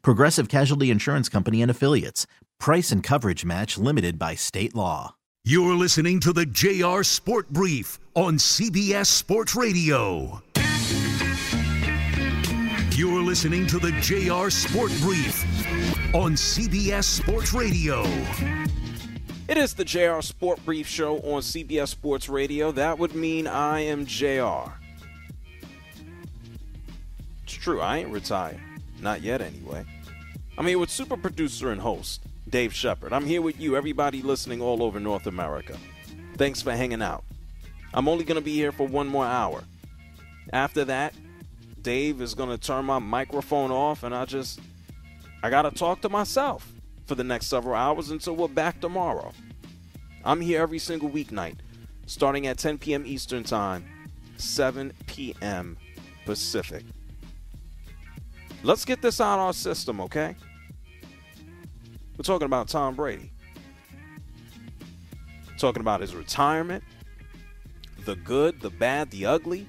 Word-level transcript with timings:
Progressive 0.00 0.48
Casualty 0.48 0.90
Insurance 0.90 1.28
Company 1.28 1.60
and 1.60 1.70
Affiliates. 1.70 2.26
Price 2.58 2.90
and 2.90 3.02
coverage 3.02 3.44
match 3.44 3.76
limited 3.76 4.18
by 4.18 4.34
state 4.34 4.74
law. 4.74 5.16
You're 5.44 5.74
listening 5.74 6.20
to 6.20 6.32
the 6.32 6.46
JR 6.46 7.02
Sport 7.02 7.50
Brief 7.50 7.98
on 8.14 8.36
CBS 8.36 9.06
Sports 9.06 9.56
Radio. 9.56 10.40
You're 12.92 13.22
listening 13.22 13.66
to 13.66 13.78
the 13.80 13.90
JR 14.00 14.50
Sport 14.50 14.92
Brief 15.00 15.44
on 16.14 16.34
CBS 16.34 17.04
Sports 17.04 17.52
Radio. 17.52 18.04
It 19.48 19.56
is 19.56 19.74
the 19.74 19.84
JR 19.84 20.20
Sport 20.20 20.64
Brief 20.64 20.86
Show 20.86 21.16
on 21.16 21.42
CBS 21.42 21.88
Sports 21.88 22.28
Radio. 22.28 22.70
That 22.70 22.98
would 22.98 23.14
mean 23.14 23.48
I 23.48 23.80
am 23.80 24.06
JR. 24.06 24.70
It's 27.42 27.54
true, 27.54 27.80
I 27.80 27.98
ain't 27.98 28.10
retired. 28.10 28.60
Not 29.02 29.20
yet, 29.20 29.40
anyway. 29.40 29.84
I'm 30.56 30.66
here 30.66 30.78
with 30.78 30.88
super 30.88 31.16
producer 31.16 31.72
and 31.72 31.80
host, 31.80 32.22
Dave 32.48 32.72
Shepard. 32.72 33.12
I'm 33.12 33.26
here 33.26 33.42
with 33.42 33.58
you, 33.60 33.76
everybody 33.76 34.22
listening 34.22 34.62
all 34.62 34.80
over 34.80 35.00
North 35.00 35.26
America. 35.26 35.76
Thanks 36.36 36.62
for 36.62 36.70
hanging 36.70 37.02
out. 37.02 37.24
I'm 37.92 38.06
only 38.06 38.24
going 38.24 38.36
to 38.36 38.44
be 38.44 38.54
here 38.54 38.70
for 38.70 38.86
one 38.86 39.08
more 39.08 39.26
hour. 39.26 39.64
After 40.52 40.84
that, 40.84 41.14
Dave 41.82 42.20
is 42.20 42.34
going 42.34 42.50
to 42.50 42.58
turn 42.58 42.84
my 42.84 43.00
microphone 43.00 43.72
off, 43.72 44.04
and 44.04 44.14
I 44.14 44.24
just, 44.24 44.60
I 45.42 45.50
got 45.50 45.62
to 45.62 45.72
talk 45.72 46.00
to 46.02 46.08
myself 46.08 46.72
for 47.06 47.16
the 47.16 47.24
next 47.24 47.46
several 47.46 47.74
hours 47.74 48.10
until 48.10 48.36
we're 48.36 48.46
back 48.46 48.80
tomorrow. 48.80 49.32
I'm 50.24 50.40
here 50.40 50.62
every 50.62 50.78
single 50.78 51.10
weeknight, 51.10 51.56
starting 52.06 52.46
at 52.46 52.58
10 52.58 52.78
p.m. 52.78 53.04
Eastern 53.04 53.42
Time, 53.42 53.84
7 54.36 54.92
p.m. 55.08 55.76
Pacific. 56.24 56.84
Let's 58.64 58.84
get 58.84 59.02
this 59.02 59.20
out 59.20 59.40
our 59.40 59.52
system, 59.52 60.00
okay? 60.02 60.36
We're 62.16 62.22
talking 62.22 62.46
about 62.46 62.68
Tom 62.68 62.94
Brady. 62.94 63.32
talking 65.58 65.80
about 65.80 66.00
his 66.00 66.14
retirement, 66.14 66.82
the 68.04 68.16
good, 68.16 68.60
the 68.60 68.70
bad, 68.70 69.10
the 69.10 69.26
ugly. 69.26 69.66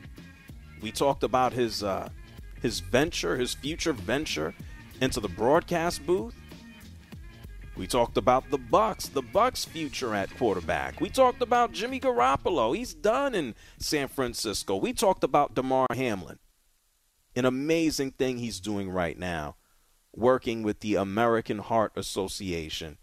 We 0.82 0.92
talked 0.92 1.24
about 1.24 1.54
his 1.54 1.84
uh, 1.84 2.10
his 2.62 2.80
venture, 2.80 3.38
his 3.38 3.54
future 3.54 3.94
venture 3.94 4.54
into 5.02 5.20
the 5.20 5.28
broadcast 5.28 6.06
booth. 6.06 6.36
We 7.76 7.88
talked 7.88 8.18
about 8.18 8.52
the 8.52 8.60
Bucs, 8.60 9.12
the 9.12 9.24
Bucs' 9.24 9.66
future 9.68 10.14
at 10.14 10.36
quarterback. 10.38 11.02
We 11.02 11.10
talked 11.10 11.42
about 11.42 11.72
Jimmy 11.72 12.00
Garoppolo. 12.00 12.76
He's 12.76 12.94
done 12.94 13.34
in 13.34 13.56
San 13.80 14.08
Francisco. 14.08 14.76
We 14.76 14.94
talked 14.94 15.24
about 15.24 15.56
Damar 15.56 15.88
Hamlin. 15.92 16.38
An 17.36 17.46
amazing 17.46 18.12
thing 18.12 18.38
he's 18.38 18.60
doing 18.60 18.90
right 18.90 19.18
now, 19.18 19.56
working 20.14 20.64
with 20.64 20.82
the 20.82 20.96
American 20.96 21.60
Heart 21.60 21.94
Association 21.96 22.98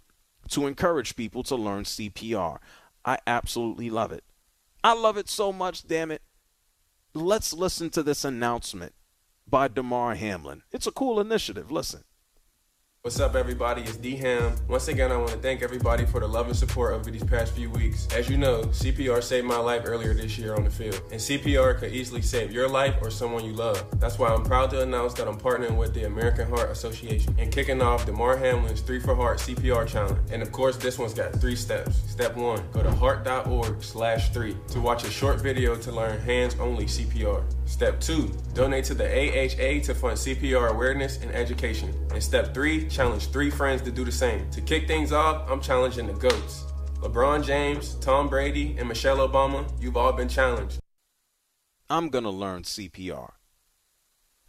to 0.51 0.67
encourage 0.67 1.17
people 1.17 1.43
to 1.45 1.57
learn 1.57 1.85
CPR. 1.85 2.59
I 3.05 3.19
absolutely 3.27 3.91
love 3.91 4.13
it. 4.13 4.25
I 4.83 4.95
love 4.95 5.17
it 5.17 5.29
so 5.29 5.53
much, 5.53 5.87
damn 5.87 6.11
it. 6.11 6.23
Let's 7.13 7.53
listen 7.53 7.91
to 7.91 8.03
this 8.03 8.25
announcement 8.25 8.95
by 9.49 9.69
Damar 9.69 10.15
Hamlin. 10.15 10.63
It's 10.71 10.87
a 10.87 10.93
cool 10.93 11.21
initiative. 11.21 11.71
Listen. 11.71 12.05
What's 13.03 13.19
up, 13.19 13.35
everybody? 13.35 13.81
It's 13.81 13.97
D 13.97 14.15
Ham. 14.17 14.55
Once 14.69 14.89
again, 14.89 15.11
I 15.11 15.17
want 15.17 15.31
to 15.31 15.39
thank 15.39 15.63
everybody 15.63 16.05
for 16.05 16.21
the 16.21 16.27
love 16.29 16.49
and 16.49 16.55
support 16.55 16.93
over 16.93 17.11
these 17.11 17.25
past 17.25 17.55
few 17.55 17.71
weeks. 17.71 18.07
As 18.15 18.29
you 18.29 18.37
know, 18.37 18.61
CPR 18.65 19.23
saved 19.23 19.47
my 19.47 19.57
life 19.57 19.85
earlier 19.87 20.13
this 20.13 20.37
year 20.37 20.55
on 20.55 20.65
the 20.65 20.71
field, 20.71 21.01
and 21.11 21.19
CPR 21.19 21.79
could 21.79 21.95
easily 21.95 22.21
save 22.21 22.53
your 22.53 22.69
life 22.69 22.97
or 23.01 23.11
someone 23.11 23.43
you 23.43 23.55
love. 23.55 23.83
That's 23.99 24.19
why 24.19 24.29
I'm 24.29 24.45
proud 24.45 24.69
to 24.73 24.83
announce 24.83 25.15
that 25.15 25.27
I'm 25.27 25.39
partnering 25.39 25.79
with 25.79 25.95
the 25.95 26.05
American 26.05 26.51
Heart 26.51 26.73
Association 26.73 27.35
and 27.39 27.51
kicking 27.51 27.81
off 27.81 28.05
Damar 28.05 28.37
Hamlin's 28.37 28.83
Three 28.83 29.01
for 29.01 29.15
Heart 29.15 29.39
CPR 29.39 29.89
Challenge. 29.89 30.21
And 30.31 30.43
of 30.43 30.53
course, 30.53 30.77
this 30.77 30.99
one's 30.99 31.15
got 31.15 31.33
three 31.33 31.57
steps. 31.57 32.03
Step 32.07 32.37
one: 32.37 32.63
go 32.71 32.83
to 32.83 32.91
heart.org 32.91 33.83
slash 33.83 34.29
three 34.29 34.55
to 34.73 34.81
watch 34.83 35.05
a 35.05 35.11
short 35.11 35.41
video 35.41 35.75
to 35.75 35.91
learn 35.91 36.21
hands-only 36.21 36.85
CPR. 36.85 37.43
Step 37.71 38.01
two: 38.01 38.29
donate 38.53 38.85
to 38.85 38.95
the 38.95 39.07
AHA 39.07 39.85
to 39.85 39.95
fund 39.95 40.19
CPR 40.19 40.71
awareness 40.71 41.19
and 41.23 41.31
education. 41.31 41.95
And 42.11 42.21
step 42.21 42.53
three 42.53 42.89
challenge 42.89 43.29
three 43.31 43.49
friends 43.49 43.81
to 43.83 43.93
do 43.93 44.05
the 44.05 44.11
same. 44.11 44.51
To 44.51 44.61
kick 44.61 44.89
things 44.89 45.13
off, 45.13 45.49
I'm 45.49 45.61
challenging 45.61 46.09
the 46.09 46.13
GOATs. 46.13 46.65
LeBron 46.97 47.45
James, 47.45 47.95
Tom 48.01 48.29
Brady, 48.29 48.75
and 48.77 48.89
Michelle 48.89 49.27
Obama, 49.27 49.71
you've 49.81 49.97
all 49.97 50.13
been 50.13 50.29
challenged. 50.29 50.81
I'm 51.89 52.09
going 52.09 52.25
to 52.25 52.31
learn 52.31 52.65
CPR. 52.65 53.31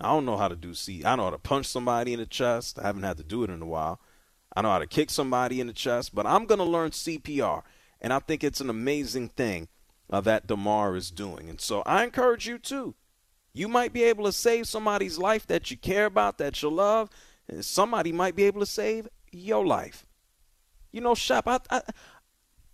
I 0.02 0.08
don't 0.08 0.26
know 0.26 0.38
how 0.38 0.48
to 0.48 0.56
do 0.56 0.74
C. 0.74 1.06
I 1.06 1.16
know 1.16 1.26
how 1.26 1.30
to 1.30 1.38
punch 1.38 1.68
somebody 1.68 2.14
in 2.14 2.20
the 2.20 2.26
chest. 2.26 2.80
I 2.80 2.88
haven't 2.88 3.04
had 3.04 3.18
to 3.18 3.24
do 3.24 3.44
it 3.44 3.52
in 3.52 3.62
a 3.62 3.68
while. 3.68 4.02
I 4.56 4.64
know 4.64 4.72
how 4.72 4.80
to 4.80 4.88
kick 4.88 5.12
somebody 5.12 5.62
in 5.62 5.68
the 5.68 5.74
chest, 5.74 6.16
but 6.16 6.26
I'm 6.26 6.48
going 6.48 6.58
to 6.58 6.66
learn 6.66 6.90
CPR. 6.90 7.62
And 8.02 8.12
I 8.12 8.18
think 8.18 8.44
it's 8.44 8.62
an 8.62 8.70
amazing 8.70 9.30
thing 9.30 9.68
uh, 10.10 10.22
that 10.22 10.48
Damar 10.48 10.96
is 10.96 11.12
doing. 11.12 11.50
And 11.50 11.62
so 11.62 11.84
I 11.86 12.04
encourage 12.04 12.48
you 12.48 12.58
too. 12.58 12.96
You 13.54 13.68
might 13.68 13.94
be 13.94 14.04
able 14.04 14.26
to 14.26 14.32
save 14.32 14.68
somebody's 14.68 15.18
life 15.18 15.46
that 15.48 15.72
you 15.72 15.78
care 15.78 16.06
about, 16.06 16.38
that 16.38 16.62
you 16.62 16.70
love 16.70 17.10
and 17.52 17.64
somebody 17.64 18.12
might 18.12 18.36
be 18.36 18.44
able 18.44 18.62
to 18.62 18.66
save 18.66 19.08
your 19.32 19.66
life. 19.66 20.06
You 20.92 21.02
know, 21.02 21.16
Shep, 21.16 21.48
I, 21.48 21.60
I, 21.70 21.82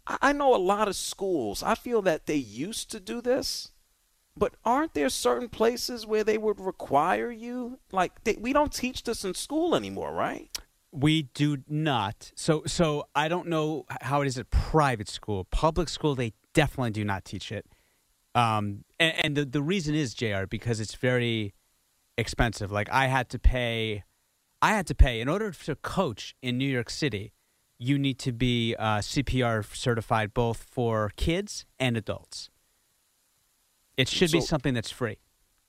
I 0.08 0.34
know 0.34 0.56
a 0.56 0.58
lot 0.58 0.88
of 0.88 0.96
schools. 0.96 1.64
I 1.64 1.76
feel 1.76 2.02
that 2.04 2.26
they 2.26 2.36
used 2.36 2.92
to 2.92 3.00
do 3.00 3.22
this, 3.22 3.72
but 4.36 4.56
aren't 4.64 4.94
there 4.94 5.10
certain 5.10 5.50
places 5.50 6.06
where 6.06 6.24
they 6.24 6.38
would 6.38 6.60
require 6.60 7.32
you? 7.32 7.80
Like 7.92 8.24
they, 8.24 8.38
we 8.40 8.54
don't 8.54 8.72
teach 8.72 9.04
this 9.04 9.26
in 9.26 9.34
school 9.34 9.76
anymore, 9.76 10.14
right? 10.14 10.50
We 10.92 11.24
do 11.34 11.58
not. 11.68 12.32
So, 12.36 12.64
so 12.66 13.08
I 13.16 13.28
don't 13.28 13.48
know 13.48 13.86
how 14.02 14.22
it 14.22 14.28
is 14.28 14.38
at 14.38 14.50
private 14.50 15.10
school. 15.10 15.44
Public 15.46 15.90
school, 15.90 16.16
they 16.16 16.34
definitely 16.54 16.92
do 16.92 17.04
not 17.04 17.26
teach 17.26 17.52
it. 17.52 17.66
Um, 18.38 18.84
and, 19.00 19.14
and 19.26 19.36
the 19.36 19.46
the 19.46 19.64
reason 19.64 19.96
is 19.96 20.14
Jr. 20.14 20.46
because 20.48 20.80
it's 20.80 20.96
very 20.96 21.56
expensive. 22.18 22.72
Like 22.72 22.90
I 22.92 23.08
had 23.08 23.30
to 23.30 23.40
pay 23.40 24.04
I 24.62 24.74
had 24.74 24.86
to 24.88 24.96
pay 24.96 25.22
in 25.22 25.28
order 25.28 25.52
to 25.52 25.76
coach 25.76 26.36
in 26.42 26.58
New 26.58 26.70
York 26.70 26.90
City. 26.90 27.34
You 27.80 27.98
need 27.98 28.20
to 28.20 28.32
be 28.32 28.76
uh, 28.78 29.00
CPR 29.00 29.64
certified 29.76 30.34
both 30.34 30.64
for 30.64 31.12
kids 31.16 31.66
and 31.80 31.96
adults. 31.96 32.50
It 33.96 34.08
should 34.08 34.32
so, 34.32 34.40
be 34.40 34.42
something 34.42 34.74
that's 34.74 34.90
free. 34.90 35.18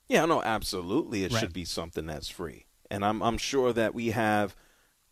Yeah, 0.09 0.25
no, 0.25 0.43
absolutely. 0.43 1.25
It 1.25 1.33
right. 1.33 1.41
should 1.41 1.53
be 1.53 1.65
something 1.65 2.07
that's 2.07 2.29
free, 2.29 2.67
and 2.91 3.05
I'm 3.05 3.23
I'm 3.23 3.39
sure 3.39 3.73
that 3.73 3.95
we 3.95 4.11
have 4.11 4.55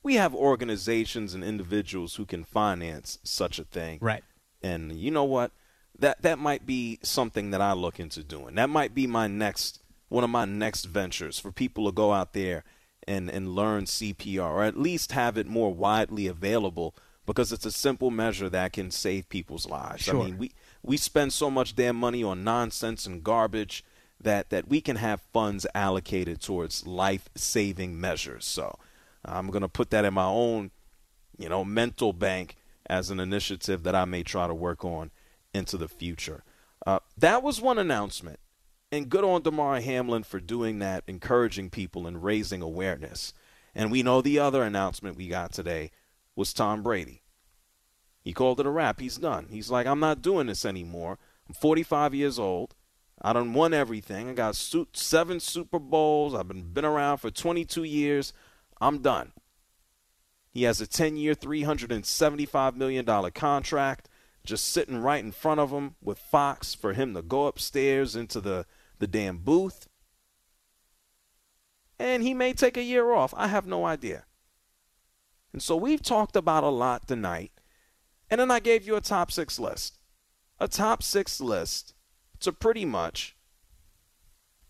we 0.03 0.15
have 0.15 0.35
organizations 0.35 1.33
and 1.33 1.43
individuals 1.43 2.17
who 2.17 2.27
can 2.27 2.45
finance 2.45 3.19
such 3.25 3.59
a 3.59 3.65
thing. 3.65 3.99
Right. 4.03 4.25
And 4.63 4.93
you 4.93 5.11
know 5.11 5.25
what? 5.25 5.53
That 5.99 6.23
that 6.23 6.39
might 6.39 6.67
be 6.67 6.99
something 7.03 7.51
that 7.51 7.61
I 7.61 7.73
look 7.73 7.99
into 7.99 8.23
doing. 8.23 8.57
That 8.57 8.69
might 8.71 8.95
be 8.95 9.07
my 9.07 9.27
next 9.27 9.81
one 10.09 10.25
of 10.25 10.31
my 10.31 10.45
next 10.45 10.85
ventures 10.85 11.39
for 11.39 11.51
people 11.51 11.87
to 11.87 11.93
go 11.93 12.13
out 12.13 12.33
there 12.33 12.65
and, 13.09 13.29
and 13.29 13.55
learn 13.55 13.85
CPR, 13.85 14.45
or 14.45 14.63
at 14.63 14.79
least 14.79 15.13
have 15.13 15.37
it 15.37 15.47
more 15.47 15.73
widely 15.73 16.27
available 16.27 16.95
because 17.25 17.53
it's 17.53 17.67
a 17.67 17.73
simple 17.73 18.11
measure 18.11 18.49
that 18.49 18.73
can 18.73 18.91
save 18.91 19.29
people's 19.29 19.67
lives. 19.67 20.05
Sure. 20.05 20.21
I 20.21 20.25
mean, 20.25 20.39
we, 20.39 20.53
we 20.83 20.97
spend 20.97 21.33
so 21.33 21.51
much 21.51 21.75
damn 21.75 21.97
money 21.97 22.23
on 22.23 22.45
nonsense 22.45 23.05
and 23.05 23.25
garbage 23.25 23.85
that, 24.21 24.51
that 24.51 24.69
we 24.69 24.81
can 24.81 24.97
have 24.97 25.21
funds 25.33 25.67
allocated 25.75 26.41
towards 26.41 26.87
life 26.87 27.29
saving 27.35 28.01
measures. 28.01 28.45
So 28.45 28.79
I'm 29.25 29.49
going 29.49 29.63
to 29.63 29.69
put 29.69 29.91
that 29.91 30.05
in 30.05 30.15
my 30.15 30.25
own 30.25 30.71
you 31.39 31.49
know, 31.49 31.65
mental 31.65 32.13
bank 32.13 32.57
as 32.89 33.11
an 33.11 33.21
initiative 33.21 33.83
that 33.83 33.95
I 33.95 34.05
may 34.05 34.23
try 34.23 34.47
to 34.47 34.55
work 34.55 34.85
on 34.85 35.11
into 35.57 35.77
the 35.77 35.89
future. 35.89 36.45
Uh, 36.87 37.01
that 37.17 37.43
was 37.43 37.61
one 37.61 37.79
announcement. 37.79 38.39
And 38.93 39.09
good 39.09 39.25
on 39.25 39.43
Damar 39.43 39.81
Hamlin 39.81 40.23
for 40.23 40.39
doing 40.39 40.79
that, 40.79 41.03
encouraging 41.09 41.71
people 41.71 42.07
and 42.07 42.23
raising 42.23 42.63
awareness. 42.63 43.33
And 43.75 43.91
we 43.91 44.03
know 44.03 44.23
the 44.23 44.39
other 44.39 44.63
announcement 44.63 45.17
we 45.17 45.27
got 45.27 45.53
today 45.53 45.91
was 46.37 46.53
Tom 46.53 46.83
Brady. 46.83 47.23
He 48.23 48.33
called 48.33 48.61
it 48.61 48.67
a 48.67 48.71
wrap. 48.71 49.01
He's 49.01 49.17
done. 49.17 49.49
He's 49.51 49.71
like, 49.71 49.87
I'm 49.87 50.01
not 50.01 50.23
doing 50.23 50.47
this 50.47 50.65
anymore. 50.65 51.19
I'm 51.49 51.55
45 51.55 52.15
years 52.15 52.39
old. 52.39 52.75
I 53.21 53.33
done 53.33 53.55
won 53.55 53.73
everything. 53.73 54.29
I 54.29 54.35
got 54.35 54.57
seven 54.57 55.41
Super 55.41 55.79
Bowls. 55.79 56.35
I've 56.35 56.49
been 56.49 56.73
been 56.73 56.85
around 56.85 57.19
for 57.19 57.31
22 57.31 57.85
years. 57.85 58.33
I'm 58.81 58.99
done. 58.99 59.33
He 60.51 60.65
has 60.65 60.81
a 60.81 60.87
10-year, 60.87 61.35
$375 61.35 62.77
million 62.77 63.31
contract 63.33 64.09
just 64.47 64.69
sitting 64.69 64.99
right 64.99 65.23
in 65.23 65.33
front 65.33 65.61
of 65.61 65.71
him 65.71 65.97
with 66.03 66.19
Fox 66.19 66.75
for 66.75 66.93
him 66.93 67.15
to 67.15 67.23
go 67.23 67.47
upstairs 67.47 68.17
into 68.17 68.41
the, 68.41 68.67
the 68.99 69.07
damn 69.07 69.39
booth. 69.39 69.89
And 71.99 72.23
he 72.23 72.35
may 72.35 72.53
take 72.53 72.77
a 72.77 72.83
year 72.83 73.13
off. 73.13 73.35
I 73.37 73.49
have 73.49 73.67
no 73.67 73.85
idea. 73.85 74.25
And 75.53 75.63
so 75.63 75.77
we've 75.77 76.03
talked 76.03 76.37
about 76.37 76.65
a 76.65 76.69
lot 76.69 77.09
tonight. 77.09 77.53
And 78.31 78.41
then 78.41 78.51
I 78.51 78.61
gave 78.61 78.87
you 78.87 78.97
a 78.97 79.01
top 79.01 79.33
six 79.33 79.59
list. 79.59 79.99
A 80.59 80.69
top 80.69 81.03
six 81.03 81.41
list 81.41 81.95
to 82.41 82.53
pretty 82.53 82.85
much 82.85 83.37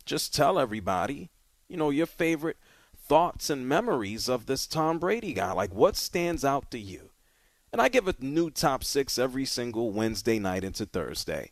just 0.04 0.34
tell 0.34 0.58
everybody, 0.58 1.30
you 1.68 1.76
know, 1.76 1.90
your 1.90 2.06
favorite 2.06 2.58
thoughts 2.96 3.50
and 3.50 3.68
memories 3.68 4.28
of 4.28 4.46
this 4.46 4.66
Tom 4.66 4.98
Brady 4.98 5.32
guy. 5.32 5.52
Like, 5.52 5.74
what 5.74 5.96
stands 5.96 6.44
out 6.44 6.70
to 6.70 6.78
you? 6.78 7.10
And 7.72 7.82
I 7.82 7.88
give 7.88 8.08
a 8.08 8.14
new 8.20 8.50
top 8.50 8.84
six 8.84 9.18
every 9.18 9.44
single 9.44 9.90
Wednesday 9.90 10.38
night 10.38 10.64
into 10.64 10.86
Thursday. 10.86 11.50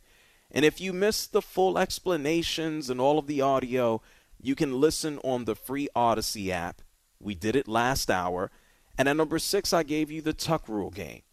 And 0.51 0.63
if 0.63 0.79
you 0.79 0.93
missed 0.93 1.33
the 1.33 1.41
full 1.41 1.77
explanations 1.77 2.89
and 2.89 3.01
all 3.01 3.19
of 3.19 3.27
the 3.27 3.41
audio, 3.41 4.01
you 4.41 4.55
can 4.55 4.79
listen 4.79 5.19
on 5.23 5.45
the 5.45 5.55
free 5.55 5.89
Audacy 5.95 6.49
app. 6.49 6.81
We 7.19 7.35
did 7.35 7.55
it 7.55 7.67
last 7.67 8.09
hour. 8.09 8.51
And 8.97 9.09
at 9.09 9.17
number 9.17 9.39
six, 9.39 9.73
I 9.73 9.83
gave 9.83 10.09
you 10.09 10.21
the 10.21 10.33
Tuck 10.33 10.69
Rule 10.69 10.91
game. 10.91 11.23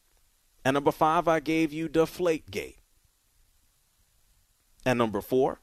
And 0.64 0.74
number 0.74 0.92
five, 0.92 1.28
I 1.28 1.40
gave 1.40 1.72
you 1.72 1.88
Deflate 1.88 2.50
Gate. 2.50 2.78
And 4.84 4.98
number 4.98 5.20
four, 5.20 5.60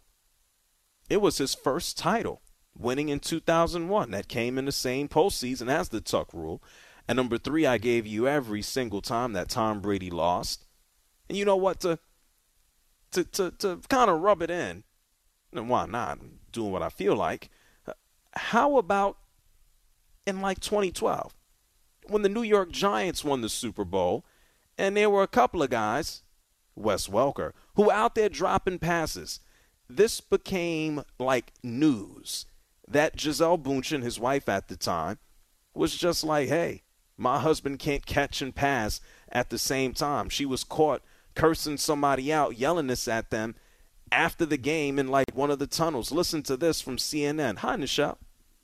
it 1.09 1.21
was 1.21 1.39
his 1.39 1.55
first 1.55 1.97
title, 1.97 2.41
winning 2.77 3.09
in 3.09 3.19
2001. 3.19 4.11
That 4.11 4.27
came 4.27 4.57
in 4.57 4.65
the 4.65 4.71
same 4.71 5.09
postseason 5.09 5.69
as 5.69 5.89
the 5.89 6.01
Tuck 6.01 6.33
Rule. 6.33 6.61
And 7.09 7.15
number 7.15 7.39
three, 7.39 7.65
I 7.65 7.79
gave 7.79 8.05
you 8.05 8.27
every 8.27 8.61
single 8.61 9.01
time 9.01 9.33
that 9.33 9.49
Tom 9.49 9.81
Brady 9.81 10.11
lost. 10.11 10.65
And 11.27 11.35
you 11.35 11.43
know 11.43 11.55
what? 11.55 11.79
To 11.79 11.97
to 13.13 13.23
to, 13.23 13.49
to 13.49 13.81
kind 13.89 14.11
of 14.11 14.21
rub 14.21 14.43
it 14.43 14.51
in, 14.51 14.83
and 15.51 15.67
why 15.67 15.87
not? 15.87 16.19
I'm 16.19 16.37
doing 16.51 16.71
what 16.71 16.83
I 16.83 16.89
feel 16.89 17.15
like. 17.15 17.49
How 18.33 18.77
about 18.77 19.17
in 20.27 20.39
like 20.39 20.59
2012, 20.59 21.33
when 22.09 22.21
the 22.21 22.29
New 22.29 22.43
York 22.43 22.69
Giants 22.71 23.23
won 23.23 23.41
the 23.41 23.49
Super 23.49 23.83
Bowl, 23.83 24.23
and 24.77 24.95
there 24.95 25.09
were 25.09 25.23
a 25.23 25.27
couple 25.27 25.63
of 25.63 25.71
guys, 25.71 26.21
Wes 26.75 27.07
Welker, 27.07 27.53
who 27.73 27.89
out 27.89 28.13
there 28.13 28.29
dropping 28.29 28.77
passes. 28.77 29.39
This 29.89 30.21
became 30.21 31.01
like 31.17 31.53
news 31.63 32.45
that 32.87 33.15
Gisele 33.15 33.57
Bündchen, 33.57 34.03
his 34.03 34.19
wife 34.19 34.47
at 34.47 34.67
the 34.67 34.77
time, 34.77 35.17
was 35.73 35.95
just 35.97 36.23
like, 36.23 36.49
hey, 36.49 36.83
my 37.19 37.39
husband 37.39 37.79
can't 37.79 38.05
catch 38.05 38.41
and 38.41 38.55
pass 38.55 39.01
at 39.31 39.49
the 39.49 39.59
same 39.59 39.93
time. 39.93 40.29
She 40.29 40.45
was 40.45 40.63
caught 40.63 41.01
cursing 41.35 41.77
somebody 41.77 42.31
out, 42.33 42.57
yelling 42.57 42.87
this 42.87 43.07
at 43.07 43.29
them 43.29 43.55
after 44.11 44.45
the 44.45 44.57
game 44.57 44.97
in 44.97 45.07
like 45.07 45.27
one 45.33 45.51
of 45.51 45.59
the 45.59 45.67
tunnels. 45.67 46.11
Listen 46.11 46.41
to 46.43 46.57
this 46.57 46.81
from 46.81 46.97
CNN. 46.97 47.57
Hi, 47.57 47.75
Nichelle. 47.75 48.17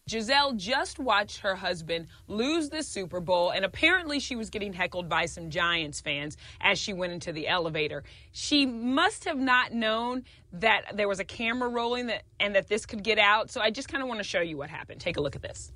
Gisele 0.08 0.54
just 0.54 1.00
watched 1.00 1.40
her 1.40 1.56
husband 1.56 2.08
lose 2.28 2.70
the 2.70 2.84
Super 2.84 3.20
Bowl, 3.20 3.50
and 3.50 3.66
apparently 3.66 4.20
she 4.20 4.36
was 4.36 4.52
getting 4.52 4.72
heckled 4.72 5.10
by 5.10 5.26
some 5.26 5.50
Giants 5.50 6.00
fans 6.00 6.38
as 6.62 6.78
she 6.78 6.94
went 6.94 7.12
into 7.12 7.34
the 7.34 7.48
elevator. 7.48 8.04
She 8.32 8.68
must 8.68 9.26
have 9.26 9.40
not 9.40 9.74
known 9.74 10.24
that 10.54 10.96
there 10.96 11.08
was 11.08 11.20
a 11.20 11.26
camera 11.26 11.70
rolling 11.70 12.06
that, 12.08 12.22
and 12.40 12.54
that 12.54 12.68
this 12.68 12.86
could 12.86 13.04
get 13.04 13.18
out. 13.18 13.50
So 13.50 13.62
I 13.62 13.72
just 13.72 13.88
kind 13.88 14.04
of 14.04 14.08
want 14.08 14.20
to 14.20 14.24
show 14.24 14.42
you 14.42 14.58
what 14.58 14.70
happened. 14.70 15.02
Take 15.02 15.18
a 15.18 15.22
look 15.22 15.36
at 15.36 15.42
this. 15.42 15.72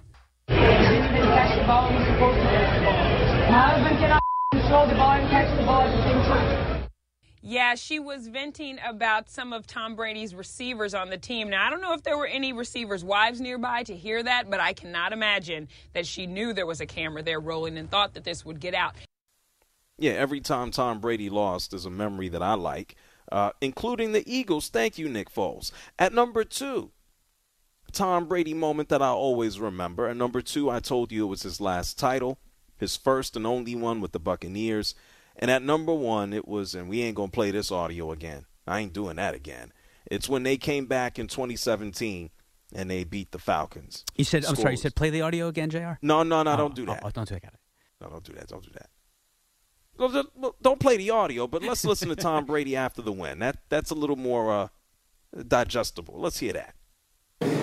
Yeah, 7.42 7.76
she 7.76 8.00
was 8.00 8.28
venting 8.28 8.80
about 8.84 9.30
some 9.30 9.54
of 9.54 9.68
Tom 9.68 9.96
Brady's 9.96 10.34
receivers 10.34 10.94
on 10.94 11.10
the 11.10 11.18
team. 11.18 11.50
Now, 11.50 11.68
I 11.68 11.70
don't 11.70 11.82
know 11.82 11.94
if 11.94 12.02
there 12.04 12.18
were 12.18 12.26
any 12.26 12.54
receivers' 12.54 13.04
wives 13.04 13.40
nearby 13.40 13.84
to 13.84 13.96
hear 13.96 14.24
that, 14.24 14.50
but 14.50 14.60
I 14.60 14.74
cannot 14.74 15.14
imagine 15.14 15.68
that 15.94 16.08
she 16.08 16.26
knew 16.26 16.54
there 16.54 16.66
was 16.66 16.82
a 16.82 16.86
camera 16.86 17.22
there 17.22 17.40
rolling 17.40 17.78
and 17.78 17.90
thought 17.90 18.16
that 18.16 18.24
this 18.24 18.44
would 18.44 18.60
get 18.60 18.74
out. 18.74 18.96
Yeah, 19.98 20.14
every 20.14 20.42
time 20.42 20.72
Tom 20.72 21.00
Brady 21.00 21.30
lost 21.30 21.74
is 21.74 21.86
a 21.86 21.90
memory 21.90 22.30
that 22.30 22.42
I 22.42 22.56
like, 22.56 22.96
uh, 23.32 23.52
including 23.62 24.12
the 24.12 24.24
Eagles. 24.26 24.70
Thank 24.70 24.98
you, 24.98 25.08
Nick 25.08 25.32
Foles. 25.32 25.72
At 25.98 26.14
number 26.14 26.44
two, 26.44 26.92
Tom 27.92 28.28
Brady 28.28 28.54
moment 28.54 28.90
that 28.90 29.02
I 29.02 29.10
always 29.10 29.60
remember. 29.60 30.08
And 30.08 30.18
number 30.20 30.42
two, 30.42 30.70
I 30.70 30.80
told 30.80 31.12
you 31.12 31.26
it 31.26 31.30
was 31.30 31.44
his 31.44 31.60
last 31.60 32.00
title, 32.00 32.40
his 32.78 32.96
first 32.96 33.36
and 33.36 33.46
only 33.46 33.76
one 33.76 34.02
with 34.02 34.12
the 34.12 34.20
Buccaneers. 34.20 34.96
And 35.36 35.50
at 35.50 35.64
number 35.64 35.94
one, 35.94 36.34
it 36.34 36.48
was, 36.48 36.76
and 36.76 36.90
we 36.90 37.02
ain't 37.02 37.16
going 37.16 37.30
to 37.30 37.36
play 37.36 37.52
this 37.52 37.72
audio 37.72 38.12
again. 38.12 38.46
I 38.68 38.80
ain't 38.80 38.94
doing 38.94 39.16
that 39.16 39.34
again. 39.34 39.72
It's 40.10 40.30
when 40.30 40.44
they 40.44 40.58
came 40.58 40.86
back 40.86 41.18
in 41.18 41.28
2017 41.28 42.30
and 42.74 42.90
they 42.90 43.04
beat 43.04 43.32
the 43.32 43.40
Falcons. 43.40 44.06
You 44.16 44.24
said, 44.24 44.46
I'm 44.46 44.56
sorry, 44.56 44.74
you 44.74 44.78
said 44.78 44.96
play 44.96 45.10
the 45.10 45.22
audio 45.22 45.48
again, 45.48 45.70
JR? 45.70 45.94
No, 46.02 46.24
no, 46.24 46.44
no, 46.44 46.54
oh, 46.54 46.58
don't 46.58 46.76
do 46.76 46.86
that. 46.86 47.02
Oh, 47.04 47.10
don't 47.10 47.28
do 47.28 47.36
that. 47.36 47.54
No, 48.02 48.10
don't 48.10 48.24
do 48.24 48.34
that. 48.34 48.48
Don't 48.48 48.64
do 48.64 48.72
that. 48.74 48.90
Don't 50.62 50.80
play 50.80 50.98
the 50.98 51.10
audio, 51.10 51.48
but 51.48 51.62
let's 51.62 51.84
listen 51.84 52.10
to 52.10 52.16
Tom 52.16 52.46
Brady 52.48 52.76
after 52.76 53.02
the 53.02 53.12
win. 53.12 53.40
That 53.40 53.58
That's 53.70 53.92
a 53.92 53.96
little 53.96 54.16
more 54.16 54.52
uh, 54.52 54.68
digestible. 55.48 56.20
Let's 56.20 56.40
hear 56.40 56.54
that. 56.54 56.76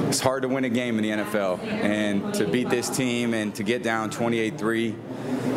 It's 0.08 0.20
hard 0.20 0.42
to 0.42 0.48
win 0.48 0.64
a 0.64 0.68
game 0.68 0.98
in 0.98 1.02
the 1.02 1.24
NFL, 1.24 1.62
and 1.64 2.32
to 2.34 2.46
beat 2.46 2.70
this 2.70 2.88
team 2.88 3.34
and 3.34 3.54
to 3.56 3.62
get 3.62 3.82
down 3.82 4.10
28 4.10 4.58
3 4.58 4.94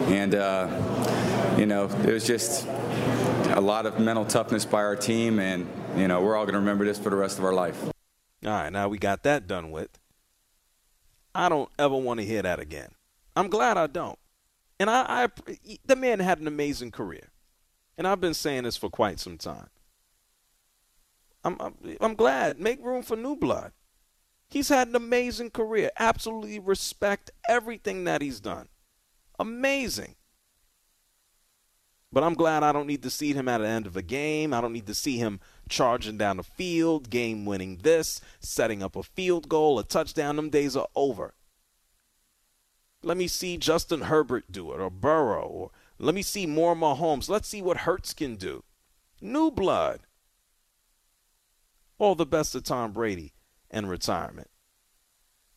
and 0.09 0.33
uh, 0.33 1.55
you 1.57 1.65
know, 1.65 1.85
it 1.85 2.11
was 2.11 2.25
just 2.25 2.65
a 2.65 3.61
lot 3.61 3.85
of 3.85 3.99
mental 3.99 4.25
toughness 4.25 4.65
by 4.65 4.79
our 4.79 4.95
team, 4.95 5.39
and 5.39 5.67
you 5.95 6.07
know, 6.07 6.21
we're 6.21 6.35
all 6.35 6.45
going 6.45 6.53
to 6.53 6.59
remember 6.59 6.85
this 6.85 6.97
for 6.97 7.09
the 7.09 7.15
rest 7.15 7.37
of 7.37 7.45
our 7.45 7.53
life. 7.53 7.83
All 7.85 7.91
right, 8.43 8.71
now 8.71 8.87
we 8.87 8.97
got 8.97 9.23
that 9.23 9.47
done 9.47 9.71
with. 9.71 9.99
I 11.35 11.49
don't 11.49 11.69
ever 11.77 11.95
want 11.95 12.19
to 12.19 12.25
hear 12.25 12.41
that 12.41 12.59
again. 12.59 12.89
I'm 13.35 13.49
glad 13.49 13.77
I 13.77 13.87
don't. 13.87 14.17
And 14.79 14.89
I, 14.89 15.05
I 15.25 15.27
the 15.85 15.95
man 15.95 16.19
had 16.19 16.39
an 16.39 16.47
amazing 16.47 16.91
career, 16.91 17.29
and 17.97 18.07
I've 18.07 18.21
been 18.21 18.33
saying 18.33 18.63
this 18.63 18.77
for 18.77 18.89
quite 18.89 19.19
some 19.19 19.37
time. 19.37 19.67
I'm, 21.43 21.57
I'm, 21.59 21.75
I'm 22.01 22.15
glad. 22.15 22.59
Make 22.59 22.83
room 22.83 23.03
for 23.03 23.15
new 23.15 23.35
blood. 23.35 23.71
He's 24.49 24.69
had 24.69 24.87
an 24.87 24.95
amazing 24.95 25.51
career. 25.51 25.91
Absolutely 25.99 26.59
respect 26.59 27.29
everything 27.47 28.03
that 28.05 28.21
he's 28.21 28.39
done. 28.39 28.67
Amazing. 29.37 30.15
But 32.11 32.23
I'm 32.23 32.33
glad 32.33 32.63
I 32.63 32.71
don't 32.71 32.87
need 32.87 33.03
to 33.03 33.11
see 33.11 33.33
him 33.33 33.47
at 33.47 33.59
the 33.59 33.67
end 33.67 33.85
of 33.85 33.95
a 33.95 34.01
game. 34.01 34.51
I 34.51 34.61
don't 34.61 34.73
need 34.73 34.87
to 34.87 34.95
see 34.95 35.17
him 35.17 35.39
charging 35.69 36.17
down 36.17 36.37
the 36.37 36.43
field, 36.43 37.11
game 37.11 37.45
winning 37.45 37.77
this, 37.83 38.19
setting 38.39 38.81
up 38.81 38.95
a 38.95 39.03
field 39.03 39.47
goal, 39.47 39.77
a 39.77 39.83
touchdown. 39.83 40.35
Them 40.35 40.49
days 40.49 40.75
are 40.75 40.87
over. 40.95 41.35
Let 43.03 43.17
me 43.17 43.27
see 43.27 43.57
Justin 43.57 44.01
Herbert 44.01 44.51
do 44.51 44.73
it, 44.73 44.81
or 44.81 44.89
Burrow, 44.89 45.47
or 45.47 45.71
let 45.99 46.15
me 46.15 46.23
see 46.23 46.47
more 46.47 46.75
Mahomes. 46.75 47.29
Let's 47.29 47.47
see 47.47 47.61
what 47.61 47.77
Hurts 47.77 48.13
can 48.13 48.35
do. 48.35 48.63
New 49.21 49.51
blood. 49.51 50.01
All 51.99 52.15
the 52.15 52.25
best 52.25 52.53
to 52.53 52.61
Tom 52.61 52.91
Brady 52.91 53.33
and 53.71 53.89
retirement. 53.89 54.49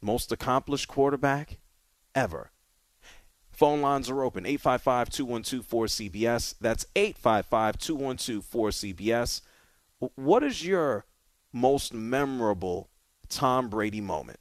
Most 0.01 0.33
accomplished 0.33 0.89
quarterback 0.89 1.59
ever. 2.15 2.51
Phone 3.51 3.81
lines 3.81 4.11
are 4.11 4.25
open 4.25 4.47
855 4.47 5.11
212 5.11 5.67
4CBS. 5.69 6.55
That's 6.61 6.87
855 6.97 7.79
212 7.79 8.45
4CBS. 8.45 9.43
What 10.17 10.43
is 10.43 10.65
your 10.65 11.05
most 11.53 11.95
memorable 11.95 12.89
Tom 13.29 13.69
Brady 13.69 14.01
moment? 14.01 14.41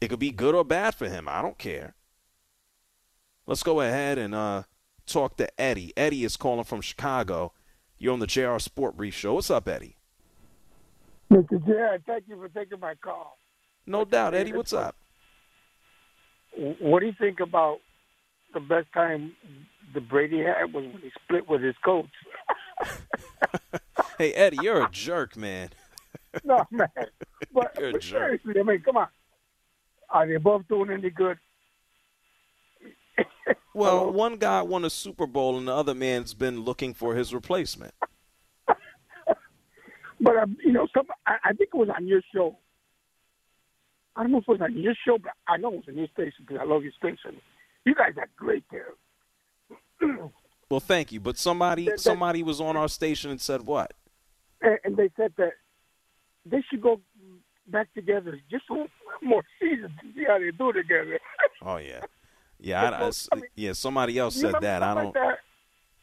It 0.00 0.08
could 0.08 0.18
be 0.18 0.32
good 0.32 0.54
or 0.54 0.64
bad 0.64 0.94
for 0.94 1.08
him. 1.08 1.28
I 1.28 1.40
don't 1.40 1.56
care. 1.56 1.94
Let's 3.46 3.62
go 3.62 3.80
ahead 3.80 4.18
and 4.18 4.34
uh, 4.34 4.64
talk 5.06 5.36
to 5.36 5.60
Eddie. 5.60 5.92
Eddie 5.96 6.24
is 6.24 6.36
calling 6.36 6.64
from 6.64 6.80
Chicago. 6.80 7.52
You're 7.96 8.12
on 8.12 8.18
the 8.18 8.26
JR 8.26 8.58
Sport 8.58 8.96
Brief 8.96 9.14
Show. 9.14 9.34
What's 9.34 9.50
up, 9.50 9.68
Eddie? 9.68 9.96
Mr. 11.30 11.64
Jared, 11.66 12.04
thank 12.06 12.24
you 12.28 12.36
for 12.36 12.48
taking 12.48 12.80
my 12.80 12.94
call. 12.94 13.38
No 13.86 14.04
doubt. 14.04 14.34
Eddie, 14.34 14.52
what's 14.52 14.72
up? 14.72 14.96
What 16.56 17.00
do 17.00 17.06
you 17.06 17.14
think 17.18 17.40
about 17.40 17.78
the 18.54 18.60
best 18.60 18.86
time 18.94 19.32
the 19.92 20.00
Brady 20.00 20.38
had 20.42 20.72
was 20.72 20.84
when 20.84 21.00
he 21.02 21.10
split 21.24 21.48
with 21.48 21.62
his 21.62 21.74
coach. 21.84 22.06
hey 24.18 24.32
Eddie, 24.32 24.58
you're 24.62 24.84
a 24.84 24.90
jerk, 24.90 25.36
man. 25.36 25.70
no 26.44 26.66
man, 26.70 26.88
but, 27.52 27.76
You're 27.78 27.90
a 27.90 27.92
but 27.92 28.00
jerk. 28.00 28.42
seriously, 28.42 28.60
I 28.60 28.62
mean, 28.64 28.80
come 28.80 28.96
on. 28.96 29.08
Are 30.10 30.26
they 30.26 30.36
both 30.36 30.66
doing 30.68 30.90
any 30.90 31.10
good? 31.10 31.38
Well, 33.76 34.12
one 34.12 34.36
guy 34.36 34.62
won 34.62 34.84
a 34.84 34.90
Super 34.90 35.26
Bowl, 35.26 35.58
and 35.58 35.66
the 35.66 35.74
other 35.74 35.94
man's 35.94 36.32
been 36.32 36.60
looking 36.60 36.94
for 36.94 37.16
his 37.16 37.34
replacement. 37.34 37.92
But 40.24 40.36
um, 40.38 40.56
you 40.64 40.72
know, 40.72 40.86
some 40.94 41.06
I, 41.26 41.36
I 41.44 41.52
think 41.52 41.70
it 41.72 41.76
was 41.76 41.88
on 41.94 42.06
your 42.06 42.22
show. 42.34 42.56
I 44.16 44.22
don't 44.22 44.32
know 44.32 44.38
if 44.38 44.44
it 44.48 44.52
was 44.52 44.60
on 44.60 44.76
your 44.76 44.94
show, 45.06 45.18
but 45.18 45.32
I 45.48 45.56
know 45.56 45.68
it 45.72 45.76
was 45.76 45.84
on 45.88 45.96
your 45.98 46.08
station 46.08 46.44
because 46.46 46.58
I 46.60 46.64
love 46.64 46.82
your 46.82 46.92
station. 46.92 47.40
You 47.84 47.94
guys 47.94 48.12
are 48.16 48.28
great 48.36 48.64
there. 48.70 48.88
Well, 50.70 50.80
thank 50.80 51.12
you, 51.12 51.20
but 51.20 51.36
somebody 51.36 51.84
That- 51.84 52.00
somebody 52.00 52.42
was 52.42 52.58
on 52.60 52.76
our 52.76 52.88
station 52.88 53.30
and 53.30 53.40
said 53.40 53.62
what? 53.62 53.92
and, 54.62 54.78
and 54.82 54.96
they 54.96 55.10
said 55.16 55.32
that 55.36 55.52
they 56.46 56.64
should 56.68 56.80
go 56.80 57.00
back 57.68 57.92
together 57.94 58.40
just 58.50 58.64
one 58.70 58.88
more 59.22 59.42
season 59.60 59.92
to 60.00 60.12
see 60.14 60.24
how 60.26 60.38
they 60.38 60.50
do 60.50 60.72
together. 60.72 61.20
Oh 61.62 61.76
yeah, 61.76 62.00
yeah, 62.58 62.82
I, 62.90 63.04
I 63.04 63.06
s- 63.08 63.28
yeah. 63.54 63.72
Somebody 63.74 64.18
else 64.18 64.34
said 64.40 64.54
that. 64.62 64.82
I 64.82 64.94
don't. 64.94 65.04
like 65.04 65.14
that? 65.14 65.38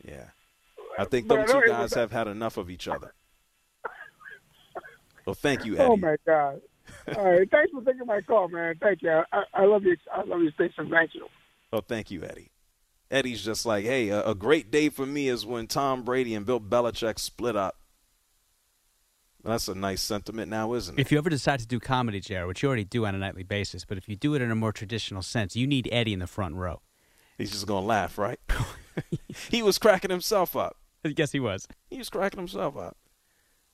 Yeah, 0.07 0.25
I 0.97 1.05
think 1.05 1.27
But 1.27 1.47
them 1.47 1.61
two 1.61 1.67
guys 1.67 1.93
have 1.95 2.11
had 2.11 2.27
enough 2.27 2.55
of 2.57 2.69
each 2.69 2.87
other. 2.87 3.13
Well, 5.25 5.33
thank 5.35 5.65
you, 5.65 5.77
oh, 5.77 5.79
Eddie. 5.79 5.91
Oh 5.91 5.97
my 5.97 6.15
God! 6.25 6.61
All 7.15 7.31
right, 7.31 7.49
thanks 7.49 7.71
for 7.71 7.81
taking 7.83 8.05
my 8.05 8.21
call, 8.21 8.47
man. 8.49 8.75
Thank 8.81 9.01
you. 9.01 9.21
I, 9.31 9.43
I 9.53 9.65
love 9.65 9.83
you. 9.83 9.95
I 10.13 10.23
love 10.23 10.41
your 10.41 10.51
station. 10.51 10.89
Thank 10.89 11.15
you. 11.15 11.27
Oh, 11.73 11.81
thank 11.81 12.11
you, 12.11 12.23
Eddie. 12.23 12.51
Eddie's 13.09 13.43
just 13.43 13.65
like, 13.65 13.83
hey, 13.83 14.09
a, 14.09 14.25
a 14.25 14.35
great 14.35 14.71
day 14.71 14.89
for 14.89 15.05
me 15.05 15.27
is 15.27 15.45
when 15.45 15.67
Tom 15.67 16.03
Brady 16.03 16.33
and 16.33 16.45
Bill 16.45 16.59
Belichick 16.59 17.19
split 17.19 17.55
up. 17.55 17.77
That's 19.43 19.67
a 19.67 19.75
nice 19.75 20.01
sentiment 20.01 20.49
now, 20.49 20.73
isn't 20.73 20.97
it? 20.97 21.01
If 21.01 21.11
you 21.11 21.17
ever 21.17 21.29
decide 21.29 21.59
to 21.59 21.67
do 21.67 21.79
comedy, 21.79 22.19
JR, 22.19 22.45
which 22.45 22.61
you 22.61 22.67
already 22.67 22.83
do 22.83 23.05
on 23.05 23.15
a 23.15 23.17
nightly 23.17 23.43
basis, 23.43 23.85
but 23.85 23.97
if 23.97 24.07
you 24.07 24.15
do 24.15 24.35
it 24.35 24.41
in 24.41 24.51
a 24.51 24.55
more 24.55 24.71
traditional 24.71 25.23
sense, 25.23 25.55
you 25.55 25.65
need 25.65 25.89
Eddie 25.91 26.13
in 26.13 26.19
the 26.19 26.27
front 26.27 26.55
row. 26.55 26.81
He's 27.37 27.51
just 27.51 27.65
gonna 27.65 27.85
laugh, 27.85 28.17
right? 28.19 28.39
he 29.49 29.63
was 29.63 29.77
cracking 29.77 30.11
himself 30.11 30.55
up. 30.55 30.77
Yes, 31.17 31.31
he 31.31 31.39
was. 31.39 31.67
He 31.89 31.97
was 31.97 32.09
cracking 32.09 32.37
himself 32.37 32.77
up. 32.77 32.95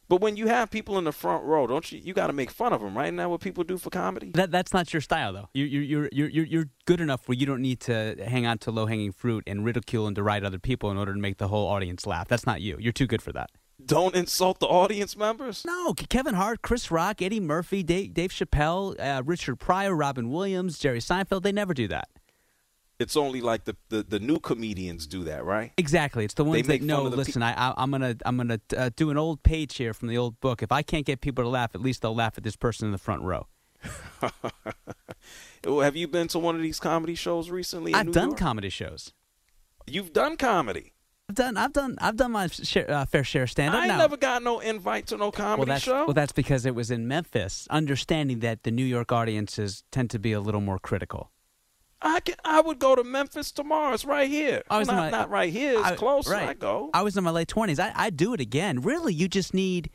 But 0.10 0.22
when 0.22 0.38
you 0.38 0.48
have 0.48 0.70
people 0.72 0.98
in 0.98 1.04
the 1.04 1.12
front 1.12 1.44
row, 1.44 1.68
don't 1.68 1.92
you? 1.92 2.00
You 2.00 2.14
got 2.14 2.28
to 2.28 2.34
make 2.34 2.50
fun 2.50 2.72
of 2.72 2.82
them, 2.82 2.98
right? 2.98 3.08
Isn't 3.08 3.18
that 3.18 3.30
what 3.30 3.42
people 3.42 3.64
do 3.64 3.78
for 3.78 3.90
comedy? 3.90 4.32
That 4.34 4.52
that's 4.52 4.74
not 4.74 4.94
your 4.94 5.02
style, 5.02 5.34
though. 5.34 5.50
You 5.54 5.66
you 5.66 5.82
you're 5.82 6.10
you're 6.12 6.30
you're 6.30 6.46
you're 6.46 6.70
good 6.86 7.02
enough 7.02 7.28
where 7.28 7.38
you 7.38 7.46
don't 7.46 7.62
need 7.62 7.80
to 7.82 8.16
hang 8.26 8.46
on 8.46 8.58
to 8.60 8.72
low 8.72 8.86
hanging 8.86 9.12
fruit 9.12 9.44
and 9.46 9.66
ridicule 9.66 10.08
and 10.08 10.16
deride 10.16 10.46
other 10.46 10.60
people 10.60 10.92
in 10.92 10.98
order 10.98 11.14
to 11.14 11.20
make 11.20 11.38
the 11.38 11.50
whole 11.50 11.68
audience 11.68 12.08
laugh. 12.08 12.28
That's 12.28 12.46
not 12.46 12.62
you. 12.62 12.78
You're 12.80 12.94
too 12.94 13.08
good 13.08 13.22
for 13.22 13.34
that. 13.34 13.50
Don't 13.86 14.16
insult 14.16 14.60
the 14.60 14.66
audience 14.66 15.16
members. 15.16 15.64
No, 15.64 15.94
Kevin 15.94 16.34
Hart, 16.34 16.62
Chris 16.64 16.90
Rock, 16.90 17.22
Eddie 17.22 17.40
Murphy, 17.40 17.84
Dave, 17.84 18.14
Dave 18.14 18.32
Chappelle, 18.32 18.96
uh, 19.00 19.22
Richard 19.24 19.58
Pryor, 19.58 19.96
Robin 19.96 20.30
Williams, 20.30 20.80
Jerry 20.80 21.00
Seinfeld. 21.00 21.44
They 21.44 21.52
never 21.52 21.74
do 21.74 21.88
that. 21.90 22.10
It's 23.00 23.16
only 23.16 23.42
like 23.42 23.66
the, 23.66 23.76
the, 23.90 24.02
the 24.02 24.20
new 24.20 24.40
comedians 24.40 25.06
do 25.06 25.24
that, 25.26 25.46
right? 25.46 25.72
Exactly. 25.78 26.26
It's 26.26 26.34
the 26.34 26.44
ones 26.44 26.66
that 26.66 26.82
know. 26.82 27.04
Listen, 27.04 27.44
I, 27.44 27.54
I, 27.54 27.74
I'm 27.78 27.92
gonna 27.92 28.16
I'm 28.26 28.38
gonna 28.38 28.60
uh, 28.76 28.90
do 28.96 29.12
an 29.12 29.18
old 29.18 29.44
page 29.44 29.76
here 29.76 29.94
from 29.94 30.08
the 30.08 30.18
old 30.18 30.40
book. 30.40 30.64
If 30.64 30.72
I 30.72 30.82
can't 30.82 31.06
get 31.06 31.22
people 31.22 31.44
to 31.44 31.50
laugh, 31.50 31.76
at 31.76 31.82
least 31.82 32.02
they'll 32.02 32.16
laugh 32.16 32.34
at 32.38 32.44
this 32.44 32.56
person 32.56 32.88
in 32.88 32.92
the 32.92 32.98
front 32.98 33.22
row. 33.22 33.46
Have 35.64 35.96
you 35.96 36.08
been 36.08 36.28
to 36.30 36.40
one 36.40 36.56
of 36.56 36.62
these 36.62 36.80
comedy 36.80 37.14
shows 37.14 37.52
recently? 37.52 37.94
I've 37.94 38.08
New 38.08 38.14
done 38.14 38.30
York? 38.30 38.40
comedy 38.40 38.70
shows. 38.70 39.14
You've 39.86 40.12
done 40.12 40.36
comedy. 40.36 40.94
I've 41.30 41.36
done 41.36 41.58
I've 41.58 41.74
done 41.74 41.98
I've 42.00 42.16
done 42.16 42.32
my 42.32 42.48
share, 42.48 42.90
uh, 42.90 43.06
fair 43.06 43.24
share 43.24 43.44
of 43.44 43.52
stand 43.52 43.76
up. 43.76 43.84
I 43.84 43.88
now. 43.88 43.98
never 43.98 44.18
got 44.18 44.42
no 44.42 44.60
invite 44.60 45.08
to 45.08 45.18
no 45.18 45.30
comedy 45.30 45.60
well, 45.60 45.66
that's, 45.68 45.84
show. 45.84 46.06
well, 46.06 46.14
that's 46.14 46.32
because 46.32 46.66
it 46.66 46.74
was 46.74 46.90
in 46.90 47.08
Memphis. 47.08 47.68
Understanding 47.70 48.40
that 48.40 48.64
the 48.64 48.72
New 48.72 48.86
York 48.86 49.12
audiences 49.12 49.84
tend 49.92 50.10
to 50.12 50.20
be 50.20 50.32
a 50.32 50.40
little 50.40 50.62
more 50.62 50.80
critical. 50.80 51.32
I 52.02 52.20
can, 52.20 52.36
I 52.46 52.62
would 52.62 52.78
go 52.80 52.96
to 52.96 53.04
Memphis 53.04 53.52
tomorrow. 53.52 53.94
It's 53.94 54.06
right 54.06 54.30
here. 54.30 54.62
I 54.70 54.78
was 54.78 54.88
not, 54.88 54.94
in 55.08 55.12
my- 55.12 55.18
not 55.18 55.30
right 55.30 55.52
here. 55.52 55.74
It's 55.80 55.84
I- 55.84 55.96
close. 55.96 56.28
Right. 56.30 56.50
I 56.50 56.54
go. 56.54 56.90
I 56.94 57.02
was 57.02 57.18
in 57.18 57.24
my 57.24 57.32
late 57.32 57.48
twenties. 57.48 57.80
I 57.80 57.92
I 57.96 58.10
do 58.12 58.34
it 58.34 58.40
again. 58.42 58.82
Really, 58.82 59.14
you 59.14 59.28
just 59.28 59.54
need 59.54 59.90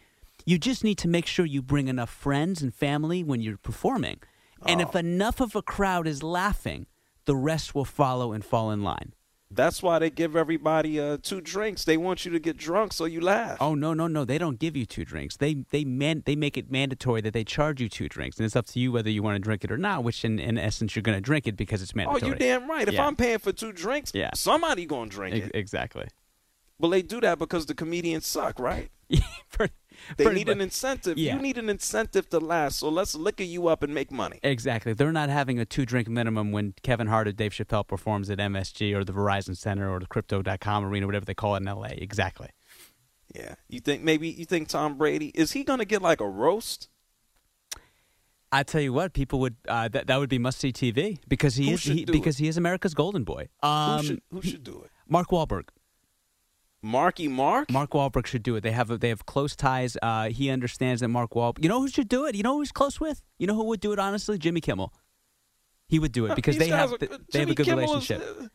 you 0.45 0.59
just 0.59 0.83
need 0.83 0.99
to 0.99 1.09
make 1.09 1.27
sure 1.27 1.47
you 1.47 1.63
bring 1.63 1.87
enough 1.89 2.11
friends 2.11 2.61
and 2.63 2.75
family 2.75 3.23
when 3.23 3.41
you're 3.41 3.57
performing, 3.59 4.19
and 4.67 4.81
Oh. 4.81 4.89
if 4.89 4.97
enough 4.97 5.41
of 5.41 5.55
a 5.55 5.63
crowd 5.63 6.09
is 6.09 6.23
laughing, 6.25 6.87
the 7.25 7.37
rest 7.37 7.75
will 7.75 7.85
follow 7.85 8.33
and 8.33 8.45
fall 8.45 8.73
in 8.73 8.83
line. 8.83 9.13
That's 9.55 9.83
why 9.83 9.99
they 9.99 10.11
give 10.11 10.35
everybody 10.37 10.99
uh, 10.99 11.19
two 11.23 11.41
drinks. 11.41 11.85
They 11.85 11.97
want 11.97 12.25
you 12.25 12.33
to 12.33 12.39
get 12.39 12.57
drunk 12.57 12.93
so 12.93 13.05
you 13.05 13.21
laugh. 13.21 13.59
Oh 13.61 13.75
no 13.75 13.93
no 13.95 14.07
no! 14.07 14.25
They 14.25 14.39
don't 14.39 14.59
give 14.59 14.77
you 14.77 14.87
two 14.87 15.05
drinks. 15.05 15.37
They 15.37 15.65
they 15.71 15.85
man 15.85 16.23
they 16.27 16.37
make 16.37 16.57
it 16.57 16.71
mandatory 16.71 17.21
that 17.21 17.33
they 17.35 17.45
charge 17.45 17.81
you 17.81 17.89
two 17.89 18.09
drinks, 18.09 18.39
and 18.39 18.47
it's 18.47 18.57
up 18.57 18.67
to 18.67 18.79
you 18.81 18.93
whether 18.93 19.11
you 19.11 19.23
want 19.23 19.37
to 19.37 19.41
drink 19.41 19.65
it 19.65 19.71
or 19.71 19.79
not. 19.79 20.05
Which 20.05 20.25
in, 20.25 20.39
in 20.39 20.57
essence 20.59 20.97
you're 20.97 21.03
going 21.03 21.17
to 21.17 21.23
drink 21.23 21.47
it 21.47 21.57
because 21.57 21.83
it's 21.83 21.95
mandatory. 21.95 22.23
Oh, 22.23 22.27
you 22.29 22.35
damn 22.35 22.69
right. 22.69 22.87
If 22.89 22.95
Yeah. 22.95 23.07
I'm 23.07 23.17
paying 23.17 23.39
for 23.39 23.53
two 23.53 23.73
drinks, 23.73 24.13
Yeah. 24.15 24.31
somebody 24.35 24.87
gonna 24.87 25.11
drink 25.11 25.37
Ex- 25.37 25.47
it. 25.47 25.53
exactly. 25.55 26.07
But 26.81 26.89
they 26.89 27.03
do 27.03 27.21
that 27.21 27.39
because 27.39 27.67
the 27.67 27.75
comedians 27.75 28.27
suck, 28.27 28.59
right? 28.59 28.91
They 30.17 30.33
need 30.33 30.49
an 30.49 30.61
incentive. 30.61 31.19
Yeah. 31.19 31.37
You 31.37 31.43
need 31.43 31.59
an 31.59 31.69
incentive 31.69 32.29
to 32.31 32.39
last. 32.41 32.79
So 32.81 32.89
let's 32.89 33.15
liquor 33.15 33.45
you 33.45 33.69
up 33.69 33.83
and 33.83 33.95
make 33.95 34.11
money. 34.11 34.41
Exactly. 34.43 34.93
They're 34.93 35.13
not 35.13 35.29
having 35.29 35.59
a 35.59 35.65
two 35.65 35.87
drink 35.87 36.09
minimum 36.09 36.53
when 36.53 36.75
Kevin 36.83 37.07
Hart 37.07 37.29
or 37.29 37.33
Dave 37.33 37.53
Chappelle 37.53 37.87
performs 37.87 38.31
at 38.31 38.39
MSG 38.39 38.95
or 38.95 39.05
the 39.05 39.13
Verizon 39.13 39.57
Center 39.57 39.91
or 39.91 40.01
the 40.01 40.07
Crypto.com 40.07 40.85
arena, 40.85 41.07
whatever 41.07 41.25
they 41.25 41.35
call 41.35 41.55
it 41.55 41.59
in 41.59 41.65
LA. 41.65 41.89
Exactly. 41.93 42.49
Yeah. 43.35 43.55
You 43.69 43.81
think 43.81 44.03
maybe 44.03 44.29
you 44.29 44.45
think 44.45 44.69
Tom 44.69 44.99
Brady 44.99 45.29
is 45.29 45.53
he 45.53 45.65
gonna 45.65 45.85
get 45.85 46.03
like 46.03 46.21
a 46.21 46.29
roast? 46.29 46.89
I 48.55 48.63
tell 48.65 48.83
you 48.83 48.93
what, 48.93 49.15
people 49.15 49.41
would 49.41 49.57
uh, 49.67 49.89
that 49.89 50.09
that 50.09 50.19
would 50.19 50.29
be 50.29 50.39
must 50.39 50.59
see 50.59 50.73
TV 50.73 51.19
because 51.27 51.55
he 51.55 51.69
Who 51.69 51.75
is 51.75 51.83
he, 51.85 52.05
because 52.05 52.39
it? 52.39 52.43
he 52.43 52.49
is 52.49 52.59
America's 52.59 52.93
golden 52.93 53.25
boy. 53.25 53.49
Um, 53.63 54.01
who 54.01 54.07
should 54.07 54.23
who 54.31 54.43
should 54.43 54.65
do 54.65 54.83
it? 54.85 54.91
Mark 55.09 55.29
Wahlberg. 55.29 55.69
Marky 56.83 57.29
Mark? 57.29 57.71
Mark 57.71 57.91
Wahlberg 57.91 58.27
should 58.27 58.43
do 58.43 58.57
it. 58.57 58.63
They 58.63 58.73
have 58.73 58.91
a, 58.91 58.99
they 58.99 59.09
have 59.11 59.25
close 59.25 59.55
ties. 59.55 59.97
Uh, 60.03 60.29
he 60.31 60.51
understands 60.51 61.01
that 61.01 61.09
Mark 61.09 61.31
Wahlberg. 61.31 61.63
You 61.63 61.69
know 61.69 61.81
who 61.81 61.89
should 61.89 62.09
do 62.09 62.27
it? 62.27 62.35
You 62.35 62.43
know 62.43 62.55
who 62.55 62.61
he's 62.61 62.73
close 62.73 62.99
with? 63.01 63.23
You 63.39 63.47
know 63.47 63.55
who 63.55 63.65
would 63.65 63.81
do 63.81 63.93
it? 63.93 63.99
Honestly, 63.99 64.37
Jimmy 64.39 64.61
Kimmel. 64.61 64.93
He 65.89 65.99
would 65.99 66.13
do 66.13 66.27
it 66.27 66.35
because 66.37 66.59
they 66.59 66.69
have 66.69 66.99
good. 66.99 67.25
they 67.33 67.41
have 67.41 67.51
a 67.51 67.55
good 67.55 67.67
Kimmel 67.67 67.85
is- 67.97 68.11
relationship. 68.11 68.37
uh, 68.43 68.47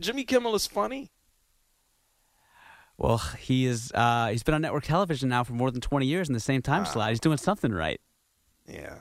Jimmy 0.00 0.24
Kimmel 0.24 0.54
is 0.54 0.66
funny. 0.66 1.10
Well, 2.98 3.18
he 3.18 3.66
is. 3.66 3.90
Uh, 3.94 4.28
he's 4.28 4.42
been 4.42 4.54
on 4.54 4.62
network 4.62 4.84
television 4.84 5.28
now 5.28 5.42
for 5.44 5.54
more 5.54 5.70
than 5.70 5.80
twenty 5.80 6.06
years 6.06 6.28
in 6.28 6.34
the 6.34 6.40
same 6.40 6.62
time 6.62 6.84
slot. 6.84 7.10
He's 7.10 7.20
doing 7.20 7.38
something 7.38 7.72
right. 7.72 8.00
Yeah. 8.66 9.00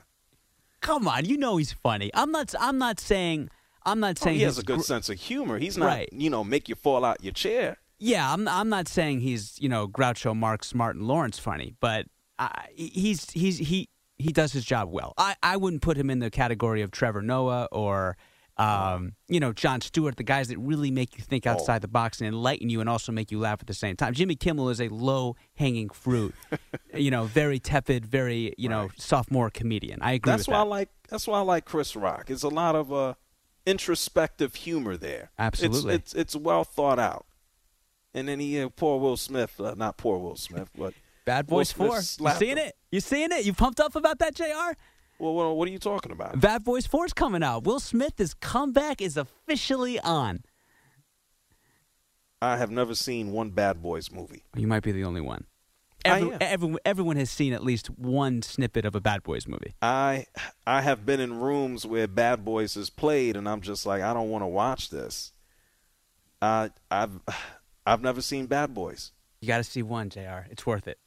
Come 0.81 1.07
on, 1.07 1.25
you 1.25 1.37
know 1.37 1.57
he's 1.57 1.71
funny. 1.71 2.09
I'm 2.13 2.31
not. 2.31 2.55
I'm 2.59 2.77
not 2.77 2.99
saying. 2.99 3.49
I'm 3.85 3.99
not 3.99 4.17
Oh, 4.21 4.25
saying 4.25 4.37
he 4.37 4.43
has 4.43 4.57
a 4.57 4.63
good 4.63 4.77
gr- 4.77 4.83
sense 4.83 5.09
of 5.09 5.19
humor. 5.19 5.57
He's 5.59 5.77
not, 5.77 5.85
Right. 5.87 6.09
you 6.11 6.29
know, 6.29 6.43
make 6.43 6.69
you 6.69 6.75
fall 6.75 7.03
out 7.03 7.23
your 7.23 7.33
chair. 7.33 7.77
Yeah, 8.03 8.33
I'm. 8.33 8.47
I'm 8.47 8.67
not 8.67 8.87
saying 8.87 9.19
he's 9.19 9.61
you 9.61 9.69
know 9.69 9.87
Groucho 9.87 10.35
Marx, 10.35 10.73
Martin 10.73 11.07
Lawrence 11.07 11.37
funny, 11.37 11.75
but 11.79 12.07
I, 12.39 12.65
he's 12.75 13.29
he's 13.29 13.59
he 13.59 13.89
he 14.17 14.31
does 14.31 14.51
his 14.51 14.65
job 14.65 14.89
well. 14.91 15.13
I, 15.19 15.35
I 15.43 15.57
wouldn't 15.57 15.83
put 15.83 15.97
him 15.97 16.09
in 16.09 16.17
the 16.17 16.31
category 16.31 16.81
of 16.81 16.89
Trevor 16.89 17.21
Noah 17.21 17.67
or 17.71 18.17
um, 18.57 19.13
you 19.27 19.39
know 19.39 19.53
Jon 19.53 19.81
Stewart, 19.81 20.17
the 20.17 20.23
guys 20.23 20.47
that 20.47 20.57
really 20.57 20.89
make 20.89 21.15
you 21.15 21.23
think 21.23 21.45
outside 21.45 21.83
the 21.83 21.87
box 21.87 22.19
and 22.19 22.27
enlighten 22.27 22.71
you 22.71 22.79
and 22.79 22.89
also 22.89 23.11
make 23.11 23.31
you 23.31 23.39
laugh 23.39 23.59
at 23.61 23.67
the 23.67 23.73
same 23.75 23.95
time. 23.95 24.15
Jimmy 24.15 24.35
Kimmel 24.35 24.69
is 24.69 24.81
a 24.81 24.87
low 24.87 25.35
hanging 25.53 25.89
fruit, 25.89 26.33
you 26.95 27.11
know, 27.11 27.25
very 27.25 27.59
tepid, 27.59 28.03
very 28.03 28.55
you 28.57 28.67
know 28.67 28.89
sophomore 28.97 29.51
comedian. 29.51 30.01
I 30.01 30.13
agree 30.13 30.31
That's 30.31 30.47
with 30.47 30.53
why 30.53 30.57
that. 30.57 30.65
I 30.65 30.69
like. 30.69 30.89
That's 31.07 31.27
why 31.27 31.37
I 31.37 31.41
like 31.41 31.65
Chris 31.65 31.95
Rock. 31.95 32.25
There's 32.25 32.41
a 32.41 32.49
lot 32.49 32.75
of 32.75 32.91
uh, 32.91 33.13
introspective 33.67 34.55
humor 34.55 34.97
there. 34.97 35.29
Absolutely. 35.37 35.93
it's 35.93 36.13
it's, 36.13 36.35
it's 36.35 36.35
well 36.35 36.63
thought 36.63 36.97
out. 36.97 37.27
And 38.13 38.27
then 38.27 38.39
he, 38.39 38.61
uh, 38.61 38.69
poor 38.69 38.99
Will 38.99 39.17
Smith, 39.17 39.59
uh, 39.59 39.73
not 39.77 39.97
poor 39.97 40.17
Will 40.17 40.35
Smith, 40.35 40.69
but 40.77 40.93
Bad 41.25 41.47
Boys 41.47 41.71
Four. 41.71 41.95
You 41.97 42.01
seeing 42.01 42.57
him. 42.57 42.67
it? 42.67 42.75
You 42.91 42.99
seeing 42.99 43.31
it? 43.31 43.45
You 43.45 43.53
pumped 43.53 43.79
up 43.79 43.95
about 43.95 44.19
that, 44.19 44.35
Jr. 44.35 44.75
Well, 45.21 45.55
what, 45.55 45.67
are 45.67 45.71
you 45.71 45.77
talking 45.77 46.11
about? 46.11 46.39
Bad 46.39 46.63
Boys 46.63 46.87
4 46.87 47.05
is 47.05 47.13
coming 47.13 47.43
out. 47.43 47.63
Will 47.63 47.79
Smith's 47.79 48.33
comeback 48.33 49.01
is 49.01 49.17
officially 49.17 49.99
on. 49.99 50.43
I 52.41 52.57
have 52.57 52.71
never 52.71 52.95
seen 52.95 53.31
one 53.31 53.51
Bad 53.51 53.83
Boys 53.83 54.11
movie. 54.11 54.43
You 54.55 54.65
might 54.65 54.81
be 54.81 54.91
the 54.91 55.03
only 55.03 55.21
one. 55.21 55.45
I 56.03 56.09
Every, 56.21 56.31
am. 56.33 56.37
everyone, 56.41 56.79
everyone 56.85 57.15
has 57.17 57.29
seen 57.29 57.53
at 57.53 57.63
least 57.63 57.91
one 57.91 58.41
snippet 58.41 58.83
of 58.83 58.95
a 58.95 58.99
Bad 58.99 59.21
Boys 59.21 59.47
movie. 59.47 59.75
I 59.83 60.25
I 60.65 60.81
have 60.81 61.05
been 61.05 61.19
in 61.19 61.39
rooms 61.39 61.85
where 61.85 62.07
Bad 62.07 62.43
Boys 62.43 62.75
is 62.75 62.89
played, 62.89 63.37
and 63.37 63.47
I'm 63.47 63.61
just 63.61 63.85
like, 63.85 64.01
I 64.01 64.15
don't 64.15 64.31
want 64.31 64.41
to 64.41 64.47
watch 64.47 64.89
this. 64.89 65.33
Uh, 66.41 66.69
I've 66.89 67.19
I've 67.85 68.01
never 68.01 68.21
seen 68.21 68.45
Bad 68.45 68.73
Boys. 68.73 69.11
You 69.41 69.47
got 69.47 69.57
to 69.57 69.63
see 69.63 69.81
one, 69.81 70.09
Jr. 70.09 70.45
It's 70.49 70.65
worth 70.65 70.87
it. 70.87 70.99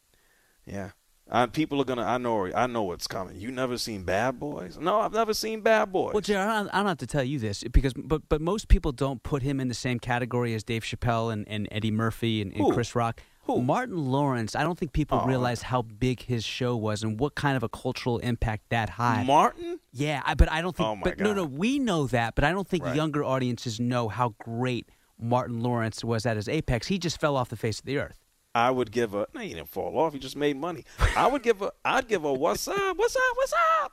Yeah, 0.66 0.90
Uh, 1.30 1.46
people 1.46 1.80
are 1.80 1.84
gonna. 1.84 2.02
I 2.02 2.18
know. 2.18 2.50
I 2.54 2.66
know 2.66 2.82
what's 2.84 3.06
coming. 3.06 3.36
You 3.40 3.50
never 3.50 3.76
seen 3.78 4.02
Bad 4.02 4.38
Boys? 4.40 4.76
No, 4.78 5.00
I've 5.00 5.12
never 5.12 5.34
seen 5.34 5.60
Bad 5.60 5.92
Boys. 5.92 6.12
Well, 6.14 6.20
Jared, 6.20 6.48
I 6.48 6.62
don't, 6.78 6.86
have 6.86 6.98
to 6.98 7.06
tell 7.06 7.22
you 7.24 7.38
this 7.38 7.62
because, 7.70 7.92
but 7.94 8.22
but 8.28 8.40
most 8.40 8.68
people 8.68 8.90
don't 8.92 9.22
put 9.22 9.42
him 9.42 9.60
in 9.60 9.68
the 9.68 9.74
same 9.74 9.98
category 10.00 10.54
as 10.54 10.64
Dave 10.64 10.82
Chappelle 10.82 11.32
and, 11.32 11.46
and 11.48 11.68
Eddie 11.70 11.90
Murphy 11.90 12.40
and, 12.42 12.52
and 12.54 12.72
Chris 12.72 12.94
Rock. 12.94 13.20
Who? 13.42 13.60
Martin 13.60 13.98
Lawrence. 13.98 14.56
I 14.56 14.62
don't 14.62 14.78
think 14.78 14.94
people 14.94 15.20
Oh. 15.22 15.26
realize 15.26 15.60
how 15.62 15.82
big 15.82 16.22
his 16.22 16.44
show 16.44 16.74
was 16.76 17.02
and 17.02 17.20
what 17.20 17.34
kind 17.34 17.58
of 17.58 17.62
a 17.62 17.68
cultural 17.68 18.18
impact 18.20 18.70
that 18.70 18.88
had. 18.88 19.26
Martin. 19.26 19.80
yeah, 19.92 20.22
I, 20.24 20.32
but 20.34 20.50
I 20.50 20.62
don't 20.62 20.74
think. 20.74 20.86
Oh, 20.88 20.96
my 20.96 21.02
but 21.04 21.18
no, 21.20 21.34
no, 21.34 21.44
we 21.44 21.78
know 21.78 22.06
that, 22.06 22.34
but 22.34 22.44
I 22.44 22.52
don't 22.52 22.66
think 22.66 22.84
Right. 22.84 22.96
younger 22.96 23.22
audiences 23.22 23.78
know 23.78 24.08
how 24.08 24.30
great 24.38 24.88
Martin 25.24 25.62
Lawrence 25.62 26.04
was 26.04 26.26
at 26.26 26.36
his 26.36 26.48
apex. 26.48 26.86
He 26.88 26.98
just 26.98 27.20
fell 27.20 27.36
off 27.36 27.48
the 27.48 27.56
face 27.56 27.78
of 27.78 27.86
the 27.86 27.98
earth. 27.98 28.20
I 28.54 28.70
would 28.70 28.92
give 28.92 29.14
a. 29.14 29.26
No, 29.34 29.40
he 29.40 29.48
didn't 29.54 29.68
fall 29.68 29.98
off. 29.98 30.12
He 30.12 30.18
just 30.18 30.36
made 30.36 30.56
money. 30.56 30.84
I 31.16 31.26
would 31.26 31.42
give 31.42 31.60
a. 31.62 31.72
I'd 31.84 32.06
give 32.06 32.24
a. 32.24 32.32
What's 32.32 32.68
up? 32.68 32.96
What's 32.96 33.16
up? 33.16 33.22
What's 33.34 33.52
up? 33.82 33.92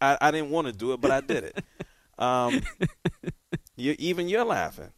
I, 0.00 0.18
I 0.20 0.30
didn't 0.30 0.50
want 0.50 0.68
to 0.68 0.72
do 0.72 0.92
it, 0.92 1.00
but 1.00 1.10
I 1.10 1.20
did 1.20 1.44
it. 1.44 1.64
Um, 2.18 2.62
you, 3.76 3.94
even 3.98 4.28
you're 4.28 4.44
laughing. 4.44 4.90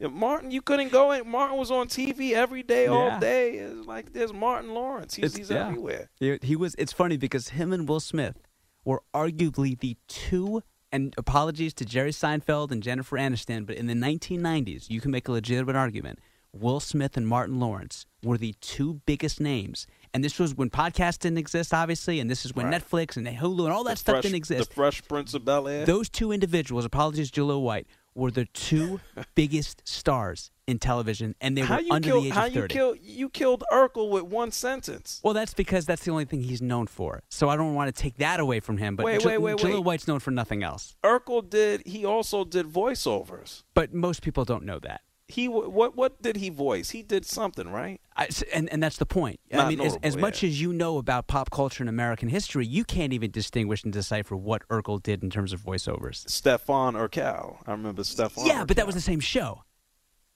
Martin, 0.00 0.50
you 0.50 0.62
couldn't 0.62 0.90
go 0.92 1.12
in. 1.12 1.28
Martin 1.28 1.58
was 1.58 1.70
on 1.70 1.86
TV 1.88 2.32
every 2.32 2.62
day, 2.62 2.86
all 2.86 3.08
Yeah. 3.08 3.20
day. 3.20 3.50
It's 3.58 3.86
like 3.86 4.12
there's 4.12 4.32
Martin 4.32 4.72
Lawrence. 4.72 5.14
He's, 5.14 5.36
he's 5.36 5.50
yeah. 5.50 5.66
everywhere. 5.66 6.08
He, 6.18 6.38
he 6.42 6.56
was. 6.56 6.74
It's 6.78 6.92
funny 6.92 7.16
because 7.16 7.48
him 7.50 7.72
and 7.72 7.88
Will 7.88 8.00
Smith 8.00 8.36
were 8.84 9.02
arguably 9.14 9.78
the 9.78 9.96
two. 10.08 10.62
And 10.92 11.14
apologies 11.16 11.72
to 11.74 11.84
Jerry 11.84 12.10
Seinfeld 12.10 12.70
and 12.72 12.82
Jennifer 12.82 13.16
Aniston, 13.16 13.64
but 13.66 13.76
in 13.76 13.86
the 13.86 13.94
1990s, 13.94 14.90
you 14.90 15.00
can 15.00 15.10
make 15.12 15.28
a 15.28 15.32
legitimate 15.32 15.76
argument. 15.76 16.18
Will 16.52 16.80
Smith 16.80 17.16
and 17.16 17.28
Martin 17.28 17.60
Lawrence 17.60 18.06
were 18.24 18.36
the 18.36 18.54
two 18.60 18.94
biggest 19.06 19.40
names, 19.40 19.86
and 20.12 20.24
this 20.24 20.36
was 20.40 20.52
when 20.56 20.68
podcasts 20.68 21.20
didn't 21.20 21.38
exist, 21.38 21.72
obviously, 21.72 22.18
and 22.18 22.28
this 22.28 22.44
is 22.44 22.52
when 22.56 22.66
Right. 22.66 22.82
Netflix 22.82 23.16
and 23.16 23.24
Hulu 23.24 23.64
and 23.66 23.72
all 23.72 23.84
that 23.84 23.90
The 23.92 23.96
stuff 23.98 24.12
Fresh- 24.14 24.22
didn't 24.24 24.34
exist. 24.34 24.68
The 24.70 24.74
Fresh 24.74 25.02
Prince 25.06 25.32
of 25.34 25.44
Bel 25.44 25.68
Air. 25.68 25.86
Those 25.86 26.08
two 26.08 26.32
individuals, 26.32 26.84
apologies, 26.84 27.30
Jaleel 27.30 27.62
White, 27.62 27.86
were 28.16 28.32
the 28.32 28.46
two 28.46 29.00
biggest 29.36 29.82
stars 29.86 30.50
in 30.70 30.78
television, 30.78 31.34
and 31.40 31.56
they 31.56 31.62
how 31.62 31.76
were 31.76 31.82
you 31.82 31.92
under 31.92 32.08
killed? 32.08 32.24
the 32.24 32.28
age 32.28 32.34
how 32.34 32.46
of 32.46 32.54
you 32.54 32.60
30. 32.62 32.74
killed? 32.74 32.98
You 33.02 33.28
killed 33.28 33.64
Urkel 33.72 34.08
with 34.10 34.22
one 34.22 34.52
sentence. 34.52 35.20
Well, 35.22 35.34
that's 35.34 35.52
because 35.52 35.84
that's 35.84 36.04
the 36.04 36.10
only 36.12 36.24
thing 36.24 36.42
he's 36.42 36.62
known 36.62 36.86
for. 36.86 37.22
So 37.28 37.48
I 37.48 37.56
don't 37.56 37.74
want 37.74 37.94
to 37.94 38.02
take 38.02 38.16
that 38.18 38.40
away 38.40 38.60
from 38.60 38.78
him. 38.78 38.96
But 38.96 39.04
Wait, 39.06 39.20
J- 39.20 39.26
wait, 39.26 39.38
wait, 39.38 39.56
Jaleel 39.56 39.74
wait. 39.74 39.84
White's 39.84 40.08
known 40.08 40.20
for 40.20 40.30
nothing 40.30 40.62
else. 40.62 40.96
Urkel 41.04 41.48
did. 41.48 41.82
He 41.86 42.04
also 42.04 42.44
did 42.44 42.66
voiceovers. 42.66 43.64
But 43.74 43.92
most 43.92 44.22
people 44.22 44.44
don't 44.44 44.64
know 44.64 44.78
that. 44.80 45.02
He 45.26 45.46
what? 45.46 45.96
What 45.96 46.20
did 46.20 46.36
he 46.36 46.48
voice? 46.48 46.90
He 46.90 47.02
did 47.02 47.24
something, 47.24 47.70
right? 47.70 48.00
I, 48.16 48.28
and, 48.52 48.68
and 48.68 48.82
that's 48.82 48.96
the 48.96 49.06
point. 49.06 49.38
I 49.52 49.68
mean, 49.68 49.80
as, 49.80 49.92
notable, 49.92 50.08
as 50.08 50.16
much 50.16 50.42
yeah. 50.42 50.48
as 50.48 50.60
you 50.60 50.72
know 50.72 50.98
about 50.98 51.28
pop 51.28 51.50
culture 51.50 51.84
and 51.84 51.88
American 51.88 52.28
history, 52.28 52.66
you 52.66 52.84
can't 52.84 53.12
even 53.12 53.30
distinguish 53.30 53.84
and 53.84 53.92
decipher 53.92 54.36
what 54.36 54.66
Urkel 54.68 55.00
did 55.00 55.22
in 55.22 55.30
terms 55.30 55.52
of 55.52 55.60
voiceovers. 55.60 56.28
Stefan 56.28 56.94
Urkel. 56.94 57.58
I 57.64 57.70
remember 57.70 58.02
Stefan. 58.02 58.44
yeah, 58.44 58.64
but 58.64 58.76
that 58.76 58.86
was 58.86 58.96
the 58.96 59.00
same 59.00 59.20
show. 59.20 59.62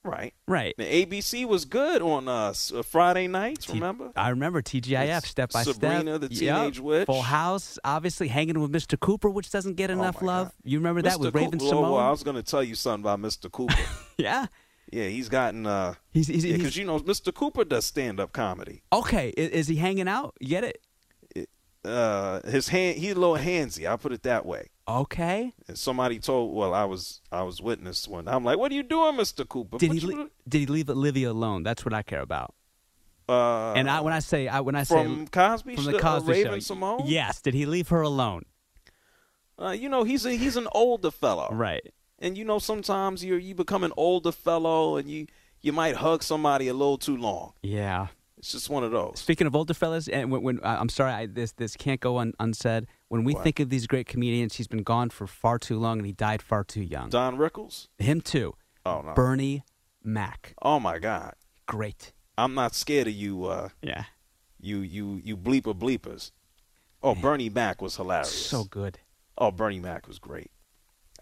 Right. 0.04 0.32
Right. 0.46 0.74
The 0.78 0.84
ABC 1.06 1.46
was 1.46 1.64
good 1.64 2.02
on 2.02 2.28
us 2.28 2.72
uh, 2.72 2.82
Friday 2.82 3.26
nights. 3.26 3.66
T- 3.66 3.72
Remember? 3.74 4.12
I 4.14 4.28
remember 4.28 4.62
TGIF, 4.62 5.24
Step 5.26 5.50
by 5.52 5.62
Sabrina, 5.64 6.16
Step. 6.16 6.20
the 6.30 6.34
Yep. 6.34 6.56
Teenage 6.56 6.80
Witch. 6.80 7.06
Full 7.06 7.22
House, 7.22 7.78
obviously 7.84 8.28
hanging 8.28 8.60
with 8.60 8.70
Mr. 8.70 8.98
Cooper, 8.98 9.28
which 9.30 9.50
doesn't 9.50 9.74
get 9.74 9.90
enough 9.90 10.20
my 10.22 10.26
love. 10.26 10.46
God. 10.48 10.52
You 10.64 10.78
remember 10.78 11.02
that 11.02 11.18
with 11.18 11.32
Coo- 11.32 11.38
Raven 11.40 11.58
oh, 11.62 11.68
Simone? 11.68 11.82
well, 11.92 11.96
I 12.00 12.10
was 12.10 12.22
going 12.22 12.36
to 12.36 12.42
tell 12.42 12.62
you 12.62 12.74
something 12.74 13.02
about 13.02 13.20
Mr. 13.20 13.50
Cooper. 13.50 13.74
yeah. 14.18 14.46
yeah, 14.92 15.08
he's 15.08 15.28
gotten. 15.28 15.66
Uh, 15.66 15.94
He's, 16.12 16.28
he's, 16.28 16.44
yeah, 16.44 16.56
because 16.56 16.76
you 16.76 16.84
know 16.84 16.98
Mr. 17.00 17.34
Cooper 17.34 17.64
does 17.64 17.84
stand-up 17.86 18.32
comedy. 18.32 18.82
okay. 18.92 19.30
Is, 19.36 19.50
is 19.50 19.66
he 19.68 19.76
hanging 19.76 20.06
out? 20.06 20.34
You 20.40 20.48
get 20.48 20.64
it? 20.64 20.80
Uh, 21.84 22.40
his 22.48 22.68
hand, 22.68 22.96
he's 22.98 23.12
a 23.12 23.18
little 23.20 23.36
handsy. 23.36 23.86
I'll 23.86 23.98
put 23.98 24.12
it 24.12 24.22
that 24.22 24.46
way. 24.46 24.68
Okay. 24.86 25.52
And 25.66 25.78
somebody 25.78 26.18
told, 26.18 26.54
well, 26.54 26.74
I 26.74 26.84
was, 26.84 27.20
I 27.32 27.42
was 27.42 27.60
witness 27.62 28.06
one. 28.06 28.28
I'm 28.28 28.44
like, 28.44 28.58
what 28.58 28.70
are 28.70 28.74
you 28.74 28.82
doing, 28.82 29.14
Mr. 29.16 29.48
Cooper? 29.48 29.78
Did 29.78 29.90
Put 29.92 29.98
he 29.98 30.06
le- 30.06 30.28
did 30.48 30.58
he 30.58 30.66
leave 30.66 30.90
Olivia 30.90 31.30
alone? 31.30 31.62
That's 31.62 31.84
what 31.84 31.94
I 31.94 32.02
care 32.02 32.20
about. 32.20 32.54
uh, 33.28 33.72
and 33.72 33.88
I 33.88 34.00
when 34.02 34.12
I 34.12 34.18
say 34.18 34.46
I 34.48 34.60
when 34.60 34.74
I 34.74 34.84
from 34.84 35.24
say 35.26 35.30
Cosby, 35.32 35.76
from 35.76 35.84
the 35.86 35.96
uh, 35.96 36.00
Cosby 36.00 36.32
Raven 36.32 36.52
Show, 36.54 36.58
Simone. 36.60 37.02
yes, 37.06 37.40
did 37.40 37.54
he 37.54 37.64
leave 37.64 37.88
her 37.88 38.02
alone? 38.02 38.42
Uh, 39.58 39.70
you 39.70 39.88
know, 39.88 40.04
he's 40.04 40.26
a, 40.26 40.32
he's 40.32 40.56
an 40.56 40.66
older 40.72 41.10
fellow. 41.10 41.48
Right. 41.52 41.92
And 42.18 42.36
you 42.36 42.44
know, 42.44 42.58
sometimes 42.58 43.24
you 43.24 43.36
you 43.36 43.54
become 43.54 43.84
an 43.84 43.92
older 43.96 44.32
fellow, 44.32 44.96
and 44.96 45.08
you 45.10 45.26
you 45.62 45.72
might 45.72 45.96
hug 45.96 46.22
somebody 46.22 46.68
a 46.68 46.74
little 46.74 46.98
too 46.98 47.16
long. 47.16 47.52
Yeah. 47.62 48.08
It's 48.36 48.52
just 48.52 48.68
one 48.68 48.84
of 48.84 48.90
those. 48.90 49.18
Speaking 49.20 49.46
of 49.46 49.56
older 49.56 49.72
fellas, 49.72 50.06
and 50.08 50.30
when, 50.30 50.42
when 50.42 50.60
I'm 50.62 50.90
sorry, 50.90 51.12
I, 51.12 51.24
this 51.26 51.52
this 51.52 51.76
can't 51.76 52.00
go 52.00 52.18
un, 52.18 52.34
unsaid. 52.38 52.86
When 53.08 53.24
we 53.24 53.34
What? 53.34 53.44
think 53.44 53.60
of 53.60 53.68
these 53.70 53.86
great 53.86 54.06
comedians, 54.06 54.56
he's 54.56 54.66
been 54.66 54.82
gone 54.82 55.10
for 55.10 55.26
far 55.26 55.58
too 55.58 55.78
long, 55.78 55.98
and 55.98 56.06
he 56.06 56.12
died 56.12 56.42
far 56.42 56.64
too 56.64 56.82
young. 56.82 57.10
Don 57.10 57.36
Rickles. 57.36 57.88
Him 57.98 58.20
too. 58.20 58.54
Oh 58.86 59.02
no. 59.02 59.14
Bernie 59.14 59.62
Mac. 60.02 60.54
Oh 60.62 60.80
my 60.80 60.98
God. 60.98 61.34
Great. 61.66 62.12
I'm 62.36 62.54
not 62.54 62.74
scared 62.74 63.06
of 63.06 63.14
you. 63.14 63.44
Uh, 63.44 63.68
Yeah. 63.82 64.04
you 64.60 64.78
you 64.78 65.20
you 65.24 65.36
bleeper 65.36 65.74
bleepers. 65.78 66.32
Oh, 67.02 67.14
Bernie 67.14 67.50
Mac 67.50 67.82
was 67.82 67.96
hilarious. 67.96 68.32
So 68.48 68.64
good. 68.64 68.98
Oh, 69.36 69.50
Bernie 69.50 69.78
Mac 69.80 70.08
was 70.08 70.18
great. 70.18 70.50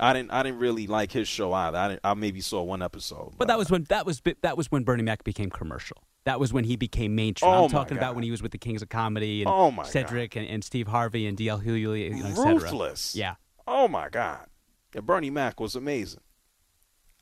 I 0.01 0.12
didn't 0.12 0.31
I 0.31 0.42
didn't 0.42 0.59
really 0.59 0.87
like 0.87 1.12
his 1.12 1.29
show 1.29 1.53
either. 1.53 1.77
I, 1.79 1.99
I 2.11 2.14
maybe 2.14 2.40
saw 2.40 2.62
one 2.62 2.83
episode. 2.83 3.35
But 3.37 3.49
that 3.49 3.59
was 3.59 3.71
when 3.71 3.85
that 3.85 4.07
was 4.07 4.23
that 4.42 4.57
was 4.57 4.71
when 4.71 4.85
Bernie 4.85 5.03
Mac 5.03 5.25
became 5.25 5.51
commercial. 5.51 5.99
That 6.24 6.38
was 6.38 6.52
when 6.52 6.64
he 6.64 6.76
became 6.76 7.14
mainstream. 7.16 7.50
Oh, 7.50 7.64
I'm 7.64 7.70
talking 7.70 7.96
about 7.96 8.14
when 8.14 8.22
he 8.24 8.30
was 8.30 8.42
with 8.42 8.52
the 8.52 8.58
Kings 8.58 8.80
of 8.82 8.88
Comedy 8.88 9.42
and 9.42 9.50
Oh, 9.50 9.82
Cedric 9.85 10.37
and, 10.37 10.46
and 10.46 10.62
Steve 10.62 10.87
Harvey 10.87 11.26
and 11.26 11.37
DL 11.37 11.62
Hughley, 11.64 12.04
you 12.16 12.22
know, 12.22 12.28
et 12.28 12.35
cetera. 12.37 12.54
ruthless. 12.61 13.16
Yeah. 13.16 13.35
Oh 13.66 13.88
my 13.88 14.08
God. 14.08 14.46
Yeah, 14.94 15.00
Bernie 15.00 15.30
Mac 15.30 15.58
was 15.58 15.74
amazing. 15.74 16.20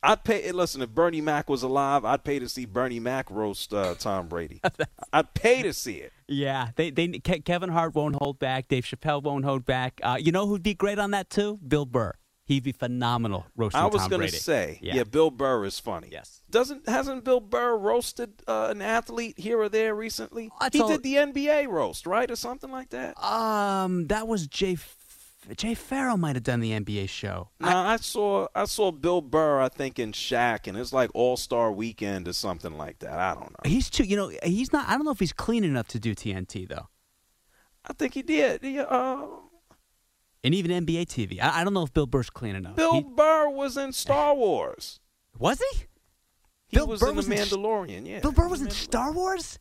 I'd 0.03 0.25
pay. 0.25 0.51
Listen, 0.53 0.81
if 0.81 0.91
Bernie 0.91 1.21
Mac 1.21 1.51
was 1.51 1.63
alive, 1.63 2.07
I'd 2.07 2.25
pay 2.25 2.39
to 2.39 2.49
see 2.49 2.65
Bernie 2.65 3.01
Mac 3.01 3.31
roast 3.31 3.75
uh, 3.75 3.95
Tom 3.99 4.29
Brady. 4.29 4.61
I'd 5.13 5.35
pay 5.35 5.63
to 5.63 5.75
see 5.75 5.97
it. 5.97 6.13
Yeah, 6.27 6.69
they 6.77 6.91
they 6.91 7.09
Ke- 7.19 7.45
Kevin 7.45 7.69
Hart 7.69 7.95
won't 7.95 8.17
hold 8.17 8.39
back. 8.39 8.69
Dave 8.69 8.85
Chappelle 8.85 9.23
won't 9.23 9.45
hold 9.45 9.67
back. 9.67 10.01
Uh, 10.03 10.17
you 10.19 10.33
know 10.33 10.47
who'd 10.47 10.63
be 10.63 10.73
great 10.75 10.99
on 10.99 11.11
that 11.11 11.29
too? 11.29 11.59
Bill 11.67 11.85
Burr. 11.85 12.15
He'd 12.51 12.65
be 12.65 12.73
phenomenal 12.73 13.47
roasting 13.55 13.81
I 13.81 13.87
was 13.87 14.09
gonna 14.09 14.27
say, 14.27 14.81
yeah. 14.83 14.97
yeah. 14.97 15.05
Bill 15.05 15.31
Burr 15.31 15.65
is 15.67 15.79
funny. 15.79 16.09
Yes. 16.11 16.43
Doesn't 16.51 16.89
hasn't 16.89 17.23
Bill 17.23 17.39
Burr 17.39 17.77
roasted 17.77 18.43
uh, 18.49 18.67
an 18.73 18.83
athlete 18.83 19.39
here 19.39 19.61
or 19.61 19.69
there 19.69 19.95
recently? 19.95 20.51
That's 20.61 20.77
he 20.77 20.83
did 20.83 21.05
the 21.05 21.15
NBA 21.15 21.69
roast, 21.69 22.09
right, 22.09 22.29
or 22.29 22.35
something 22.35 22.73
like 22.73 22.91
that. 22.91 23.23
Um, 23.23 24.09
that 24.09 24.27
was 24.27 24.49
Jay. 24.49 24.79
Jay 25.57 25.75
Farrell 25.75 26.17
might 26.17 26.35
have 26.35 26.43
done 26.43 26.59
the 26.59 26.73
NBA 26.73 27.09
show. 27.09 27.51
Now 27.61 27.87
I 27.87 27.99
saw 27.99 28.49
I 28.53 28.65
saw 28.65 28.91
Bill 28.91 29.21
Burr, 29.21 29.61
I 29.61 29.69
think 29.69 30.01
in 30.01 30.11
Shaq, 30.11 30.67
and 30.67 30.77
it's 30.77 30.93
like 30.93 31.11
All 31.15 31.37
Star 31.37 31.71
Weekend 31.71 32.27
or 32.27 32.33
something 32.33 32.77
like 32.77 32.99
that. 32.99 33.13
I 33.17 33.35
don't 33.35 33.53
know. 33.53 33.71
He's 33.71 33.89
too. 33.89 34.03
You 34.03 34.17
know, 34.17 34.33
he's 34.43 34.73
not. 34.73 34.89
I 34.89 34.95
don't 34.95 35.05
know 35.05 35.13
if 35.13 35.21
he's 35.21 35.33
clean 35.33 35.63
enough 35.63 35.87
to 35.87 36.01
do 36.01 36.17
TNT 36.17 36.69
though, 36.69 36.89
I 37.85 37.93
think 37.93 38.15
he 38.15 38.23
did. 38.23 38.65
He, 38.65 38.81
uh, 38.81 39.27
and 40.45 40.55
even 40.55 40.85
NBA 40.87 41.07
TV. 41.07 41.41
I, 41.41 41.61
I 41.61 41.65
don't 41.65 41.75
know 41.75 41.83
if 41.85 41.93
Bill 41.93 42.07
Burr's 42.07 42.31
clean 42.31 42.57
enough. 42.57 42.77
Bill 42.77 42.95
He- 42.95 43.03
Burr 43.03 43.49
was 43.51 43.77
in 43.77 43.93
Star 43.93 44.35
Wars. 44.35 45.01
was 45.39 45.59
he? 45.73 45.85
He 46.69 46.77
Bill 46.77 46.87
was 46.87 47.01
Burr 47.01 47.11
in 47.11 47.17
was 47.17 47.27
the 47.27 47.35
in 47.35 47.41
Mandalorian. 47.41 48.07
yeah, 48.07 48.21
Bill 48.21 48.33
Burr 48.33 48.49
was 48.49 48.61
in 48.63 48.71
Star 48.71 49.13
Wars. 49.13 49.59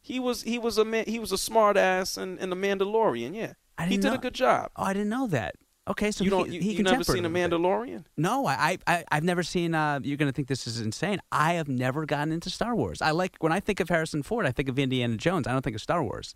He 0.00 0.18
was 0.20 0.42
he 0.42 0.58
was 0.58 0.78
a 0.78 0.84
man, 0.84 1.04
he 1.06 1.18
was 1.18 1.32
a 1.32 1.38
smart 1.38 1.76
ass 1.76 2.16
in, 2.16 2.38
in 2.38 2.48
the 2.50 2.56
Mandalorian. 2.56 3.34
Yeah, 3.34 3.52
I 3.76 3.84
he 3.84 3.90
didn't 3.90 3.90
he 3.90 3.96
did 3.96 4.04
know- 4.08 4.14
a 4.14 4.18
good 4.18 4.34
job. 4.34 4.70
Oh, 4.76 4.84
I 4.84 4.92
didn't 4.92 5.08
know 5.10 5.26
that. 5.28 5.56
Okay, 5.88 6.10
so 6.10 6.24
you 6.24 6.30
don't 6.30 6.50
you, 6.50 6.60
he 6.60 6.72
you 6.72 6.82
never 6.82 7.04
seen 7.04 7.24
a 7.24 7.28
little 7.28 7.48
bit. 7.48 7.62
Mandalorian? 7.62 8.04
No, 8.16 8.44
I, 8.44 8.76
I, 8.88 9.04
I've 9.12 9.22
never 9.22 9.44
seen. 9.44 9.72
Uh, 9.72 10.00
you're 10.02 10.16
going 10.16 10.28
to 10.28 10.34
think 10.34 10.48
this 10.48 10.66
is 10.66 10.80
insane. 10.80 11.20
I 11.30 11.52
have 11.52 11.68
never 11.68 12.04
gotten 12.06 12.32
into 12.32 12.50
Star 12.50 12.74
Wars. 12.74 13.00
I 13.00 13.12
like 13.12 13.36
when 13.38 13.52
I 13.52 13.60
think 13.60 13.78
of 13.78 13.88
Harrison 13.88 14.24
Ford, 14.24 14.46
I 14.46 14.50
think 14.50 14.68
of 14.68 14.80
Indiana 14.80 15.16
Jones. 15.16 15.46
I 15.46 15.52
don't 15.52 15.62
think 15.62 15.76
of 15.76 15.82
Star 15.82 16.02
Wars. 16.02 16.34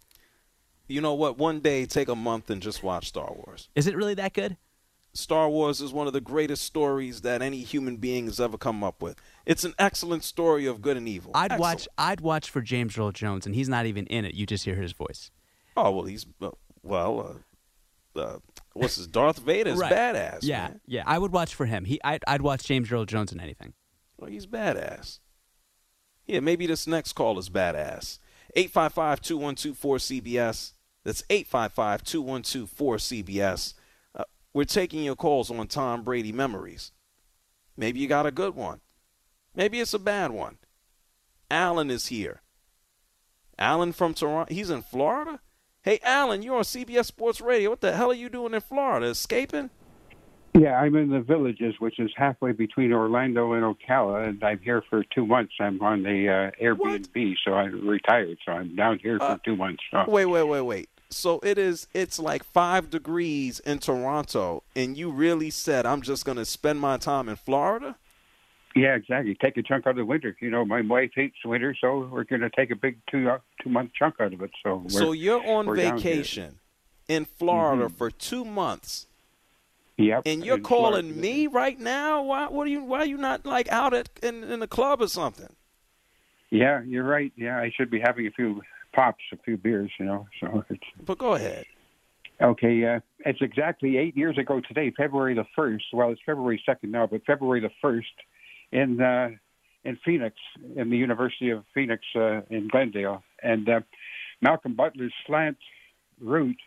You 0.91 1.01
know 1.01 1.15
what? 1.15 1.39
One 1.39 1.61
day, 1.61 1.87
take 1.87 2.09
a 2.09 2.17
month 2.17 2.51
and 2.51 2.61
just 2.61 2.83
watch 2.83 3.07
Star 3.09 3.33
Wars. 3.33 3.69
Is 3.77 3.87
it 3.87 3.95
really 3.97 4.15
that 4.15 4.33
good? 4.33 4.57
Star 5.13 5.49
Wars 5.49 5.81
is 5.81 5.93
one 5.93 6.07
of 6.07 6.13
the 6.13 6.21
greatest 6.21 6.63
stories 6.65 7.21
that 7.23 7.43
any 7.43 7.63
human 7.63 7.97
being 7.97 8.27
has 8.27 8.39
ever 8.41 8.57
come 8.59 8.83
up 8.85 9.03
with. 9.03 9.17
It's 9.47 9.65
an 9.65 9.75
excellent 9.79 10.23
story 10.25 10.67
of 10.67 10.83
good 10.83 10.97
and 10.97 11.09
evil. 11.09 11.31
I'd 11.35 11.53
Excellent. 11.53 11.61
watch. 11.61 11.89
I'd 11.97 12.21
watch 12.21 12.51
for 12.51 12.61
James 12.61 12.99
Earl 12.99 13.13
Jones, 13.13 13.47
and 13.47 13.55
he's 13.55 13.69
not 13.69 13.87
even 13.87 14.07
in 14.07 14.25
it. 14.25 14.35
You 14.35 14.47
just 14.47 14.65
hear 14.65 14.75
his 14.77 14.93
voice. 14.93 15.31
Oh 15.77 15.91
well, 15.93 16.05
he's 16.05 16.27
uh, 16.43 16.51
well. 16.83 17.41
Uh, 18.17 18.21
uh, 18.21 18.39
what's 18.73 18.97
his 18.97 19.07
Darth 19.07 19.39
Vader's 19.39 19.79
Right. 19.79 19.93
badass. 19.93 20.41
Yeah, 20.43 20.69
man. 20.69 20.81
yeah. 20.87 21.05
I 21.07 21.19
would 21.19 21.33
watch 21.33 21.55
for 21.55 21.67
him. 21.67 21.85
He. 21.85 22.01
I'd, 22.05 22.25
I'd 22.27 22.43
watch 22.43 22.65
James 22.65 22.91
Earl 22.91 23.05
Jones 23.05 23.31
in 23.33 23.39
anything. 23.41 23.75
Well, 24.17 24.29
he's 24.31 24.47
badass. 24.47 25.21
Yeah, 26.27 26.41
maybe 26.41 26.67
this 26.67 26.87
next 26.89 27.13
call 27.15 27.39
is 27.39 27.49
badass. 27.49 28.19
855-212-4CBS. 28.57 30.73
That's 31.05 31.23
855-212-4CBS. 31.23 33.75
Uh, 34.15 34.25
we're 34.53 34.65
taking 34.65 35.05
your 35.05 35.17
calls 35.17 35.51
on 35.51 35.67
Tom 35.67 36.03
Brady 36.03 36.33
memories. 36.33 36.93
Maybe 37.77 38.01
you 38.01 38.09
got 38.09 38.27
a 38.27 38.31
good 38.31 38.55
one. 38.55 38.81
Maybe 39.55 39.81
it's 39.81 39.95
a 39.95 39.99
bad 39.99 40.31
one. 40.31 40.59
Alan 41.51 41.91
is 41.91 42.09
here. 42.09 42.43
Alan 43.59 43.93
from 43.93 44.15
Toronto. 44.15 44.53
He's 44.53 44.71
in 44.71 44.83
Florida. 44.83 45.41
Hey, 45.83 45.99
Alan, 46.03 46.43
you're 46.43 46.57
on 46.57 46.63
CBS 46.63 47.07
Sports 47.07 47.41
Radio. 47.41 47.71
What 47.71 47.81
the 47.81 47.93
hell 47.93 48.11
are 48.11 48.15
you 48.15 48.29
doing 48.29 48.55
in 48.55 48.61
Florida? 48.61 49.07
Escaping? 49.07 49.71
Yeah, 50.59 50.75
I'm 50.75 50.97
in 50.97 51.11
the 51.11 51.21
Villages, 51.21 51.75
which 51.79 51.99
is 52.01 52.11
halfway 52.17 52.53
between 52.53 52.93
Orlando 52.93 53.53
and 53.53 53.63
Ocala, 53.65 54.29
and 54.29 54.43
I'm 54.43 54.59
here 54.59 54.83
for 54.91 55.05
two 55.15 55.25
months. 55.25 55.53
I'm 55.61 55.81
on 55.81 56.03
the 56.03 56.29
uh, 56.29 56.63
Airbnb, 56.63 57.37
so 57.45 57.55
I'm 57.55 57.87
retired, 57.87 58.37
so 58.45 58.53
I'm 58.53 58.75
down 58.75 58.99
here 58.99 59.19
for 59.19 59.25
Uh, 59.25 59.39
two 59.45 59.55
months. 59.57 59.83
So. 59.91 60.05
Wait, 60.09 60.27
wait, 60.27 60.43
wait, 60.43 60.61
wait. 60.63 60.89
So 61.09 61.39
it 61.41 61.57
is. 61.57 61.87
It's 61.95 62.19
like 62.19 62.43
five 62.45 62.91
degrees 62.91 63.61
in 63.61 63.79
Toronto, 63.79 64.65
and 64.75 64.97
you 64.97 65.11
really 65.11 65.51
said 65.51 65.87
I'm 65.87 66.03
just 66.03 66.25
going 66.25 66.39
to 66.39 66.45
spend 66.45 66.81
my 66.81 66.97
time 66.97 67.29
in 67.29 67.37
Florida? 67.37 67.97
Yeah, 68.77 68.95
exactly. 68.95 69.37
Take 69.41 69.57
a 69.57 69.63
chunk 69.63 69.87
out 69.87 69.91
of 69.91 69.97
the 69.97 70.05
winter. 70.05 70.37
You 70.41 70.51
know, 70.51 70.65
my 70.65 70.81
wife 70.83 71.11
hates 71.15 71.37
winter, 71.45 71.77
so 71.81 72.09
we're 72.13 72.25
going 72.25 72.43
to 72.43 72.51
take 72.51 72.71
a 72.71 72.77
big 72.77 72.99
two 73.11 73.29
uh, 73.31 73.39
two 73.63 73.71
month 73.71 73.93
chunk 73.97 74.17
out 74.21 74.33
of 74.33 74.41
it. 74.43 74.51
So 74.65 74.77
we're, 74.85 74.91
So 74.91 75.13
you're 75.13 75.45
on 75.45 75.75
vacation 75.75 76.59
in 77.09 77.25
Florida 77.25 77.87
Mhm. 77.89 77.97
for 77.97 78.11
two 78.13 78.45
months, 78.45 79.09
Yep. 80.01 80.23
and 80.25 80.45
you're 80.45 80.59
calling 80.59 81.21
me 81.21 81.47
right 81.47 81.79
now. 81.79 82.23
Why? 82.23 82.49
What 82.49 82.67
are 82.67 82.71
you? 82.71 82.83
Why 82.83 83.01
are 83.01 83.07
you 83.07 83.19
not 83.19 83.45
like 83.45 83.69
out 83.69 83.93
at 83.93 84.09
in, 84.23 84.45
in 84.45 84.61
the 84.61 84.67
club 84.67 85.03
or 85.03 85.09
something? 85.09 85.55
Yeah, 86.51 86.83
you're 86.83 87.05
right. 87.05 87.33
Yeah, 87.37 87.59
I 87.59 87.71
should 87.77 87.91
be 87.91 88.01
having 88.01 88.27
a 88.27 88.31
few 88.31 88.63
pops, 88.95 89.23
a 89.33 89.37
few 89.37 89.57
beers. 89.57 89.91
You 89.99 90.07
know, 90.07 90.27
so 90.41 90.65
it's 90.71 90.81
But 91.05 91.19
go 91.19 91.35
ahead. 91.35 91.67
Okay, 92.41 92.85
uh, 92.87 93.01
it's 93.27 93.43
exactly 93.43 93.99
eight 93.99 94.17
years 94.17 94.39
ago 94.39 94.63
today, 94.67 94.91
February 94.97 95.35
the 95.35 95.45
first. 95.55 95.85
Well, 95.93 96.11
it's 96.11 96.23
February 96.25 96.63
second 96.65 96.91
now, 96.91 97.07
but 97.07 97.23
February 97.27 97.61
the 97.61 97.71
first, 97.83 98.09
in 98.73 99.01
uh, 99.01 99.31
in 99.85 99.99
Phoenix, 100.05 100.37
in 100.77 100.89
the 100.89 100.97
University 100.97 101.51
of 101.51 101.65
Phoenix 101.75 102.03
uh, 102.17 102.41
in 102.49 102.69
Glendale, 102.69 103.23
and 103.43 103.69
uh, 103.69 103.81
Malcolm 104.41 104.75
Butler's 104.75 105.13
slant 105.27 105.59
route 106.21 106.61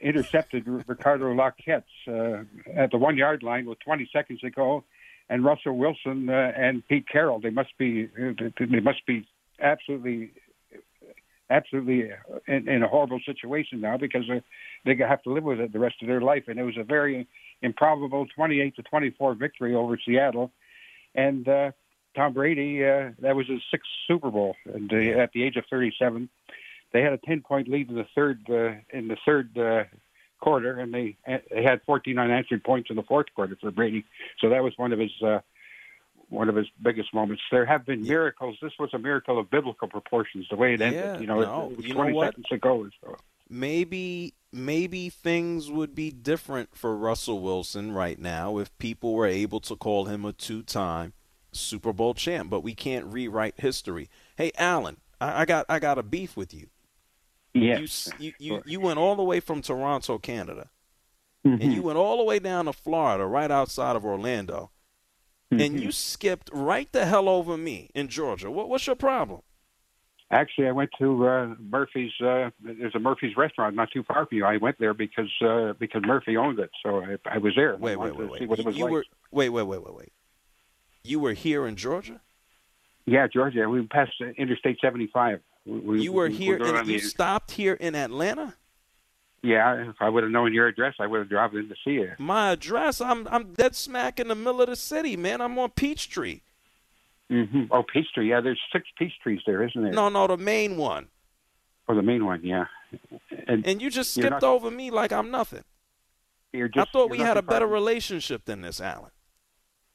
intercepted 0.00 0.66
Ricardo 0.66 1.32
Lockette's 1.34 1.84
uh, 2.08 2.44
at 2.74 2.90
the 2.90 2.98
one 2.98 3.16
yard 3.16 3.42
line 3.42 3.66
with 3.66 3.78
20 3.80 4.08
seconds 4.12 4.40
to 4.40 4.50
go, 4.50 4.84
and 5.28 5.44
Russell 5.44 5.76
Wilson 5.76 6.28
uh, 6.28 6.52
and 6.56 6.86
Pete 6.88 7.06
Carroll. 7.08 7.40
They 7.40 7.50
must 7.50 7.76
be 7.78 8.08
they 8.16 8.80
must 8.80 9.04
be 9.06 9.26
absolutely 9.60 10.32
absolutely 11.50 12.10
in, 12.46 12.68
in 12.68 12.82
a 12.82 12.88
horrible 12.88 13.20
situation 13.24 13.80
now 13.80 13.96
because 13.96 14.28
uh, 14.30 14.40
they 14.84 14.96
have 14.96 15.22
to 15.22 15.32
live 15.32 15.44
with 15.44 15.60
it 15.60 15.72
the 15.72 15.78
rest 15.78 15.96
of 16.02 16.08
their 16.08 16.20
life. 16.20 16.44
And 16.48 16.58
it 16.58 16.64
was 16.64 16.76
a 16.76 16.84
very 16.84 17.26
improbable 17.62 18.26
28 18.34 18.76
to 18.76 18.82
24 18.82 19.34
victory 19.34 19.74
over 19.74 19.98
Seattle. 20.04 20.50
And 21.14 21.48
uh, 21.48 21.70
Tom 22.14 22.32
Brady, 22.32 22.84
uh, 22.84 23.10
that 23.20 23.36
was 23.36 23.46
his 23.46 23.60
sixth 23.70 23.88
Super 24.08 24.30
Bowl, 24.30 24.56
uh, 24.68 24.72
at 24.72 25.32
the 25.32 25.44
age 25.44 25.56
of 25.56 25.64
37, 25.70 26.28
they 26.92 27.02
had 27.02 27.12
a 27.12 27.18
10 27.18 27.42
point 27.42 27.68
lead 27.68 27.88
in 27.88 27.96
the 27.96 28.06
third 28.14 28.40
uh, 28.48 28.74
in 28.96 29.08
the 29.08 29.16
third 29.24 29.56
uh, 29.58 29.84
quarter, 30.40 30.78
and 30.78 30.92
they 30.92 31.16
they 31.26 31.62
had 31.62 31.80
14 31.86 32.18
unanswered 32.18 32.64
points 32.64 32.90
in 32.90 32.96
the 32.96 33.02
fourth 33.02 33.26
quarter 33.34 33.56
for 33.60 33.70
Brady. 33.70 34.04
So 34.40 34.50
that 34.50 34.62
was 34.62 34.72
one 34.76 34.92
of 34.92 34.98
his. 34.98 35.12
Uh, 35.22 35.40
one 36.28 36.48
of 36.48 36.56
his 36.56 36.66
biggest 36.82 37.14
moments. 37.14 37.42
There 37.52 37.64
have 37.64 37.86
been 37.86 38.02
miracles. 38.02 38.56
This 38.60 38.72
was 38.80 38.90
a 38.92 38.98
miracle 38.98 39.38
of 39.38 39.50
biblical 39.50 39.86
proportions. 39.86 40.46
The 40.50 40.56
way 40.56 40.74
it 40.74 40.80
ended, 40.80 41.00
Yeah, 41.00 41.18
you 41.20 41.26
know, 41.28 41.40
no, 41.40 41.68
it, 41.68 41.72
it 41.72 41.76
was 41.76 41.86
you 41.86 41.94
know 41.94 42.00
20 42.00 42.12
what? 42.14 42.26
seconds 42.26 42.46
ago. 42.50 42.88
So. 43.00 43.16
maybe 43.48 44.34
maybe 44.52 45.08
things 45.08 45.70
would 45.70 45.94
be 45.94 46.10
different 46.10 46.76
for 46.76 46.96
Russell 46.96 47.40
Wilson 47.40 47.92
right 47.92 48.18
now 48.18 48.58
if 48.58 48.76
people 48.78 49.14
were 49.14 49.26
able 49.26 49.60
to 49.60 49.76
call 49.76 50.06
him 50.06 50.24
a 50.24 50.32
two-time 50.32 51.12
Super 51.52 51.92
Bowl 51.92 52.14
champ, 52.14 52.50
but 52.50 52.62
we 52.62 52.74
can't 52.74 53.06
rewrite 53.06 53.54
history. 53.58 54.08
Hey, 54.36 54.52
Alan, 54.58 54.98
I, 55.20 55.42
I 55.42 55.44
got 55.44 55.66
I 55.68 55.78
got 55.78 55.98
a 55.98 56.02
beef 56.02 56.36
with 56.36 56.52
you. 56.52 56.68
Yes. 57.62 58.08
You, 58.18 58.32
you 58.38 58.62
you 58.66 58.80
went 58.80 58.98
all 58.98 59.16
the 59.16 59.22
way 59.24 59.40
from 59.40 59.62
Toronto, 59.62 60.18
Canada, 60.18 60.68
Mm-hmm. 61.46 61.62
and 61.62 61.72
you 61.72 61.82
went 61.82 61.96
all 61.96 62.16
the 62.18 62.24
way 62.24 62.38
down 62.40 62.64
to 62.64 62.72
Florida, 62.72 63.24
right 63.24 63.50
outside 63.50 63.94
of 63.96 64.04
Orlando, 64.04 64.70
Mm-hmm. 65.52 65.60
and 65.62 65.80
you 65.80 65.92
skipped 65.92 66.50
right 66.52 66.90
the 66.90 67.06
hell 67.06 67.28
over 67.28 67.56
me 67.56 67.88
in 67.94 68.08
Georgia. 68.08 68.50
What, 68.50 68.68
what's 68.68 68.84
your 68.88 68.96
problem? 68.96 69.42
Actually, 70.28 70.66
I 70.66 70.72
went 70.72 70.90
to 70.98 71.28
uh, 71.28 71.54
Murphy's. 71.60 72.10
Uh, 72.20 72.50
there's 72.60 72.96
a 72.96 72.98
Murphy's 72.98 73.36
restaurant 73.36 73.76
not 73.76 73.88
too 73.92 74.02
far 74.02 74.26
from 74.26 74.38
you. 74.38 74.44
I 74.44 74.56
went 74.56 74.76
there 74.80 74.92
because 74.92 75.30
uh, 75.40 75.74
because 75.78 76.02
Murphy 76.04 76.36
owned 76.36 76.58
it, 76.58 76.70
so 76.82 77.00
I, 77.00 77.16
I 77.32 77.38
was 77.38 77.52
there. 77.54 77.76
Wait, 77.76 77.94
wait, 77.94 78.16
wait, 78.16 78.24
to 78.24 78.30
wait. 78.32 78.38
See 78.40 78.46
what 78.46 78.58
it 78.58 78.66
You- 78.66 78.72
you 78.72 78.82
like. 78.86 78.92
were 78.92 79.04
wait, 79.30 79.50
wait, 79.50 79.62
wait, 79.62 79.84
wait, 79.84 79.94
wait. 79.94 80.12
You 81.04 81.20
were 81.20 81.32
here 81.34 81.64
in 81.64 81.76
Georgia. 81.76 82.20
Yeah, 83.04 83.28
Georgia. 83.32 83.68
We 83.68 83.86
passed 83.86 84.20
Interstate 84.36 84.78
75. 84.82 85.38
We, 85.66 85.78
we- 85.80 86.02
You 86.02 86.12
were 86.12 86.28
we- 86.28 86.34
here, 86.36 86.58
we're 86.58 86.76
and 86.76 86.88
you 86.88 87.00
the- 87.00 87.06
stopped 87.06 87.50
here 87.52 87.74
in 87.74 87.94
Atlanta. 87.94 88.54
Yeah, 89.42 89.90
if 89.90 89.96
I 90.00 90.08
would 90.08 90.22
have 90.24 90.32
known 90.32 90.52
your 90.54 90.66
address, 90.66 90.94
I 90.98 91.06
would 91.06 91.18
have 91.20 91.28
dropped 91.28 91.54
in 91.54 91.68
to 91.68 91.74
see 91.84 91.92
you. 91.92 92.12
My 92.18 92.50
address, 92.52 93.00
I'm 93.00 93.28
I'm 93.28 93.52
dead 93.52 93.76
smack 93.76 94.18
in 94.18 94.28
the 94.28 94.34
middle 94.34 94.60
of 94.62 94.68
the 94.68 94.76
city, 94.76 95.16
man. 95.16 95.40
I'm 95.40 95.56
on 95.58 95.70
Peachtree. 95.70 96.40
Mm-hmm. 97.30 97.64
Oh, 97.70 97.82
Peachtree. 97.84 98.28
Yeah, 98.30 98.40
there's 98.40 98.58
six 98.72 98.86
peach 98.98 99.12
trees 99.22 99.40
there, 99.46 99.62
isn't 99.64 99.80
there? 99.80 99.92
No, 99.92 100.08
no, 100.08 100.26
the 100.26 100.36
main 100.36 100.76
one. 100.76 101.08
Or 101.88 101.94
the 101.94 102.02
main 102.02 102.24
one, 102.24 102.40
yeah. 102.42 102.64
And, 103.46 103.64
And 103.66 103.80
you 103.82 103.90
just 103.90 104.12
skipped 104.12 104.30
not- 104.30 104.42
over 104.44 104.70
me 104.70 104.90
like 104.90 105.12
I'm 105.12 105.30
nothing. 105.30 105.62
you're 106.52 106.70
I 106.76 106.84
thought 106.86 107.10
we 107.10 107.18
had 107.18 107.36
a 107.36 107.42
better 107.42 107.66
far. 107.66 107.74
relationship 107.74 108.44
than 108.46 108.62
this, 108.62 108.80
Alan. 108.80 109.10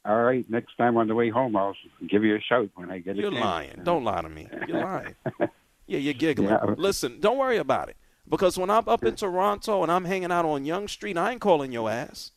All 0.06 0.22
right, 0.24 0.50
next 0.50 0.76
time 0.78 0.96
on 0.98 1.08
the 1.08 1.16
way 1.16 1.30
home, 1.30 1.56
I'll 1.58 1.76
give 2.08 2.24
you 2.24 2.36
a 2.36 2.42
shout 2.42 2.70
when 2.76 2.90
I 2.90 3.00
get 3.00 3.18
a 3.18 3.20
You're 3.22 3.32
lying. 3.32 3.82
Don't 3.84 4.04
lie 4.06 4.22
to 4.22 4.30
me. 4.30 4.48
You're 4.68 4.82
lying. 4.84 5.16
Yeah, 5.92 5.98
you're 5.98 6.14
giggling. 6.14 6.50
Yeah. 6.50 6.76
Listen, 6.78 7.20
don't 7.20 7.38
worry 7.38 7.58
about 7.58 7.90
it. 7.90 7.98
Because 8.30 8.58
when 8.58 8.70
I'm 8.70 8.88
up 8.88 9.04
in 9.04 9.16
Toronto 9.16 9.84
and 9.84 9.92
I'm 9.92 10.06
hanging 10.06 10.32
out 10.32 10.46
on 10.46 10.64
Yonge 10.64 10.90
Street, 10.90 11.18
I 11.18 11.32
ain't 11.34 11.42
calling 11.42 11.74
your 11.74 11.90
ass. 11.90 12.32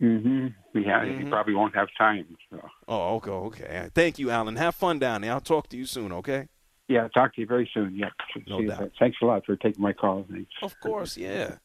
Mm-hmm. 0.00 0.46
Yeah, 0.78 1.04
Mhm. 1.04 1.24
you 1.24 1.28
probably 1.28 1.54
won't 1.54 1.74
have 1.74 1.88
time. 1.98 2.36
So. 2.50 2.60
Oh, 2.86 3.16
okay, 3.16 3.30
okay. 3.30 3.88
Thank 3.92 4.20
you, 4.20 4.30
Alan. 4.30 4.54
Have 4.54 4.76
fun 4.76 5.00
down 5.00 5.22
there. 5.22 5.32
I'll 5.32 5.40
talk 5.40 5.68
to 5.70 5.76
you 5.76 5.86
soon, 5.86 6.12
okay? 6.12 6.46
Yeah, 6.86 7.08
talk 7.08 7.34
to 7.34 7.40
you 7.40 7.48
very 7.48 7.68
soon. 7.74 7.96
Yeah, 7.96 8.10
No 8.46 8.60
See 8.60 8.66
doubt. 8.68 8.92
Thanks 8.96 9.18
a 9.20 9.24
lot 9.26 9.44
for 9.44 9.56
taking 9.56 9.82
my 9.82 9.92
call. 9.92 10.24
Thanks. 10.30 10.52
Of 10.62 10.78
course, 10.78 11.16
yeah. 11.16 11.56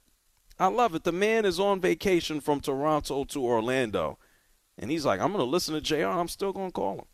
I 0.58 0.68
love 0.68 0.96
it. 0.96 1.04
The 1.04 1.12
man 1.12 1.46
is 1.46 1.60
on 1.60 1.80
vacation 1.80 2.42
from 2.42 2.60
Toronto 2.60 3.24
to 3.24 3.46
Orlando. 3.46 4.18
And 4.80 4.90
he's 4.90 5.06
like, 5.06 5.20
I'm 5.20 5.32
going 5.32 5.46
to 5.46 5.50
listen 5.50 5.76
to 5.76 5.82
JR. 5.82 6.08
I'm 6.08 6.28
still 6.28 6.54
going 6.54 6.70
to 6.70 6.74
call 6.74 6.96
him. 6.96 7.06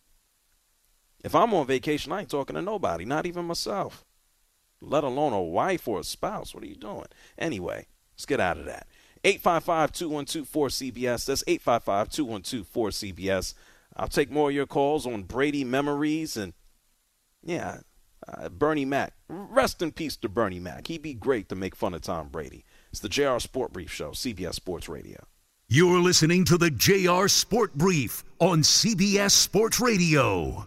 If 1.23 1.35
I'm 1.35 1.53
on 1.53 1.67
vacation, 1.67 2.11
I 2.11 2.21
ain't 2.21 2.29
talking 2.29 2.55
to 2.55 2.61
nobody, 2.61 3.05
not 3.05 3.25
even 3.25 3.45
myself, 3.45 4.05
let 4.81 5.03
alone 5.03 5.33
a 5.33 5.41
wife 5.41 5.87
or 5.87 5.99
a 5.99 6.03
spouse. 6.03 6.53
What 6.53 6.63
are 6.63 6.67
you 6.67 6.75
doing? 6.75 7.07
Anyway, 7.37 7.87
let's 8.13 8.25
get 8.25 8.39
out 8.39 8.57
of 8.57 8.65
that. 8.65 8.87
855 9.23 9.91
212 9.91 10.47
4CBS. 10.47 11.25
That's 11.25 11.43
855 11.45 12.09
212 12.09 12.67
4CBS. 12.73 13.53
I'll 13.97 14.07
take 14.07 14.31
more 14.31 14.49
of 14.49 14.55
your 14.55 14.65
calls 14.67 15.05
on 15.05 15.23
Brady 15.23 15.65
memories 15.65 16.37
and, 16.37 16.53
yeah, 17.43 17.79
uh, 18.27 18.47
Bernie 18.47 18.85
Mac. 18.85 19.13
Rest 19.27 19.81
in 19.81 19.91
peace 19.91 20.15
to 20.17 20.29
Bernie 20.29 20.59
Mac. 20.59 20.87
He'd 20.87 21.01
be 21.01 21.13
great 21.13 21.49
to 21.49 21.55
make 21.55 21.75
fun 21.75 21.93
of 21.93 22.01
Tom 22.01 22.29
Brady. 22.29 22.63
It's 22.91 23.01
the 23.01 23.09
JR 23.09 23.39
Sport 23.39 23.73
Brief 23.73 23.91
Show, 23.91 24.11
CBS 24.11 24.53
Sports 24.53 24.87
Radio. 24.87 25.25
You're 25.67 25.99
listening 25.99 26.45
to 26.45 26.57
the 26.57 26.71
JR 26.71 27.27
Sport 27.27 27.75
Brief 27.75 28.23
on 28.39 28.61
CBS 28.61 29.31
Sports 29.31 29.79
Radio. 29.79 30.65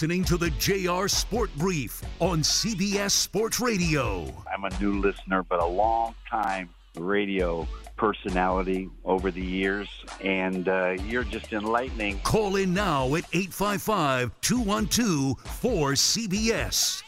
Listening 0.00 0.24
to 0.24 0.38
the 0.38 0.48
JR 0.52 1.06
Sport 1.08 1.50
Brief 1.58 2.02
on 2.20 2.40
CBS 2.40 3.10
Sports 3.10 3.60
Radio. 3.60 4.32
I'm 4.50 4.64
a 4.64 4.70
new 4.80 4.98
listener, 4.98 5.42
but 5.42 5.60
a 5.60 5.66
long 5.66 6.14
time 6.26 6.70
radio 6.96 7.68
personality 7.98 8.88
over 9.04 9.30
the 9.30 9.44
years, 9.44 9.90
and 10.24 10.70
uh, 10.70 10.96
you're 11.04 11.24
just 11.24 11.52
enlightening. 11.52 12.18
Call 12.20 12.56
in 12.56 12.72
now 12.72 13.14
at 13.14 13.24
855 13.34 14.32
212 14.40 15.36
4CBS. 15.36 17.02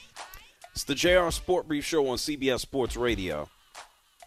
It's 0.73 0.85
the 0.85 0.95
JR 0.95 1.31
Sport 1.31 1.67
Brief 1.67 1.87
Show 1.87 2.07
on 2.09 2.19
CBS 2.19 2.61
Sports 2.61 2.99
Radio. 2.99 3.49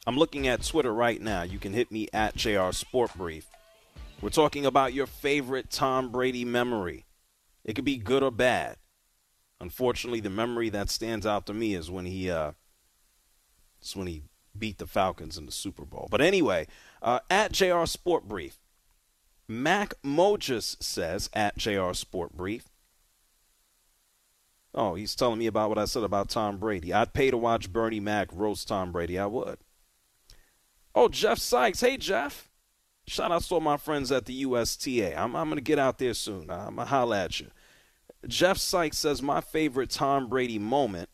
I'm 0.08 0.18
looking 0.18 0.48
at 0.48 0.64
Twitter 0.64 0.92
right 0.92 1.22
now. 1.22 1.44
You 1.44 1.60
can 1.60 1.72
hit 1.72 1.92
me 1.92 2.08
at 2.14 2.36
JR 2.36 2.72
Sport 2.72 3.12
Brief. 3.16 3.46
We're 4.22 4.30
talking 4.30 4.66
about 4.66 4.92
your 4.92 5.06
favorite 5.06 5.70
Tom 5.70 6.10
Brady 6.10 6.46
memory. 6.46 7.05
It 7.66 7.74
could 7.74 7.84
be 7.84 7.98
good 7.98 8.24
or 8.24 8.32
bad. 8.32 8.78
Unfortunately, 9.60 10.22
the 10.22 10.30
memory 10.30 10.70
that 10.70 10.90
stands 10.90 11.26
out 11.26 11.46
to 11.48 11.54
me 11.54 11.74
is 11.74 11.92
when 11.92 12.06
he 12.06 12.30
uh, 12.30 12.52
when 13.96 14.08
he 14.08 14.24
beat 14.58 14.78
the 14.78 14.88
Falcons 14.88 15.38
in 15.38 15.46
the 15.46 15.52
Super 15.52 15.84
Bowl. 15.84 16.08
But 16.10 16.22
anyway, 16.22 16.68
uh, 17.02 17.20
at 17.30 17.52
JR 17.52 17.86
Sport 17.86 18.28
Brief, 18.28 18.60
Mac 19.48 19.94
Mojas 20.04 20.82
says 20.82 21.30
at 21.34 21.58
JR 21.58 21.94
Sport 21.94 22.34
Brief, 22.38 22.70
Oh, 24.78 24.96
he's 24.96 25.16
telling 25.16 25.40
me 25.40 25.48
about 25.48 25.70
what 25.70 25.78
I 25.78 25.86
said 25.86 26.04
about 26.04 26.30
Tom 26.30 26.58
Brady. 26.58 26.92
I'd 26.92 27.14
pay 27.14 27.32
to 27.32 27.38
watch 27.38 27.72
Bernie 27.72 28.02
Mac 28.02 28.28
roast 28.34 28.68
Tom 28.68 28.92
Brady. 28.92 29.18
I 29.18 29.26
would. 29.26 29.58
Oh, 30.94 31.08
Jeff 31.08 31.40
Sykes. 31.40 31.80
Hey, 31.80 31.96
Jeff. 31.96 32.50
Shout 33.08 33.32
out 33.32 33.44
to 33.44 33.54
all 33.54 33.62
my 33.62 33.78
friends 33.78 34.12
at 34.12 34.26
the 34.26 34.34
USTA. 34.34 35.18
I'm, 35.18 35.36
I'm 35.36 35.48
going 35.48 35.58
to 35.58 35.62
get 35.62 35.80
out 35.80 35.98
there 35.98 36.14
soon. 36.14 36.50
I'm 36.50 36.76
going 36.76 36.78
to 36.78 36.86
holler 36.86 37.16
at 37.16 37.40
you. 37.40 37.52
Jeff 38.28 38.58
Sykes 38.58 38.98
says 38.98 39.22
my 39.22 39.42
favorite 39.42 39.90
Tom 39.90 40.28
Brady 40.28 40.60
moment 40.60 41.10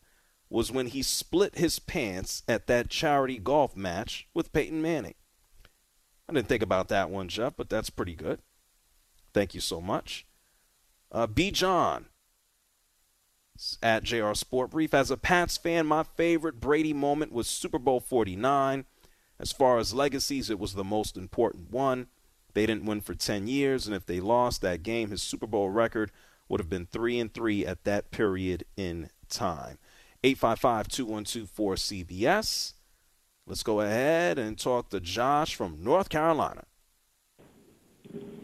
was 0.50 0.72
when 0.72 0.88
he 0.88 1.02
split 1.02 1.58
his 1.58 1.80
pants 1.80 2.44
at 2.48 2.68
that 2.68 2.90
charity 2.90 3.38
golf 3.38 3.76
match 3.76 4.28
with 4.34 4.52
Peyton 4.52 4.82
Manning. 4.82 5.16
I 6.28 6.34
didn't 6.34 6.48
think 6.48 6.64
about 6.64 6.90
that 6.90 7.10
one, 7.10 7.28
Jeff, 7.28 7.56
but 7.56 7.70
that's 7.70 7.90
pretty 7.90 8.16
good. 8.16 8.40
Thank 9.34 9.54
you 9.54 9.62
so 9.62 9.82
much. 9.82 10.26
Uh, 11.12 11.28
B. 11.28 11.52
John 11.52 12.06
at 13.82 14.04
JR 14.04 14.34
Sport 14.34 14.72
Brief. 14.72 14.94
As 14.94 15.12
a 15.12 15.18
Pats 15.18 15.58
fan, 15.58 15.86
my 15.86 16.04
favorite 16.04 16.60
Brady 16.60 16.94
moment 16.94 17.32
was 17.32 17.48
Super 17.48 17.80
Bowl 17.80 18.00
49. 18.00 18.86
As 19.40 19.52
far 19.52 19.78
as 19.78 19.94
legacies, 19.94 20.50
it 20.50 20.60
was 20.60 20.74
the 20.74 20.84
most 20.84 21.18
important 21.18 21.72
one. 21.72 22.08
They 22.54 22.66
didn't 22.66 22.86
win 22.86 23.02
for 23.02 23.16
10 23.16 23.48
years, 23.48 23.88
and 23.88 23.96
if 23.96 24.06
they 24.06 24.20
lost 24.20 24.62
that 24.62 24.84
game, 24.84 25.10
his 25.10 25.22
Super 25.22 25.48
Bowl 25.48 25.70
record 25.70 26.12
would 26.52 26.60
have 26.60 26.70
been 26.70 26.86
3 26.86 27.18
and 27.18 27.34
3 27.34 27.66
at 27.66 27.86
that 27.86 28.12
period 28.12 28.66
in 28.76 29.10
time. 29.30 29.78
855 30.22 30.90
212 30.90 31.50
4CBS. 31.50 32.74
Let's 33.48 33.64
go 33.64 33.80
ahead 33.80 34.38
and 34.38 34.60
talk 34.60 34.90
to 34.90 35.00
Josh 35.00 35.56
from 35.56 35.82
North 35.82 36.10
Carolina. 36.10 36.66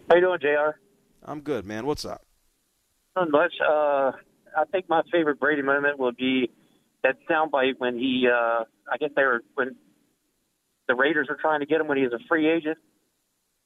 How 0.09 0.15
you 0.15 0.21
doing, 0.21 0.39
Jr.? 0.39 0.79
I'm 1.23 1.41
good, 1.41 1.65
man. 1.65 1.85
What's 1.85 2.05
up? 2.05 2.25
Not 3.17 3.29
much. 3.29 3.53
Uh, 3.61 4.13
I 4.55 4.63
think 4.71 4.87
my 4.87 5.01
favorite 5.11 5.39
Brady 5.39 5.61
moment 5.61 5.99
will 5.99 6.13
be 6.13 6.49
that 7.03 7.17
soundbite 7.29 7.73
when 7.77 7.97
he, 7.97 8.27
uh, 8.31 8.63
I 8.91 8.97
guess 8.99 9.09
they 9.15 9.23
were 9.23 9.43
when 9.55 9.75
the 10.87 10.95
Raiders 10.95 11.27
were 11.29 11.37
trying 11.39 11.59
to 11.59 11.65
get 11.65 11.81
him 11.81 11.87
when 11.87 11.97
he 11.97 12.03
was 12.03 12.13
a 12.13 12.19
free 12.29 12.49
agent. 12.49 12.77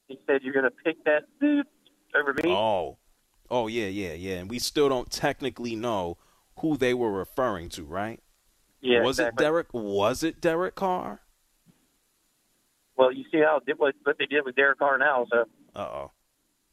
He 0.08 0.18
said, 0.26 0.42
"You're 0.42 0.52
going 0.52 0.64
to 0.64 0.72
pick 0.84 1.04
that 1.04 1.24
dude 1.40 1.66
over 2.14 2.34
me." 2.34 2.50
Oh, 2.50 2.98
oh 3.52 3.68
yeah, 3.68 3.86
yeah, 3.86 4.14
yeah. 4.14 4.38
And 4.38 4.50
we 4.50 4.58
still 4.58 4.88
don't 4.88 5.10
technically 5.10 5.76
know 5.76 6.16
who 6.58 6.76
they 6.76 6.94
were 6.94 7.12
referring 7.12 7.68
to, 7.70 7.84
right? 7.84 8.20
Yeah. 8.80 9.02
Was 9.02 9.20
exactly. 9.20 9.44
it 9.44 9.46
Derek? 9.46 9.74
Was 9.74 10.22
it 10.24 10.40
Derek 10.40 10.74
Carr? 10.74 11.20
Well, 12.96 13.12
you 13.12 13.24
see 13.30 13.38
how 13.38 13.60
what 13.76 13.94
what 14.02 14.18
they 14.18 14.26
did 14.26 14.44
with 14.44 14.56
Derek 14.56 14.78
Carr 14.78 14.98
now, 14.98 15.26
so. 15.30 15.44
Uh 15.74 15.78
oh. 15.78 16.10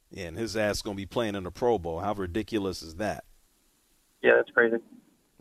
Yeah, 0.09 0.25
and 0.25 0.37
his 0.37 0.57
ass 0.57 0.81
gonna 0.81 0.95
be 0.95 1.05
playing 1.05 1.35
in 1.35 1.43
the 1.43 1.51
Pro 1.51 1.77
Bowl. 1.77 1.99
How 1.99 2.13
ridiculous 2.13 2.81
is 2.81 2.95
that? 2.95 3.25
Yeah, 4.23 4.33
that's 4.37 4.49
crazy. 4.49 4.77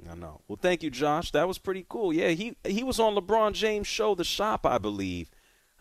I 0.09 0.14
know. 0.14 0.40
Well, 0.46 0.59
thank 0.61 0.83
you, 0.83 0.90
Josh. 0.90 1.33
That 1.33 1.48
was 1.48 1.59
pretty 1.59 1.87
cool. 1.88 2.12
Yeah, 2.12 2.29
he 2.31 2.57
he 2.64 2.83
was 2.83 3.01
on 3.01 3.14
LeBron 3.14 3.53
James' 3.55 3.87
show, 3.87 4.14
The 4.14 4.24
Shop, 4.24 4.66
I 4.66 4.79
believe, 4.79 5.31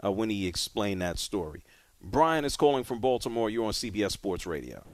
uh, 0.03 0.11
when 0.11 0.29
he 0.29 0.47
explained 0.47 1.01
that 1.01 1.19
story. 1.19 1.63
Brian 2.01 2.45
is 2.45 2.55
calling 2.55 2.83
from 2.83 2.99
Baltimore. 2.99 3.49
You're 3.49 3.65
on 3.65 3.73
CBS 3.73 4.11
Sports 4.11 4.45
Radio. 4.45 4.85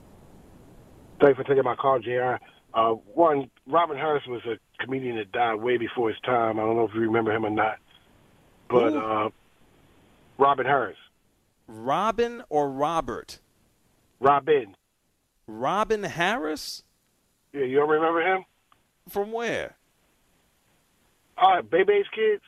Thanks 1.23 1.37
for 1.37 1.45
taking 1.45 1.63
my 1.63 1.75
call, 1.75 1.99
Jr. 1.99 2.35
Uh, 2.73 2.95
one, 3.13 3.49
Robin 3.65 3.95
Harris 3.95 4.23
was 4.27 4.41
a 4.45 4.57
comedian 4.83 5.15
that 5.15 5.31
died 5.31 5.55
way 5.55 5.77
before 5.77 6.09
his 6.09 6.19
time. 6.25 6.59
I 6.59 6.63
don't 6.63 6.75
know 6.75 6.83
if 6.83 6.93
you 6.93 6.99
remember 6.99 7.31
him 7.31 7.45
or 7.45 7.49
not, 7.49 7.77
but 8.69 8.93
uh, 8.93 9.29
Robin 10.37 10.65
Harris. 10.65 10.97
Robin 11.65 12.43
or 12.49 12.69
Robert? 12.69 13.39
Robin. 14.19 14.75
Robin 15.47 16.03
Harris? 16.03 16.83
Yeah, 17.53 17.63
you 17.63 17.77
don't 17.77 17.89
remember 17.89 18.19
him? 18.21 18.43
From 19.07 19.31
where? 19.31 19.77
Uh, 21.37 21.61
Bebe's 21.61 22.05
kids. 22.13 22.43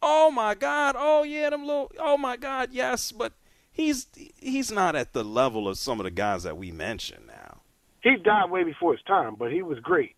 Oh 0.00 0.30
my 0.30 0.54
God! 0.54 0.96
Oh 0.98 1.22
yeah, 1.22 1.50
them 1.50 1.66
little. 1.66 1.92
Oh 1.98 2.16
my 2.16 2.38
God! 2.38 2.70
Yes, 2.72 3.12
but 3.12 3.34
he's 3.70 4.06
he's 4.38 4.72
not 4.72 4.96
at 4.96 5.12
the 5.12 5.22
level 5.22 5.68
of 5.68 5.76
some 5.76 6.00
of 6.00 6.04
the 6.04 6.10
guys 6.10 6.44
that 6.44 6.56
we 6.56 6.72
mentioned. 6.72 7.25
He 8.08 8.16
died 8.22 8.50
way 8.50 8.62
before 8.62 8.92
his 8.92 9.02
time, 9.02 9.34
but 9.38 9.50
he 9.52 9.62
was 9.62 9.78
great. 9.80 10.14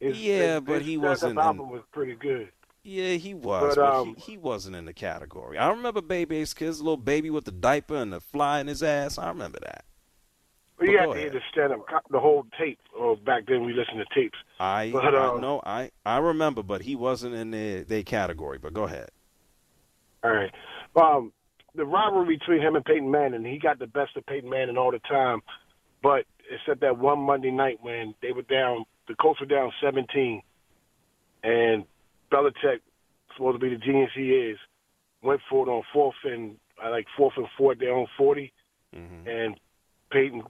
His, 0.00 0.18
Yeah, 0.18 0.54
his, 0.54 0.60
but 0.62 0.78
his 0.78 0.86
he 0.86 0.96
wasn't 0.96 1.38
album 1.38 1.66
in- 1.66 1.72
was 1.72 1.82
pretty 1.92 2.14
good. 2.14 2.48
Yeah, 2.82 3.12
he 3.14 3.34
was, 3.34 3.76
But, 3.76 3.82
but, 3.82 3.94
um, 3.94 4.14
he, 4.16 4.32
he 4.32 4.38
wasn't 4.38 4.74
in 4.76 4.86
the 4.86 4.92
category. 4.92 5.58
I 5.58 5.68
remember 5.68 6.00
Baby's 6.00 6.54
kids, 6.54 6.80
little 6.80 6.96
baby 6.96 7.28
with 7.30 7.44
the 7.44 7.52
diaper 7.52 7.96
and 7.96 8.12
the 8.12 8.20
fly 8.20 8.60
in 8.60 8.66
his 8.66 8.82
ass. 8.82 9.18
I 9.18 9.28
remember 9.28 9.58
that. 9.60 9.84
But 10.78 10.86
But 10.86 10.92
you 10.92 10.98
had 10.98 11.06
go 11.06 11.12
to 11.14 11.18
hear 11.18 11.28
ahead. 11.28 11.40
the 11.42 11.44
stand-up, 11.52 11.86
the 12.10 12.20
whole 12.20 12.46
tape. 12.58 12.78
Or 12.98 13.16
back 13.16 13.46
then, 13.46 13.64
we 13.64 13.72
listened 13.74 13.98
to 13.98 14.14
tapes. 14.14 14.38
I, 14.58 14.90
But, 14.92 15.14
I 15.14 15.28
um, 15.28 15.40
know 15.40 15.60
I 15.66 15.90
I 16.06 16.18
remember, 16.18 16.62
but 16.62 16.82
he 16.82 16.96
wasn't 16.96 17.34
in 17.34 17.50
the 17.50 17.82
their 17.82 18.04
category. 18.04 18.58
But 18.58 18.72
go 18.74 18.84
ahead. 18.84 19.10
All 20.24 20.30
right. 20.32 20.54
Um, 20.96 21.32
the 21.74 21.84
rivalry 21.84 22.36
between 22.38 22.60
him 22.62 22.74
and 22.76 22.84
Peyton 22.84 23.10
Manning, 23.10 23.44
he 23.44 23.58
got 23.58 23.78
the 23.80 23.86
best 23.86 24.16
of 24.16 24.24
Peyton 24.26 24.48
Manning 24.48 24.76
all 24.78 24.92
the 24.92 24.98
time. 25.00 25.42
But 26.02 26.24
except 26.50 26.80
that 26.80 26.98
one 26.98 27.20
Monday 27.20 27.50
night 27.50 27.78
when 27.80 28.14
they 28.22 28.32
were 28.32 28.42
down, 28.42 28.84
the 29.06 29.14
Colts 29.14 29.40
were 29.40 29.46
down 29.46 29.72
17, 29.82 30.42
and 31.42 31.84
Belichick, 32.32 32.80
supposed 33.36 33.60
to 33.60 33.64
be 33.64 33.74
the 33.74 33.80
genius 33.80 34.10
he 34.14 34.30
is, 34.30 34.58
went 35.22 35.40
for 35.48 35.66
it 35.66 35.70
on 35.70 35.82
fourth 35.92 36.14
and 36.24 36.56
like 36.82 37.06
fourth 37.16 37.34
and 37.36 37.46
four, 37.56 37.74
their 37.74 37.92
own 37.92 38.06
40, 38.16 38.52
and 39.26 39.60
Peyton 40.10 40.42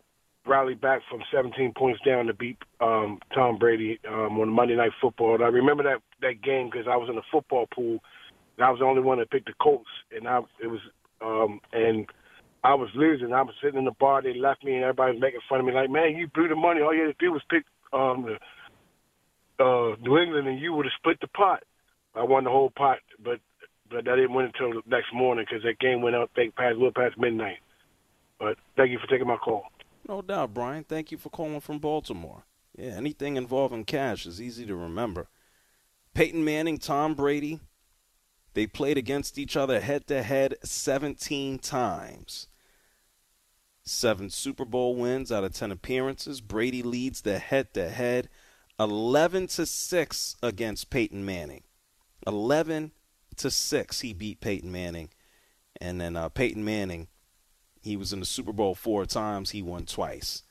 rallied 0.46 0.80
back 0.80 1.02
from 1.10 1.20
17 1.32 1.72
points 1.76 2.00
down 2.06 2.26
to 2.26 2.34
beat 2.34 2.58
um, 2.80 3.18
Tom 3.34 3.58
Brady 3.58 3.98
um, 4.08 4.38
on 4.40 4.48
Monday 4.48 4.76
Night 4.76 4.92
Football. 5.00 5.34
And 5.34 5.44
I 5.44 5.48
remember 5.48 5.82
that 5.84 6.00
that 6.22 6.42
game 6.42 6.70
because 6.70 6.86
I 6.90 6.96
was 6.96 7.08
in 7.08 7.16
the 7.16 7.22
football 7.30 7.66
pool, 7.74 7.98
and 8.56 8.64
I 8.64 8.70
was 8.70 8.80
the 8.80 8.86
only 8.86 9.02
one 9.02 9.18
that 9.18 9.30
picked 9.30 9.46
the 9.46 9.54
Colts, 9.60 9.88
and 10.14 10.26
I 10.26 10.40
it 10.62 10.68
was 10.68 10.80
um, 11.20 11.60
and 11.72 12.06
I 12.64 12.74
was 12.74 12.88
losing. 12.94 13.32
I 13.32 13.42
was 13.42 13.54
sitting 13.62 13.78
in 13.78 13.84
the 13.84 13.92
bar. 13.92 14.22
They 14.22 14.34
left 14.34 14.64
me, 14.64 14.74
and 14.74 14.82
everybody 14.82 15.12
was 15.12 15.20
making 15.20 15.40
fun 15.48 15.60
of 15.60 15.66
me. 15.66 15.72
Like, 15.72 15.90
man, 15.90 16.16
you 16.16 16.26
blew 16.28 16.48
the 16.48 16.56
money. 16.56 16.80
All 16.80 16.94
you 16.94 17.06
had 17.06 17.18
to 17.18 17.24
do 17.24 17.32
was 17.32 17.42
pick 17.48 17.64
um, 17.92 18.26
the 18.26 19.64
uh, 19.64 19.96
New 20.00 20.18
England, 20.18 20.48
and 20.48 20.60
you 20.60 20.72
would 20.72 20.86
have 20.86 20.92
split 20.98 21.20
the 21.20 21.28
pot. 21.28 21.62
I 22.14 22.22
won 22.24 22.44
the 22.44 22.50
whole 22.50 22.70
pot, 22.70 22.98
but 23.22 23.40
but 23.90 24.08
I 24.08 24.16
didn't 24.16 24.34
win 24.34 24.46
until 24.46 24.70
the 24.70 24.82
next 24.86 25.14
morning 25.14 25.46
because 25.48 25.62
that 25.64 25.78
game 25.78 26.02
went 26.02 26.16
out 26.16 26.30
think 26.34 26.54
past 26.56 26.74
little 26.74 26.92
past 26.92 27.16
midnight. 27.16 27.58
But 28.38 28.58
thank 28.76 28.90
you 28.90 28.98
for 28.98 29.06
taking 29.06 29.26
my 29.26 29.36
call. 29.36 29.64
No 30.06 30.22
doubt, 30.22 30.54
Brian. 30.54 30.84
Thank 30.84 31.10
you 31.10 31.18
for 31.18 31.30
calling 31.30 31.60
from 31.60 31.78
Baltimore. 31.78 32.44
Yeah, 32.76 32.90
anything 32.90 33.36
involving 33.36 33.84
cash 33.84 34.26
is 34.26 34.40
easy 34.40 34.66
to 34.66 34.76
remember. 34.76 35.28
Peyton 36.14 36.44
Manning, 36.44 36.78
Tom 36.78 37.14
Brady, 37.14 37.60
they 38.58 38.66
played 38.66 38.98
against 38.98 39.38
each 39.38 39.56
other 39.56 39.78
head 39.78 40.08
to 40.08 40.20
head 40.20 40.56
17 40.64 41.60
times. 41.60 42.48
Seven 43.84 44.30
Super 44.30 44.64
Bowl 44.64 44.96
wins 44.96 45.30
out 45.30 45.44
of 45.44 45.52
10 45.52 45.70
appearances. 45.70 46.40
Brady 46.40 46.82
leads 46.82 47.20
the 47.20 47.38
head 47.38 47.72
to 47.74 47.88
head 47.88 48.28
11 48.80 49.46
to 49.46 49.64
6 49.64 50.36
against 50.42 50.90
Peyton 50.90 51.24
Manning. 51.24 51.62
11 52.26 52.90
to 53.36 53.48
6 53.48 54.00
he 54.00 54.12
beat 54.12 54.40
Peyton 54.40 54.72
Manning. 54.72 55.10
And 55.80 56.00
then 56.00 56.16
uh, 56.16 56.28
Peyton 56.28 56.64
Manning 56.64 57.06
he 57.80 57.96
was 57.96 58.12
in 58.12 58.18
the 58.18 58.26
Super 58.26 58.52
Bowl 58.52 58.74
four 58.74 59.06
times. 59.06 59.50
He 59.50 59.62
won 59.62 59.84
twice. 59.84 60.42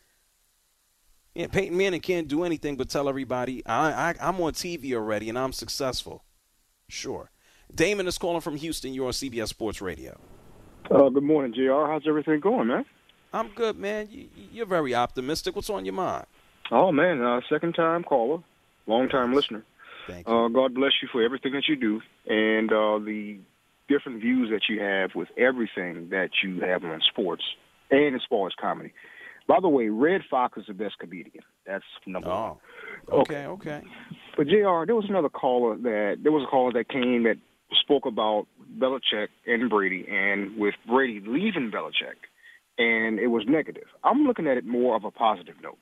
Yeah, 1.36 1.48
Peyton 1.48 1.76
Manning 1.76 2.00
can't 2.00 2.30
do 2.30 2.46
anything 2.46 2.78
but 2.78 2.88
tell 2.88 3.10
everybody, 3.10 3.66
I, 3.66 4.12
I, 4.12 4.16
I'm 4.22 4.40
on 4.40 4.54
TV 4.54 4.94
already 4.94 5.28
and 5.28 5.38
I'm 5.38 5.52
successful. 5.52 6.24
Sure. 6.88 7.32
Damon 7.74 8.08
is 8.08 8.18
calling 8.18 8.42
from 8.42 8.56
Houston. 8.58 8.94
You're 8.94 9.08
on 9.08 9.12
CBS 9.12 9.50
Sports 9.50 9.82
Radio. 9.82 10.18
Uh, 10.90 11.10
good 11.10 11.24
morning, 11.24 11.54
Jr. 11.54 11.86
How's 11.86 12.08
everything 12.08 12.40
going, 12.40 12.68
man? 12.68 12.86
I'm 13.34 13.50
good, 13.50 13.78
man. 13.78 14.08
You, 14.10 14.28
you're 14.52 14.66
very 14.66 14.96
optimistic. 14.96 15.56
What's 15.56 15.70
on 15.70 15.86
your 15.86 15.94
mind? 15.94 16.26
Oh 16.72 16.92
man, 16.92 17.22
uh, 17.22 17.42
second 17.50 17.74
time 17.74 18.04
caller, 18.04 18.42
long 18.88 19.10
time 19.10 19.34
listener. 19.34 19.64
Thank 20.08 20.28
you. 20.28 20.34
Uh, 20.34 20.48
God 20.48 20.74
bless 20.74 20.94
you 21.02 21.10
for 21.12 21.22
everything 21.22 21.54
that 21.54 21.68
you 21.68 21.76
do 21.76 22.02
and 22.26 22.72
uh, 22.72 23.00
the 23.00 23.40
different 23.88 24.22
views 24.22 24.50
that 24.52 24.62
you 24.70 24.82
have 24.82 25.16
with 25.16 25.30
everything 25.38 26.10
that 26.10 26.30
you 26.44 26.60
have 26.62 26.84
on 26.84 27.02
sports 27.10 27.44
and 27.92 28.16
as 28.16 28.22
far 28.30 28.48
as 28.48 28.54
comedy. 28.60 28.94
By 29.48 29.60
the 29.62 29.70
way, 29.70 29.88
Redd 29.88 30.22
Foxx 30.30 30.58
is 30.58 30.66
the 30.68 30.74
best 30.74 31.00
comedian. 31.00 31.44
That's 31.66 31.86
number 32.06 32.30
one. 32.30 32.56
Oh, 33.10 33.22
okay, 33.22 33.46
okay. 33.46 33.82
But 34.36 34.48
Jr., 34.48 34.86
there 34.86 34.96
was 34.96 35.06
another 35.08 35.30
caller 35.30 35.78
that 35.78 36.18
there 36.22 36.34
was 36.34 36.44
a 36.44 36.52
caller 36.52 36.74
that 36.74 36.90
came 36.90 37.24
that 37.24 37.38
spoke 37.82 38.06
about 38.06 38.48
Belichick 38.78 39.28
and 39.46 39.70
Brady, 39.70 40.06
and 40.10 40.58
with 40.58 40.76
Brady 40.88 41.22
leaving 41.26 41.72
Belichick, 41.72 42.18
and 42.78 43.20
it 43.20 43.28
was 43.28 43.44
negative. 43.48 43.88
I'm 44.04 44.24
looking 44.24 44.48
at 44.48 44.58
it 44.58 44.66
more 44.66 44.96
of 44.96 45.04
a 45.04 45.12
positive 45.12 45.56
note. 45.62 45.78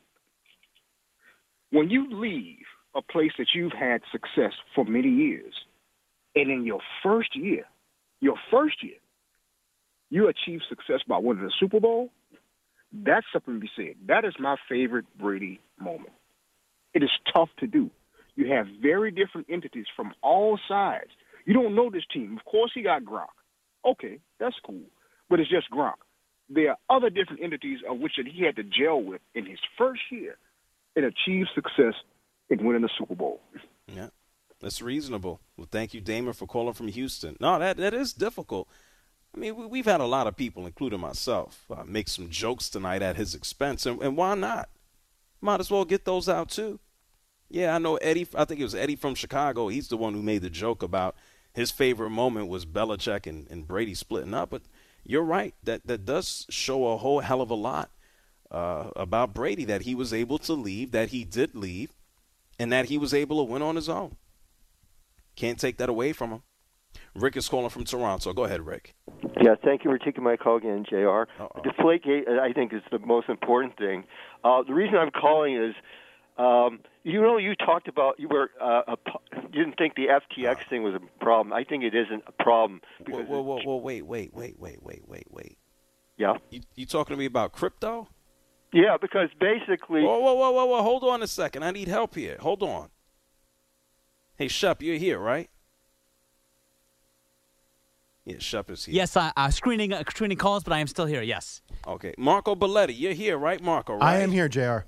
When 1.71 1.89
you 1.89 2.08
leave 2.10 2.65
a 2.95 3.02
place 3.02 3.32
that 3.38 3.48
you've 3.54 3.74
had 3.74 4.02
success 4.12 4.54
for 4.74 4.86
many 4.86 5.10
years, 5.10 5.54
and 6.36 6.50
in 6.50 6.65
your 6.65 6.80
first 7.04 7.36
year, 7.36 7.65
your 8.21 8.36
first 8.52 8.84
year, 8.84 8.98
you 10.10 10.28
achieve 10.28 10.62
success 10.69 11.02
by 11.08 11.17
winning 11.17 11.43
the 11.43 11.52
Super 11.60 11.80
Bowl, 11.80 12.12
that's 12.93 13.26
something 13.34 13.56
to 13.56 13.60
be 13.60 13.69
said. 13.76 13.95
That 14.08 14.24
is 14.24 14.34
my 14.39 14.56
favorite 14.69 15.06
Brady 15.19 15.60
moment. 15.80 16.13
It 16.93 17.04
is 17.04 17.10
tough 17.34 17.50
to 17.60 17.67
do. 17.67 17.91
You 18.36 18.54
have 18.54 18.67
very 18.82 19.12
different 19.12 19.48
entities 19.50 19.88
from 19.95 20.13
all 20.21 20.60
sides. 20.67 21.10
You 21.45 21.53
don't 21.53 21.75
know 21.75 21.89
this 21.89 22.03
team. 22.12 22.38
Of 22.38 22.45
course, 22.45 22.71
he 22.73 22.81
got 22.81 23.03
Gronk. 23.03 23.27
Okay, 23.86 24.19
that's 24.39 24.55
cool, 24.65 24.81
but 25.29 25.39
it's 25.39 25.49
just 25.49 25.69
Gronk. 25.71 25.93
There 26.49 26.71
are 26.71 26.77
other 26.89 27.10
different 27.10 27.43
entities 27.43 27.79
of 27.88 27.99
which 27.99 28.13
that 28.17 28.27
he 28.27 28.43
had 28.43 28.55
to 28.55 28.63
gel 28.63 29.01
with 29.01 29.21
in 29.34 29.45
his 29.45 29.60
first 29.77 30.01
year 30.12 30.38
and 30.95 31.05
achieve 31.05 31.45
success 31.53 31.93
in 32.49 32.65
winning 32.65 32.81
the 32.81 32.89
Super 32.97 33.15
Bowl. 33.15 33.41
Yeah, 33.88 34.10
that's 34.60 34.81
reasonable. 34.81 35.39
Well, 35.58 35.67
thank 35.69 35.93
you, 35.93 36.01
Damon, 36.01 36.34
for 36.34 36.47
calling 36.47 36.73
from 36.73 36.88
Houston. 36.88 37.38
No, 37.39 37.60
that 37.60 37.77
that 37.77 37.93
is 37.93 38.13
difficult. 38.13 38.67
I 39.36 39.38
mean, 39.38 39.69
we, 39.69 39.79
have 39.79 39.86
had 39.86 40.01
a 40.01 40.05
lot 40.05 40.27
of 40.27 40.38
people, 40.38 40.65
including 40.65 41.01
myself, 41.01 41.65
uh, 41.69 41.84
make 41.86 42.08
some 42.08 42.29
jokes 42.29 42.69
tonight 42.69 43.01
at 43.01 43.17
his 43.17 43.36
expense, 43.36 43.86
and, 43.86 44.01
and 44.01 44.15
why 44.15 44.34
not? 44.34 44.69
Might 45.41 45.60
as 45.60 45.69
well 45.69 45.84
get 45.84 46.05
those 46.05 46.29
out 46.29 46.49
too. 46.49 46.79
Yeah, 47.49 47.75
I 47.75 47.77
know 47.77 47.97
Eddie. 47.97 48.27
I 48.34 48.45
think 48.45 48.62
it 48.62 48.63
was 48.63 48.75
Eddie 48.75 48.95
from 48.95 49.13
Chicago. 49.13 49.67
He's 49.67 49.89
the 49.89 49.97
one 49.97 50.13
who 50.13 50.21
made 50.21 50.41
the 50.41 50.49
joke 50.49 50.81
about 50.81 51.15
his 51.56 51.72
favorite 51.72 52.10
moment 52.10 52.50
was 52.50 52.65
Belichick 52.65 53.26
and, 53.26 53.48
and 53.50 53.68
Brady 53.68 53.94
splitting 53.94 54.34
up. 54.34 54.50
But 54.50 54.63
you're 55.04 55.24
right. 55.24 55.56
That 55.63 55.88
that 55.88 56.06
does 56.06 56.46
show 56.50 56.88
a 56.89 56.98
whole 56.98 57.22
hell 57.22 57.41
of 57.41 57.50
a 57.50 57.56
lot 57.56 57.89
uh, 58.52 58.89
about 58.96 59.34
Brady. 59.34 59.65
That 59.65 59.84
he 59.84 59.96
was 59.96 60.13
able 60.13 60.38
to 60.39 60.54
leave. 60.54 60.91
That 60.91 61.10
he 61.10 61.24
did 61.24 61.56
leave, 61.56 61.94
and 62.60 62.72
that 62.72 62.86
he 62.86 62.98
was 62.98 63.13
able 63.13 63.44
to 63.44 63.52
win 63.52 63.62
on 63.62 63.76
his 63.76 63.89
own. 63.89 64.18
Can't 65.36 65.60
take 65.60 65.78
that 65.78 65.89
away 65.89 66.12
from 66.13 66.32
him. 66.32 66.44
Rick 67.13 67.38
is 67.38 67.48
calling 67.48 67.70
from 67.70 67.86
Toronto. 67.86 68.34
Go 68.34 68.44
ahead, 68.44 68.65
Rick. 68.65 68.94
Yeah, 69.41 69.56
thank 69.63 69.84
you 69.84 69.91
for 69.91 69.98
taking 69.98 70.24
my 70.24 70.38
call 70.38 70.58
again, 70.58 70.86
junior 70.89 71.28
Deflategate, 71.39 72.28
I 72.28 72.54
think, 72.54 72.74
is 72.74 72.82
the 72.91 73.00
most 73.00 73.30
important 73.30 73.78
thing. 73.78 74.06
Uh, 74.44 74.63
the 74.63 74.74
reason 74.74 74.96
I'm 74.96 75.12
calling 75.12 75.56
is, 75.56 75.76
um, 76.38 76.80
you 77.06 77.22
know, 77.22 77.38
you 77.38 77.54
talked 77.56 77.88
about 77.88 78.20
you 78.20 78.28
were 78.28 78.50
uh, 78.60 78.82
a, 78.88 78.98
you 79.54 79.63
didn't 79.63 79.78
think 79.78 79.94
the 79.96 80.08
FTX 80.08 80.68
thing 80.68 80.82
was 80.82 80.96
a 80.96 81.24
problem. 81.24 81.54
I 81.54 81.63
think 81.63 81.84
it 81.84 81.94
isn't 81.94 82.24
a 82.26 82.32
problem. 82.32 82.82
Whoa, 83.08 83.22
whoa, 83.22 83.41
whoa, 83.41 83.62
whoa, 83.63 83.76
wait, 83.78 84.06
wait, 84.08 84.34
wait, 84.34 84.60
wait, 84.60 84.82
wait, 84.82 85.08
wait, 85.08 85.28
wait. 85.30 85.58
Yeah. 86.18 86.34
You, 86.50 86.62
you 86.74 86.88
talking 86.88 87.15
to 87.15 87.20
me 87.20 87.26
about 87.26 87.52
crypto? 87.52 88.08
Yeah, 88.74 88.98
because 89.00 89.30
basically. 89.39 90.02
Whoa, 90.02 90.20
whoa, 90.20 90.34
whoa, 90.34 90.52
whoa, 90.52 90.65
whoa! 90.65 90.82
Hold 90.82 91.04
on 91.04 91.22
a 91.22 91.28
second. 91.28 91.63
I 91.63 91.70
need 91.70 91.88
help 91.88 92.15
here. 92.15 92.38
Hold 92.39 92.63
on. 92.63 92.89
Hey, 94.36 94.48
Shep, 94.48 94.82
you're 94.82 94.98
here, 94.98 95.20
right? 95.20 95.50
Yeah, 98.26 98.38
Shep 98.39 98.72
is 98.72 98.86
here. 98.86 98.96
Yes, 98.96 99.15
I, 99.15 99.32
uh, 99.38 99.52
screening 99.52 99.94
uh, 99.94 100.04
screening 100.10 100.38
calls, 100.38 100.63
but 100.63 100.74
I 100.74 100.80
am 100.80 100.88
still 100.88 101.06
here. 101.06 101.22
Yes. 101.22 101.62
Okay, 101.88 102.15
Marco 102.18 102.56
Belletti, 102.56 102.98
you're 102.98 103.13
here, 103.13 103.38
right, 103.38 103.62
Marco? 103.62 103.94
Right? 103.94 104.04
I 104.04 104.22
am 104.22 104.32
here, 104.32 104.50
Jr. 104.50 104.88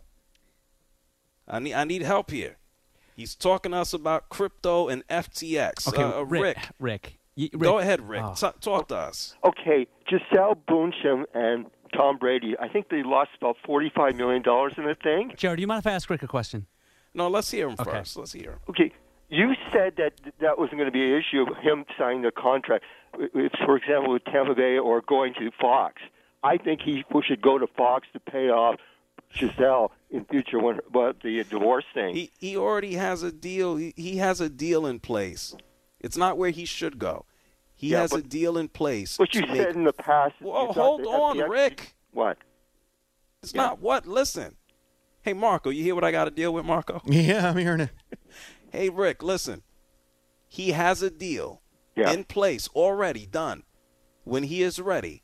I 1.48 1.60
need 1.60 1.74
I 1.74 1.84
need 1.84 2.02
help 2.02 2.32
here. 2.32 2.58
He's 3.16 3.34
talking 3.36 3.72
to 3.72 3.80
us 3.80 3.94
about 3.94 4.30
crypto 4.30 4.90
and 4.90 5.08
FTX. 5.08 5.88
Okay, 5.88 6.04
uh, 6.04 6.22
Rick. 6.22 6.58
Rick. 6.80 7.18
Rick. 7.38 7.52
Go 7.58 7.80
ahead, 7.80 8.08
Rick. 8.08 8.24
Oh. 8.24 8.34
T- 8.34 8.58
talk 8.62 8.88
to 8.90 8.96
us. 8.96 9.36
Okay, 9.44 9.88
Gisele 10.08 10.56
Bündchen 10.68 11.26
and 11.34 11.66
Tom 11.96 12.18
Brady. 12.18 12.56
I 12.60 12.68
think 12.68 12.90
they 12.90 13.04
lost 13.04 13.32
about 13.38 13.58
forty-five 13.66 14.16
million 14.16 14.42
dollars 14.42 14.74
in 14.78 14.86
the 14.86 14.96
thing. 14.96 15.34
Jared, 15.36 15.58
do 15.58 15.62
you 15.62 15.68
mind 15.68 15.80
if 15.80 15.88
I 15.88 15.92
ask 15.92 16.10
Rick 16.10 16.24
a 16.24 16.28
question? 16.28 16.68
No, 17.14 17.28
let's 17.28 17.50
hear 17.50 17.70
him 17.70 17.76
okay. 17.80 17.92
first. 17.92 18.18
Let's 18.18 18.34
hear 18.34 18.52
him. 18.52 18.60
Okay, 18.70 18.92
you 19.30 19.54
said 19.72 19.94
that 19.98 20.14
that 20.40 20.58
wasn't 20.58 20.78
going 20.78 20.88
to 20.88 20.92
be 20.92 21.04
an 21.04 21.20
issue 21.20 21.42
of 21.42 21.58
him 21.58 21.86
signing 21.98 22.26
a 22.26 22.32
contract, 22.32 22.86
if, 23.18 23.52
for 23.66 23.78
example, 23.78 24.14
with 24.14 24.24
Tampa 24.26 24.56
Bay 24.56 24.78
or 24.78 25.02
going 25.02 25.34
to 25.36 25.50
Fox. 25.60 26.02
I 26.44 26.58
think 26.58 26.82
he 26.82 27.04
should 27.28 27.42
go 27.42 27.58
to 27.58 27.68
Fox 27.76 28.08
to 28.14 28.20
pay 28.20 28.50
off 28.50 28.80
Gisele 29.34 29.92
in 30.10 30.26
future 30.26 30.60
when 30.60 30.80
but 30.92 31.22
the 31.22 31.44
divorce 31.44 31.86
thing. 31.94 32.16
He 32.16 32.32
he 32.40 32.58
already 32.58 32.94
has 32.94 33.24
a 33.24 33.32
deal. 33.32 33.76
He, 33.76 33.94
he 33.96 34.18
has 34.18 34.42
a 34.42 34.50
deal 34.50 34.86
in 34.86 35.00
place. 35.00 35.56
It's 36.00 36.18
not 36.18 36.38
where 36.38 36.52
he 36.52 36.66
should 36.66 37.00
go. 37.00 37.26
He 37.76 37.90
yeah, 37.90 38.02
has 38.02 38.12
but, 38.12 38.20
a 38.22 38.24
deal 38.24 38.58
in 38.58 38.70
place. 38.70 39.18
But 39.18 39.36
you 39.36 39.42
said 39.42 39.50
make... 39.50 39.76
in 39.76 39.84
the 39.84 39.94
past. 39.94 40.36
Well, 40.42 40.74
hold 40.74 41.06
on, 41.06 41.38
FTX... 41.38 41.50
Rick. 41.50 41.96
What? 42.12 42.38
It's 43.44 43.54
yeah. 43.54 43.62
not 43.62 43.82
what. 43.82 44.08
Listen. 44.08 44.56
Hey, 45.22 45.34
Marco, 45.34 45.70
you 45.70 45.84
hear 45.84 45.94
what 45.94 46.06
I 46.06 46.12
got 46.12 46.26
to 46.26 46.32
deal 46.32 46.54
with, 46.54 46.66
Marco? 46.66 47.02
Yeah, 47.06 47.50
I'm 47.50 47.58
hearing 47.58 47.82
it. 47.82 47.90
Hey, 48.72 48.90
Rick, 48.90 49.22
listen. 49.22 49.64
He 50.48 50.72
has 50.72 51.02
a 51.02 51.10
deal 51.10 51.62
yeah. 51.96 52.12
in 52.12 52.24
place 52.24 52.70
already 52.70 53.26
done. 53.26 53.64
When 54.24 54.44
he 54.44 54.62
is 54.62 54.80
ready, 54.80 55.24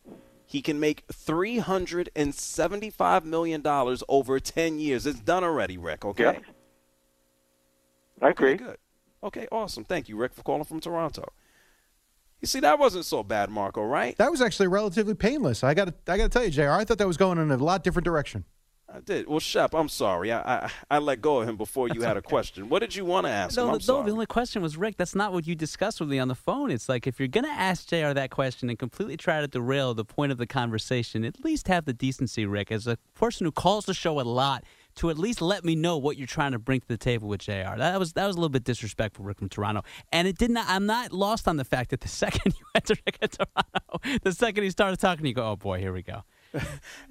he 0.53 0.61
can 0.61 0.79
make 0.79 1.05
$375 1.07 3.25
million 3.25 3.61
over 4.07 4.39
10 4.39 4.79
years. 4.79 5.05
It's 5.07 5.19
done 5.19 5.43
already, 5.43 5.79
Rick, 5.79 6.05
okay? 6.05 6.23
Yeah. 6.23 6.37
I 8.21 8.29
agree. 8.29 8.53
Okay, 8.53 8.63
good. 8.63 8.77
Okay, 9.23 9.47
awesome. 9.51 9.83
Thank 9.83 10.09
you, 10.09 10.15
Rick, 10.15 10.35
for 10.35 10.43
calling 10.43 10.63
from 10.63 10.79
Toronto. 10.79 11.27
You 12.39 12.45
see, 12.45 12.59
that 12.59 12.77
wasn't 12.77 13.05
so 13.05 13.23
bad, 13.23 13.49
Marco, 13.49 13.81
right? 13.81 14.15
That 14.17 14.29
was 14.29 14.43
actually 14.43 14.67
relatively 14.67 15.15
painless. 15.15 15.63
I 15.63 15.73
got 15.73 15.85
to, 15.85 15.95
I 16.07 16.17
got 16.17 16.25
to 16.25 16.29
tell 16.29 16.43
you, 16.43 16.51
Jr. 16.51 16.69
I 16.69 16.85
thought 16.85 16.99
that 16.99 17.07
was 17.07 17.17
going 17.17 17.39
in 17.39 17.49
a 17.49 17.57
lot 17.57 17.83
different 17.83 18.05
direction. 18.05 18.45
I 18.95 18.99
did. 18.99 19.27
Well, 19.27 19.39
Shep, 19.39 19.73
I'm 19.73 19.89
sorry. 19.89 20.31
I, 20.31 20.65
I, 20.65 20.71
I 20.91 20.97
let 20.99 21.19
go 21.19 21.41
of 21.41 21.49
him 21.49 21.57
before 21.57 21.87
you 21.87 21.95
That's 21.95 22.05
had 22.05 22.17
okay. 22.17 22.27
a 22.27 22.29
question. 22.29 22.69
What 22.69 22.79
did 22.79 22.95
you 22.95 23.05
want 23.05 23.25
to 23.25 23.31
ask 23.31 23.57
no, 23.57 23.63
him? 23.63 23.69
I'm 23.69 23.73
no, 23.73 23.79
sorry. 23.79 24.05
the 24.05 24.11
only 24.11 24.25
question 24.27 24.61
was 24.61 24.77
Rick. 24.77 24.97
That's 24.97 25.15
not 25.15 25.33
what 25.33 25.47
you 25.47 25.55
discussed 25.55 25.99
with 25.99 26.09
me 26.09 26.19
on 26.19 26.27
the 26.27 26.35
phone. 26.35 26.69
It's 26.69 26.87
like 26.87 27.07
if 27.07 27.17
you're 27.17 27.27
going 27.27 27.45
to 27.45 27.49
ask 27.49 27.87
Jr. 27.87 28.13
that 28.13 28.29
question 28.29 28.69
and 28.69 28.77
completely 28.77 29.17
try 29.17 29.41
to 29.41 29.47
derail 29.47 29.95
the 29.95 30.05
point 30.05 30.31
of 30.31 30.37
the 30.37 30.45
conversation, 30.45 31.25
at 31.25 31.43
least 31.43 31.67
have 31.69 31.85
the 31.85 31.93
decency, 31.93 32.45
Rick, 32.45 32.71
as 32.71 32.85
a 32.85 32.99
person 33.15 33.45
who 33.45 33.51
calls 33.51 33.85
the 33.85 33.95
show 33.95 34.19
a 34.19 34.21
lot, 34.21 34.63
to 34.95 35.09
at 35.09 35.17
least 35.17 35.41
let 35.41 35.65
me 35.65 35.75
know 35.75 35.97
what 35.97 36.17
you're 36.17 36.27
trying 36.27 36.51
to 36.51 36.59
bring 36.59 36.79
to 36.79 36.87
the 36.87 36.97
table 36.97 37.27
with 37.27 37.41
Jr. 37.41 37.77
That 37.77 37.97
was 37.97 38.13
that 38.13 38.27
was 38.27 38.35
a 38.35 38.39
little 38.39 38.49
bit 38.49 38.63
disrespectful, 38.63 39.25
Rick 39.25 39.39
from 39.39 39.49
Toronto, 39.49 39.81
and 40.11 40.27
it 40.27 40.37
did 40.37 40.51
not. 40.51 40.67
I'm 40.69 40.85
not 40.85 41.11
lost 41.11 41.47
on 41.47 41.57
the 41.57 41.65
fact 41.65 41.89
that 41.89 42.01
the 42.01 42.07
second 42.23 42.53
you 42.59 42.65
enter 42.75 42.93
Rick 43.05 43.17
at 43.23 43.31
Toronto, 43.31 44.19
the 44.21 44.33
second 44.33 44.63
he 44.63 44.69
started 44.69 44.99
talking, 44.99 45.25
you 45.25 45.33
go, 45.33 45.49
"Oh 45.49 45.55
boy, 45.55 45.79
here 45.79 45.93
we 45.93 46.03
go." 46.03 46.23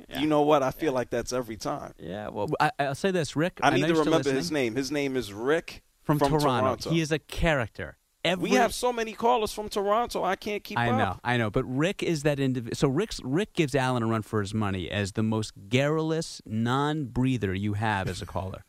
Yeah. 0.08 0.20
You 0.20 0.26
know 0.26 0.42
what? 0.42 0.62
I 0.62 0.72
feel 0.72 0.92
yeah. 0.92 0.96
like 0.96 1.08
that's 1.08 1.32
every 1.32 1.56
time. 1.56 1.94
Yeah. 1.98 2.28
Well, 2.28 2.50
I, 2.60 2.70
will 2.78 2.94
say 2.94 3.12
this, 3.12 3.34
Rick. 3.34 3.60
I, 3.62 3.68
I 3.68 3.76
need 3.76 3.86
to 3.86 3.94
remember 3.94 4.18
listening. 4.18 4.34
his 4.36 4.52
name. 4.52 4.74
His 4.74 4.92
name 4.92 5.16
is 5.16 5.32
Rick 5.32 5.82
from, 6.02 6.18
from 6.18 6.32
Toronto. 6.32 6.48
Toronto. 6.48 6.90
He 6.90 7.00
is 7.00 7.10
a 7.10 7.18
character. 7.18 7.96
Every, 8.24 8.50
we 8.50 8.56
have 8.56 8.74
so 8.74 8.92
many 8.92 9.14
callers 9.14 9.52
from 9.52 9.70
Toronto. 9.70 10.22
I 10.22 10.36
can't 10.36 10.62
keep 10.62 10.78
I 10.78 10.90
up. 10.90 10.98
know, 10.98 11.20
I 11.24 11.38
know. 11.38 11.50
But 11.50 11.64
Rick 11.64 12.02
is 12.02 12.24
that 12.24 12.38
individual. 12.38 12.76
So 12.76 12.88
Rick's, 12.88 13.20
Rick 13.24 13.54
gives 13.54 13.74
Allen 13.74 14.02
a 14.02 14.06
run 14.06 14.20
for 14.20 14.40
his 14.40 14.52
money 14.52 14.90
as 14.90 15.12
the 15.12 15.22
most 15.22 15.54
garrulous 15.68 16.42
non-breather 16.44 17.54
you 17.54 17.72
have 17.72 18.08
as 18.08 18.20
a 18.20 18.26
caller. 18.26 18.64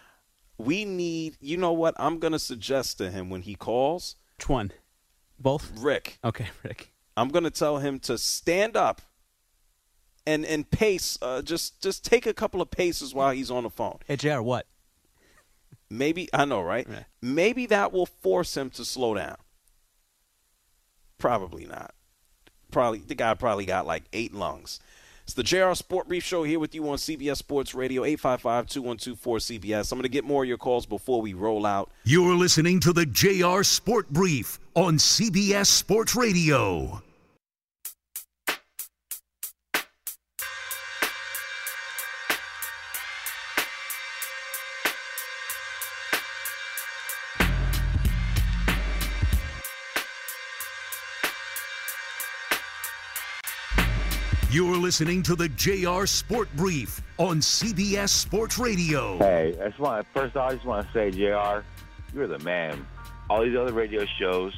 we 0.58 0.84
need. 0.84 1.36
You 1.40 1.56
know 1.56 1.72
what? 1.72 1.94
I'm 1.98 2.18
going 2.18 2.32
to 2.32 2.38
suggest 2.38 2.98
to 2.98 3.10
him 3.10 3.30
when 3.30 3.42
he 3.42 3.54
calls. 3.54 4.16
Which 4.36 4.48
one? 4.48 4.72
Both. 5.38 5.70
Rick. 5.78 6.18
Okay, 6.24 6.48
Rick. 6.64 6.92
I'm 7.16 7.28
going 7.28 7.44
to 7.44 7.50
tell 7.50 7.78
him 7.78 8.00
to 8.00 8.18
stand 8.18 8.76
up 8.76 9.00
and 10.26 10.44
and 10.44 10.70
pace. 10.70 11.18
Uh, 11.20 11.42
just 11.42 11.80
just 11.80 12.04
take 12.04 12.26
a 12.26 12.34
couple 12.34 12.60
of 12.60 12.70
paces 12.70 13.14
while 13.14 13.32
he's 13.32 13.50
on 13.50 13.64
the 13.64 13.70
phone. 13.70 13.98
Hey, 14.06 14.16
Jr. 14.16 14.40
What? 14.40 14.66
Maybe 15.88 16.28
I 16.32 16.44
know, 16.44 16.62
right? 16.62 16.88
right? 16.88 17.04
Maybe 17.20 17.66
that 17.66 17.92
will 17.92 18.06
force 18.06 18.56
him 18.56 18.70
to 18.70 18.84
slow 18.84 19.14
down. 19.14 19.36
Probably 21.18 21.66
not. 21.66 21.94
Probably 22.70 23.00
the 23.00 23.16
guy 23.16 23.34
probably 23.34 23.66
got 23.66 23.86
like 23.86 24.04
eight 24.12 24.32
lungs. 24.32 24.78
It's 25.24 25.34
the 25.34 25.42
JR 25.42 25.74
Sport 25.74 26.08
Brief 26.08 26.24
Show 26.24 26.42
here 26.42 26.58
with 26.58 26.74
you 26.74 26.88
on 26.88 26.96
CBS 26.96 27.36
Sports 27.36 27.72
Radio, 27.72 28.02
855-2124-CBS. 28.02 29.92
I'm 29.92 29.98
going 29.98 30.02
to 30.02 30.08
get 30.08 30.24
more 30.24 30.42
of 30.42 30.48
your 30.48 30.58
calls 30.58 30.86
before 30.86 31.22
we 31.22 31.34
roll 31.34 31.66
out. 31.66 31.88
You're 32.02 32.34
listening 32.34 32.80
to 32.80 32.92
the 32.92 33.06
JR 33.06 33.62
Sport 33.62 34.10
Brief 34.10 34.58
on 34.74 34.96
CBS 34.96 35.66
Sports 35.66 36.16
Radio. 36.16 37.00
Listening 54.80 55.22
to 55.22 55.34
the 55.34 55.48
JR 55.50 56.06
Sport 56.06 56.48
Brief 56.56 57.02
on 57.18 57.38
CBS 57.38 58.08
Sports 58.08 58.58
Radio. 58.58 59.18
Hey, 59.18 59.54
I 59.60 59.68
just 59.68 59.78
want 59.78 60.06
first 60.14 60.36
off, 60.36 60.50
I 60.50 60.54
just 60.54 60.66
want 60.66 60.86
to 60.86 60.92
say, 60.92 61.10
JR, 61.10 61.64
you're 62.14 62.26
the 62.26 62.38
man. 62.40 62.86
All 63.28 63.42
these 63.42 63.56
other 63.56 63.72
radio 63.72 64.06
shows, 64.18 64.54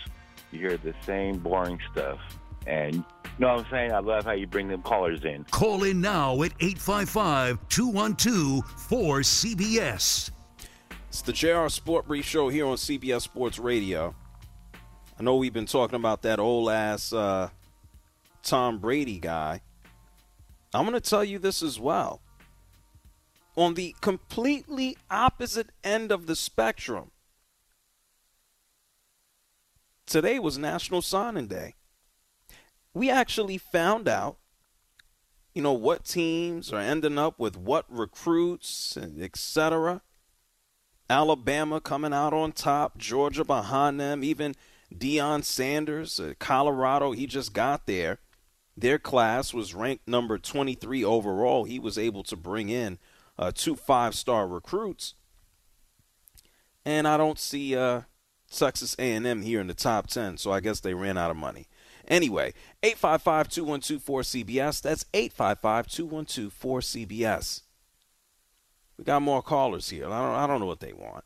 you 0.52 0.60
hear 0.60 0.76
the 0.76 0.94
same 1.04 1.38
boring 1.38 1.80
stuff. 1.90 2.20
And 2.66 2.94
you 2.94 3.04
know 3.38 3.54
what 3.54 3.66
I'm 3.66 3.70
saying? 3.70 3.92
I 3.92 3.98
love 3.98 4.24
how 4.24 4.32
you 4.32 4.46
bring 4.46 4.68
them 4.68 4.82
callers 4.82 5.24
in. 5.24 5.44
Call 5.50 5.82
in 5.82 6.00
now 6.00 6.40
at 6.42 6.52
855 6.60 7.58
212 7.68 8.64
4CBS. 8.88 10.30
It's 11.08 11.22
the 11.22 11.32
JR 11.32 11.68
Sport 11.68 12.06
Brief 12.06 12.24
Show 12.24 12.48
here 12.48 12.66
on 12.66 12.76
CBS 12.76 13.22
Sports 13.22 13.58
Radio. 13.58 14.14
I 15.18 15.22
know 15.22 15.36
we've 15.36 15.52
been 15.52 15.66
talking 15.66 15.96
about 15.96 16.22
that 16.22 16.38
old 16.38 16.70
ass 16.70 17.12
uh, 17.12 17.50
Tom 18.42 18.78
Brady 18.78 19.18
guy. 19.18 19.60
I'm 20.74 20.86
going 20.86 21.00
to 21.00 21.00
tell 21.00 21.24
you 21.24 21.38
this 21.38 21.62
as 21.62 21.78
well. 21.78 22.20
on 23.54 23.74
the 23.74 23.94
completely 24.00 24.96
opposite 25.10 25.68
end 25.84 26.10
of 26.10 26.26
the 26.26 26.34
spectrum, 26.34 27.10
today 30.06 30.38
was 30.38 30.56
National 30.56 31.02
Signing 31.02 31.48
Day. 31.48 31.74
We 32.94 33.10
actually 33.10 33.58
found 33.58 34.08
out, 34.08 34.38
you 35.54 35.60
know, 35.60 35.74
what 35.74 36.04
teams 36.06 36.72
are 36.72 36.80
ending 36.80 37.18
up 37.18 37.38
with 37.38 37.58
what 37.58 37.84
recruits 37.90 38.96
and 38.96 39.20
etc. 39.22 40.00
Alabama 41.10 41.78
coming 41.78 42.14
out 42.14 42.32
on 42.32 42.52
top, 42.52 42.96
Georgia 42.96 43.44
behind 43.44 44.00
them, 44.00 44.24
even 44.24 44.54
Deion 44.94 45.44
Sanders, 45.44 46.18
uh, 46.18 46.32
Colorado, 46.38 47.12
he 47.12 47.26
just 47.26 47.52
got 47.52 47.86
there. 47.86 48.18
Their 48.76 48.98
class 48.98 49.52
was 49.52 49.74
ranked 49.74 50.08
number 50.08 50.38
23 50.38 51.04
overall. 51.04 51.64
He 51.64 51.78
was 51.78 51.98
able 51.98 52.22
to 52.24 52.36
bring 52.36 52.68
in 52.68 52.98
uh, 53.38 53.52
two 53.54 53.76
five-star 53.76 54.48
recruits, 54.48 55.14
and 56.84 57.06
I 57.06 57.16
don't 57.16 57.38
see 57.38 57.76
uh, 57.76 58.02
Texas 58.50 58.96
A&M 58.98 59.42
here 59.42 59.60
in 59.60 59.66
the 59.66 59.74
top 59.74 60.08
10. 60.08 60.38
So 60.38 60.52
I 60.52 60.60
guess 60.60 60.80
they 60.80 60.94
ran 60.94 61.18
out 61.18 61.30
of 61.30 61.36
money. 61.36 61.68
Anyway, 62.08 62.54
855-212-4CBS. 62.82 64.82
That's 64.82 65.04
855-212-4CBS. 65.12 67.62
We 68.98 69.04
got 69.04 69.22
more 69.22 69.42
callers 69.42 69.90
here. 69.90 70.06
I 70.06 70.08
don't, 70.08 70.36
I 70.36 70.46
don't 70.46 70.60
know 70.60 70.66
what 70.66 70.80
they 70.80 70.92
want. 70.92 71.24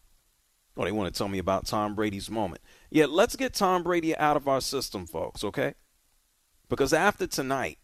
Oh, 0.76 0.84
they 0.84 0.92
want 0.92 1.12
to 1.12 1.18
tell 1.18 1.26
me 1.28 1.38
about 1.38 1.66
Tom 1.66 1.94
Brady's 1.94 2.30
moment. 2.30 2.60
Yeah, 2.90 3.06
let's 3.08 3.34
get 3.34 3.54
Tom 3.54 3.82
Brady 3.82 4.14
out 4.16 4.36
of 4.36 4.46
our 4.46 4.60
system, 4.60 5.06
folks, 5.06 5.42
okay? 5.42 5.74
Because 6.68 6.92
after 6.92 7.26
tonight, 7.26 7.78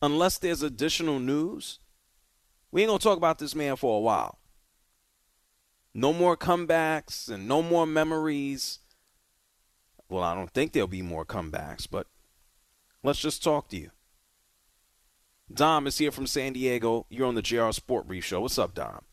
unless 0.00 0.38
there's 0.38 0.62
additional 0.62 1.18
news, 1.18 1.78
we 2.70 2.82
ain't 2.82 2.88
going 2.88 2.98
to 2.98 3.04
talk 3.04 3.18
about 3.18 3.38
this 3.38 3.54
man 3.54 3.76
for 3.76 3.96
a 3.96 4.00
while. 4.00 4.38
No 5.94 6.12
more 6.12 6.36
comebacks 6.36 7.28
and 7.28 7.46
no 7.46 7.62
more 7.62 7.86
memories. 7.86 8.80
Well, 10.08 10.22
I 10.22 10.34
don't 10.34 10.50
think 10.50 10.72
there'll 10.72 10.88
be 10.88 11.02
more 11.02 11.24
comebacks, 11.24 11.86
but 11.90 12.06
let's 13.02 13.20
just 13.20 13.42
talk 13.42 13.68
to 13.68 13.76
you. 13.76 13.90
Dom 15.52 15.86
is 15.86 15.98
here 15.98 16.10
from 16.10 16.26
San 16.26 16.54
Diego. 16.54 17.06
You're 17.10 17.26
on 17.26 17.34
the 17.34 17.42
JR 17.42 17.70
Sport 17.72 18.06
Brief 18.08 18.24
Show. 18.24 18.40
What's 18.40 18.58
up, 18.58 18.74
Dom? 18.74 19.04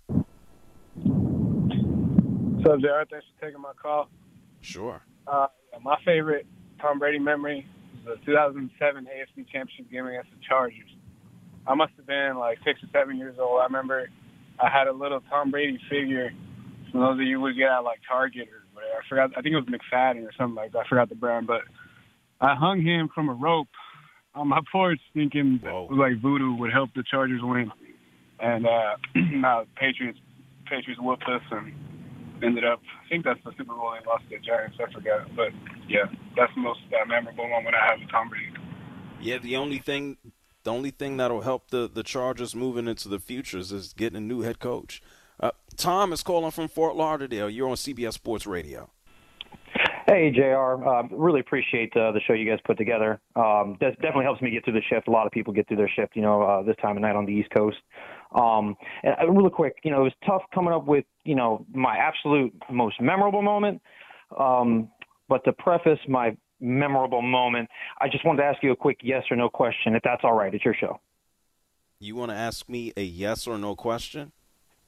What's 0.96 2.70
up, 2.70 2.80
JR? 2.80 3.04
Thanks 3.10 3.26
for 3.38 3.46
taking 3.46 3.62
my 3.62 3.74
call. 3.82 4.10
Sure. 4.62 5.02
Uh, 5.28 5.48
my 5.82 5.98
favorite 6.06 6.46
Tom 6.82 6.98
Brady 6.98 7.20
memory 7.20 7.68
the 8.06 8.16
2007 8.26 9.06
AFC 9.06 9.46
Championship 9.52 9.92
game 9.92 10.08
against 10.08 10.30
the 10.32 10.38
Chargers. 10.48 10.90
I 11.68 11.76
must 11.76 11.94
have 11.98 12.08
been 12.08 12.38
like 12.38 12.58
six 12.66 12.80
or 12.84 12.90
seven 12.92 13.18
years 13.18 13.36
old. 13.40 13.62
I 13.62 13.66
remember 13.66 14.10
I 14.60 14.70
had 14.70 14.88
a 14.88 14.94
little 14.94 15.22
Tom 15.30 15.52
Brady 15.52 15.80
figure. 15.90 16.32
For 16.92 17.00
those 17.00 17.20
of 17.20 17.28
you 17.28 17.40
would 17.40 17.56
get 17.56 17.70
at 17.70 17.80
like 17.80 18.00
Target 18.08 18.48
or 18.50 18.66
whatever. 18.74 18.94
I 18.98 19.08
forgot. 19.08 19.38
I 19.38 19.42
think 19.42 19.54
it 19.54 19.60
was 19.60 19.70
McFadden 19.70 20.26
or 20.26 20.32
something 20.38 20.56
like 20.56 20.72
that. 20.72 20.80
I 20.86 20.90
forgot 20.90 21.10
the 21.10 21.16
brand, 21.16 21.48
but 21.48 21.62
I 22.42 22.56
hung 22.56 22.82
him 22.82 23.10
from 23.14 23.30
a 23.30 23.34
rope 23.34 23.68
on 24.34 24.48
my 24.48 24.62
porch, 24.72 25.00
thinking 25.14 25.60
like 25.92 26.22
voodoo 26.22 26.56
would 26.56 26.72
help 26.72 26.90
the 26.96 27.04
Chargers 27.10 27.42
win. 27.44 27.72
And 28.40 28.66
uh, 28.66 28.96
now 29.16 29.66
Patriots, 29.76 30.20
Patriots 30.66 31.02
whooped 31.02 31.24
us 31.24 31.42
and 31.52 31.74
ended 32.44 32.66
up. 32.66 32.82
I 33.06 33.10
think 33.10 33.26
that's 33.26 33.40
the 33.44 33.52
Super 33.58 33.74
Bowl 33.74 33.92
they 33.92 34.06
lost 34.08 34.24
to 34.30 34.38
the 34.38 34.42
Giants. 34.42 34.78
I 34.80 34.92
forgot, 34.92 35.36
but 35.36 35.50
yeah, 35.88 36.06
that's 36.36 36.54
the 36.56 36.62
most 36.62 36.80
uh, 36.90 37.06
memorable 37.06 37.48
moment 37.48 37.76
I 37.76 37.92
have 37.92 38.00
with 38.00 38.10
Tom 38.10 38.30
Brady. 38.30 38.54
Yeah, 39.22 39.38
the 39.38 39.58
only 39.58 39.80
thing 39.80 40.18
the 40.64 40.72
only 40.72 40.92
thing 40.92 41.18
that'll 41.18 41.42
help 41.42 41.70
the, 41.70 41.90
the 41.92 42.04
Chargers 42.04 42.56
moving 42.56 42.88
into 42.88 43.08
the 43.08 43.20
futures 43.20 43.72
is 43.72 43.94
getting 43.94 44.18
a 44.18 44.22
new 44.22 44.42
head 44.42 44.60
coach. 44.60 45.02
Uh, 45.40 45.52
Tom 45.78 46.12
is 46.12 46.22
calling 46.22 46.52
from 46.52 46.68
Fort 46.68 46.96
Lauderdale. 46.96 47.50
You're 47.50 47.70
on 47.70 47.76
CBS 47.76 48.14
Sports 48.14 48.46
Radio. 48.46 48.90
Hey, 50.06 50.32
JR. 50.32 50.84
Uh, 50.84 51.04
really 51.12 51.40
appreciate 51.40 51.96
uh, 51.96 52.12
the 52.12 52.20
show 52.28 52.34
you 52.34 52.50
guys 52.50 52.60
put 52.66 52.78
together. 52.78 53.22
Um, 53.36 53.78
that 53.80 53.96
definitely 54.02 54.24
helps 54.24 54.42
me 54.42 54.50
get 54.50 54.66
through 54.66 54.74
the 54.74 54.82
shift. 54.90 55.08
A 55.08 55.12
lot 55.12 55.28
of 55.28 55.32
people 55.32 55.54
get 55.54 55.68
through 55.68 55.78
their 55.78 55.90
shift, 55.90 56.16
you 56.16 56.22
know, 56.22 56.42
uh, 56.42 56.64
this 56.64 56.76
time 56.82 56.98
of 56.98 57.02
night 57.02 57.16
on 57.16 57.26
the 57.26 57.32
East 57.32 57.52
Coast. 57.56 57.78
Um, 58.32 58.76
and 59.04 59.16
uh, 59.22 59.32
really 59.32 59.50
quick, 59.50 59.78
you 59.84 59.92
know, 59.92 60.02
it 60.02 60.04
was 60.04 60.14
tough 60.26 60.44
coming 60.54 60.74
up 60.74 60.86
with, 60.86 61.06
you 61.24 61.36
know, 61.36 61.66
my 61.74 61.98
absolute 61.98 62.54
most 62.72 63.02
memorable 63.02 63.42
moment. 63.42 63.82
Um, 64.40 64.90
but 65.28 65.44
to 65.46 65.54
preface 65.54 66.00
my 66.08 66.38
memorable 66.60 67.22
moment, 67.22 67.70
I 68.00 68.08
just 68.08 68.26
wanted 68.26 68.44
to 68.44 68.48
ask 68.48 68.62
you 68.62 68.72
a 68.72 68.76
quick 68.76 69.00
yes 69.02 69.24
or 69.32 69.38
no 69.38 69.50
question, 69.50 69.96
if 69.96 70.04
that's 70.04 70.24
all 70.24 70.34
right. 70.34 70.54
It's 70.54 70.64
your 70.64 70.76
show. 70.76 71.00
You 72.00 72.16
want 72.16 72.32
to 72.32 72.38
ask 72.38 72.70
me 72.70 72.94
a 72.96 73.04
yes 73.04 73.48
or 73.48 73.58
no 73.58 73.76
question? 73.76 74.32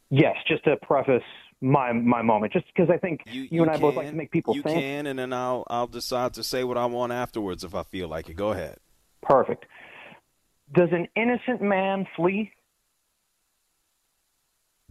Yes, 0.10 0.36
just 0.48 0.64
to 0.66 0.78
preface 0.78 1.24
my 1.62 1.94
my 1.94 2.22
moment, 2.22 2.54
just 2.54 2.66
because 2.68 2.89
I 2.89 2.98
think 2.98 3.22
you, 3.26 3.48
you, 3.50 3.62
and 3.62 3.70
I 3.70 3.76
can, 3.76 3.82
both 3.82 3.96
like 3.96 4.10
to 4.10 4.16
make 4.16 4.32
people 4.32 4.56
you 4.56 4.62
think. 4.62 4.78
can, 4.78 5.08
and 5.08 5.20
then 5.20 5.32
I'll 5.32 5.64
I'll 5.68 5.88
decide 5.88 6.34
to 6.36 6.44
say 6.44 6.64
what 6.64 6.78
I 6.78 6.86
want 6.86 7.12
afterwards 7.12 7.64
if 7.64 7.76
I 7.76 7.84
feel 7.84 8.08
like 8.08 8.30
it. 8.30 8.36
Go 8.36 8.52
ahead. 8.52 8.78
Perfect. 9.22 9.66
Does 10.74 10.89
an 10.92 11.08
innocent 11.16 11.62
man 11.62 12.08
flee? 12.16 12.52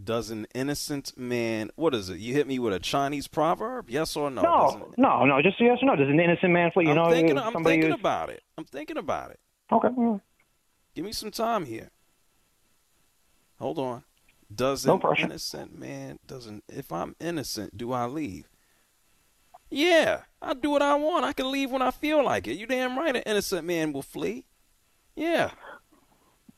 Does 0.03 0.31
an 0.31 0.47
innocent 0.55 1.13
man? 1.19 1.71
What 1.77 1.95
is 1.95 2.09
it? 2.09 2.19
You 2.19 2.33
hit 2.33 2.47
me 2.47 2.59
with 2.59 2.73
a 2.73 2.79
Chinese 2.79 3.27
proverb? 3.29 3.91
Yes 3.91 4.17
or 4.17 4.31
no? 4.31 4.41
No, 4.43 4.93
no, 4.97 5.25
no. 5.27 5.43
Just 5.43 5.61
yes 5.61 5.79
or 5.83 5.87
no. 5.87 5.97
Does 5.97 6.09
an 6.09 6.19
innocent 6.21 6.53
man 6.53 6.71
flee? 6.73 6.85
You 6.85 6.91
I'm 6.91 6.97
know, 6.97 7.11
thinking. 7.11 7.39
I'm 7.39 7.65
thinking 7.65 7.91
who's- 7.91 8.01
about 8.01 8.31
it. 8.31 8.43
I'm 8.57 8.65
thinking 8.65 8.97
about 8.97 9.31
it. 9.33 9.41
Okay. 9.71 9.89
Give 10.95 11.05
me 11.05 11.13
some 11.13 11.31
time 11.31 11.67
here. 11.67 11.91
Hold 13.59 13.79
on. 13.79 14.05
Does 14.53 14.85
No 14.87 14.95
an 14.95 15.01
pressure. 15.01 15.27
innocent 15.27 15.79
man 15.79 16.19
doesn't 16.27 16.65
if 16.69 16.91
I'm 16.91 17.15
innocent, 17.21 17.77
do 17.77 17.93
I 17.93 18.07
leave? 18.07 18.49
Yeah, 19.71 20.23
I 20.43 20.55
do 20.55 20.71
what 20.71 20.83
I 20.83 20.97
want. 20.97 21.25
I 21.25 21.33
can 21.33 21.53
leave 21.53 21.71
when 21.71 21.83
I 21.83 21.93
feel 21.93 22.25
like 22.25 22.49
it. 22.49 22.55
You 22.55 22.67
damn 22.67 22.99
right 22.99 23.15
an 23.15 23.23
innocent 23.25 23.65
man 23.65 23.93
will 23.93 24.03
flee. 24.03 24.47
Yeah. 25.15 25.51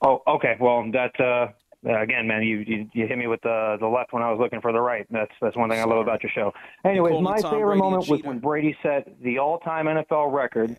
Oh, 0.00 0.22
okay. 0.26 0.56
Well, 0.58 0.90
that 0.92 1.20
uh, 1.20 1.48
again, 1.84 2.26
man, 2.26 2.42
you, 2.42 2.58
you 2.66 2.88
you 2.92 3.06
hit 3.06 3.18
me 3.18 3.26
with 3.26 3.40
the 3.42 3.76
the 3.80 3.86
left 3.86 4.12
when 4.12 4.22
I 4.22 4.30
was 4.30 4.38
looking 4.40 4.60
for 4.60 4.72
the 4.72 4.80
right. 4.80 5.06
That's 5.10 5.32
that's 5.40 5.56
one 5.56 5.70
thing 5.70 5.80
I 5.80 5.84
love 5.84 5.98
about 5.98 6.22
your 6.22 6.30
show. 6.34 6.52
Anyways, 6.84 7.20
my 7.20 7.40
favorite 7.40 7.62
Brady 7.62 7.80
moment 7.80 8.08
was 8.08 8.22
when 8.22 8.38
Brady 8.38 8.76
set 8.82 9.08
the 9.22 9.38
all-time 9.38 9.86
NFL 9.86 10.32
record. 10.32 10.76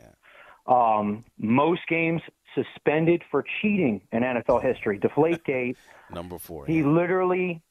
Um, 0.66 1.26
most 1.38 1.82
games 1.89 2.22
suspended 2.56 3.22
for 3.30 3.43
cheating 3.62 4.01
in 4.12 4.24
NFL 4.24 4.64
history. 4.64 4.99
Deflategate. 4.99 5.76
Number 6.14 6.38
four. 6.38 6.66
He 6.66 6.84
literally 6.84 7.62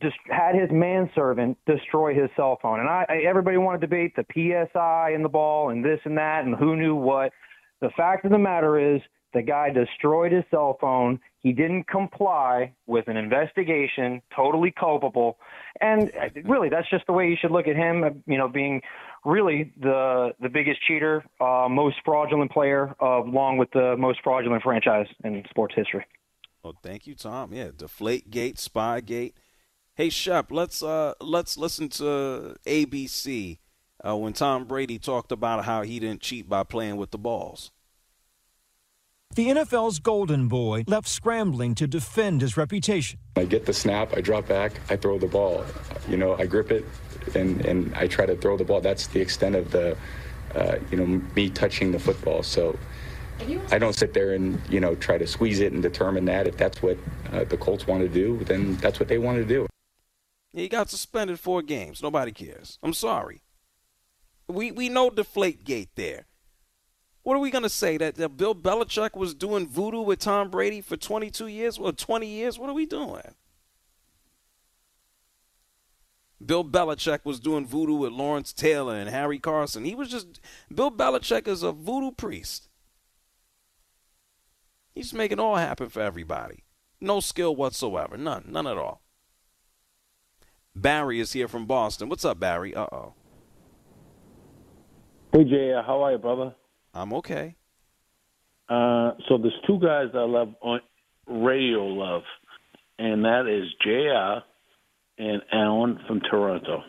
just 0.00 0.16
had 0.28 0.54
his 0.54 0.70
manservant 0.70 1.58
destroy 1.66 2.14
his 2.14 2.30
cell 2.36 2.58
phone. 2.62 2.80
And 2.80 2.88
I, 2.88 3.04
I 3.08 3.16
everybody 3.28 3.58
wanted 3.58 3.82
to 3.82 3.86
debate 3.86 4.16
the 4.16 4.24
PSI 4.32 5.10
and 5.14 5.24
the 5.24 5.28
ball 5.28 5.70
and 5.70 5.84
this 5.84 6.00
and 6.04 6.16
that 6.16 6.44
and 6.44 6.56
who 6.56 6.76
knew 6.76 6.94
what. 6.94 7.32
The 7.80 7.90
fact 7.90 8.24
of 8.24 8.30
the 8.30 8.38
matter 8.38 8.94
is 8.94 9.02
the 9.34 9.42
guy 9.42 9.70
destroyed 9.70 10.32
his 10.32 10.44
cell 10.50 10.78
phone. 10.80 11.20
He 11.42 11.52
didn't 11.52 11.88
comply 11.88 12.72
with 12.86 13.08
an 13.08 13.16
investigation, 13.16 14.22
totally 14.34 14.70
culpable. 14.70 15.38
And 15.80 16.10
uh, 16.10 16.28
really, 16.44 16.68
that's 16.68 16.88
just 16.88 17.06
the 17.06 17.12
way 17.12 17.28
you 17.28 17.36
should 17.40 17.50
look 17.50 17.66
at 17.66 17.74
him, 17.74 18.04
uh, 18.04 18.10
you 18.26 18.38
know, 18.38 18.48
being 18.48 18.80
really 19.24 19.72
the 19.80 20.32
the 20.40 20.48
biggest 20.48 20.80
cheater, 20.86 21.24
uh, 21.40 21.68
most 21.68 21.96
fraudulent 22.04 22.52
player, 22.52 22.94
uh, 23.02 23.22
along 23.22 23.58
with 23.58 23.70
the 23.72 23.96
most 23.98 24.20
fraudulent 24.22 24.62
franchise 24.62 25.06
in 25.24 25.42
sports 25.50 25.74
history. 25.76 26.04
Well, 26.62 26.74
thank 26.80 27.08
you, 27.08 27.16
Tom. 27.16 27.52
Yeah, 27.52 27.70
Deflate 27.76 28.30
Gate, 28.30 28.58
Spy 28.58 29.00
Gate. 29.00 29.36
Hey, 29.94 30.10
Shep, 30.10 30.52
let's 30.52 30.82
uh 30.82 31.14
let's 31.20 31.58
listen 31.58 31.88
to 31.90 32.56
ABC 32.64 33.58
uh, 34.06 34.16
when 34.16 34.32
Tom 34.32 34.64
Brady 34.64 34.98
talked 34.98 35.32
about 35.32 35.64
how 35.64 35.82
he 35.82 35.98
didn't 35.98 36.20
cheat 36.20 36.48
by 36.48 36.62
playing 36.62 36.96
with 36.96 37.10
the 37.10 37.18
balls. 37.18 37.72
The 39.34 39.48
NFL's 39.48 39.98
golden 39.98 40.48
boy 40.48 40.84
left 40.86 41.08
scrambling 41.08 41.74
to 41.76 41.86
defend 41.86 42.42
his 42.42 42.58
reputation. 42.58 43.18
I 43.36 43.46
get 43.46 43.64
the 43.64 43.72
snap, 43.72 44.12
I 44.14 44.20
drop 44.20 44.46
back, 44.46 44.72
I 44.90 44.96
throw 44.96 45.18
the 45.18 45.26
ball. 45.26 45.64
You 46.06 46.18
know, 46.18 46.34
I 46.34 46.44
grip 46.44 46.70
it 46.70 46.84
and, 47.34 47.64
and 47.64 47.94
I 47.94 48.08
try 48.08 48.26
to 48.26 48.36
throw 48.36 48.58
the 48.58 48.64
ball. 48.64 48.82
That's 48.82 49.06
the 49.06 49.22
extent 49.22 49.56
of 49.56 49.70
the, 49.70 49.96
uh, 50.54 50.76
you 50.90 50.98
know, 50.98 51.06
me 51.34 51.48
touching 51.48 51.92
the 51.92 51.98
football. 51.98 52.42
So 52.42 52.78
I 53.70 53.78
don't 53.78 53.94
sit 53.94 54.12
there 54.12 54.34
and, 54.34 54.60
you 54.68 54.80
know, 54.80 54.94
try 54.96 55.16
to 55.16 55.26
squeeze 55.26 55.60
it 55.60 55.72
and 55.72 55.82
determine 55.82 56.26
that. 56.26 56.46
If 56.46 56.58
that's 56.58 56.82
what 56.82 56.98
uh, 57.32 57.44
the 57.44 57.56
Colts 57.56 57.86
want 57.86 58.02
to 58.02 58.10
do, 58.10 58.44
then 58.44 58.76
that's 58.76 59.00
what 59.00 59.08
they 59.08 59.16
want 59.16 59.38
to 59.38 59.46
do. 59.46 59.66
He 60.52 60.68
got 60.68 60.90
suspended 60.90 61.40
four 61.40 61.62
games. 61.62 62.02
Nobody 62.02 62.32
cares. 62.32 62.78
I'm 62.82 62.92
sorry. 62.92 63.40
We 64.46 64.70
we 64.70 64.90
know 64.90 65.08
the 65.08 65.22
Deflate 65.22 65.64
Gate 65.64 65.88
there. 65.94 66.26
What 67.22 67.36
are 67.36 67.40
we 67.40 67.50
gonna 67.50 67.68
say 67.68 67.96
that, 67.98 68.16
that 68.16 68.36
Bill 68.36 68.54
Belichick 68.54 69.16
was 69.16 69.34
doing 69.34 69.68
voodoo 69.68 70.00
with 70.00 70.18
Tom 70.18 70.50
Brady 70.50 70.80
for 70.80 70.96
22 70.96 71.46
years 71.46 71.78
or 71.78 71.92
20 71.92 72.26
years? 72.26 72.58
What 72.58 72.68
are 72.68 72.74
we 72.74 72.86
doing? 72.86 73.34
Bill 76.44 76.64
Belichick 76.64 77.20
was 77.24 77.38
doing 77.38 77.66
voodoo 77.66 77.94
with 77.94 78.12
Lawrence 78.12 78.52
Taylor 78.52 78.96
and 78.96 79.08
Harry 79.08 79.38
Carson. 79.38 79.84
He 79.84 79.94
was 79.94 80.08
just 80.08 80.40
Bill 80.74 80.90
Belichick 80.90 81.46
is 81.46 81.62
a 81.62 81.70
voodoo 81.70 82.10
priest. 82.10 82.68
He's 84.94 85.14
making 85.14 85.38
all 85.38 85.56
happen 85.56 85.88
for 85.88 86.00
everybody. 86.02 86.64
No 87.00 87.20
skill 87.20 87.54
whatsoever. 87.54 88.16
None. 88.16 88.46
None 88.48 88.66
at 88.66 88.76
all. 88.76 89.00
Barry 90.74 91.20
is 91.20 91.32
here 91.32 91.48
from 91.48 91.66
Boston. 91.66 92.08
What's 92.08 92.24
up, 92.24 92.40
Barry? 92.40 92.74
Uh 92.74 92.86
oh. 92.92 93.14
Hey 95.32 95.44
Jay, 95.44 95.72
how 95.86 96.02
are 96.02 96.12
you, 96.12 96.18
brother? 96.18 96.54
I'm 96.94 97.12
okay. 97.14 97.56
Uh, 98.68 99.12
so 99.28 99.38
there's 99.38 99.54
two 99.66 99.78
guys 99.80 100.08
I 100.14 100.24
love 100.24 100.54
on 100.62 100.80
radio 101.26 101.84
love, 101.86 102.22
and 102.98 103.24
that 103.24 103.46
is 103.46 103.68
Jr. 103.82 104.44
and 105.22 105.42
Alan 105.52 105.98
from 106.06 106.20
Toronto. 106.20 106.82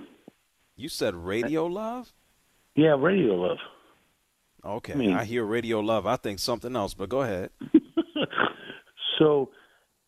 You 0.75 0.89
said 0.89 1.15
radio 1.15 1.65
love? 1.65 2.13
Yeah, 2.75 2.95
radio 2.99 3.33
love. 3.35 3.57
Okay. 4.65 4.93
I 4.93 4.95
mean- 4.95 5.13
I 5.13 5.23
hear 5.25 5.43
radio 5.45 5.79
love. 5.81 6.05
I 6.07 6.15
think 6.15 6.39
something 6.39 6.75
else, 6.75 6.93
but 6.93 7.09
go 7.09 7.21
ahead. 7.21 7.49
So 9.19 9.51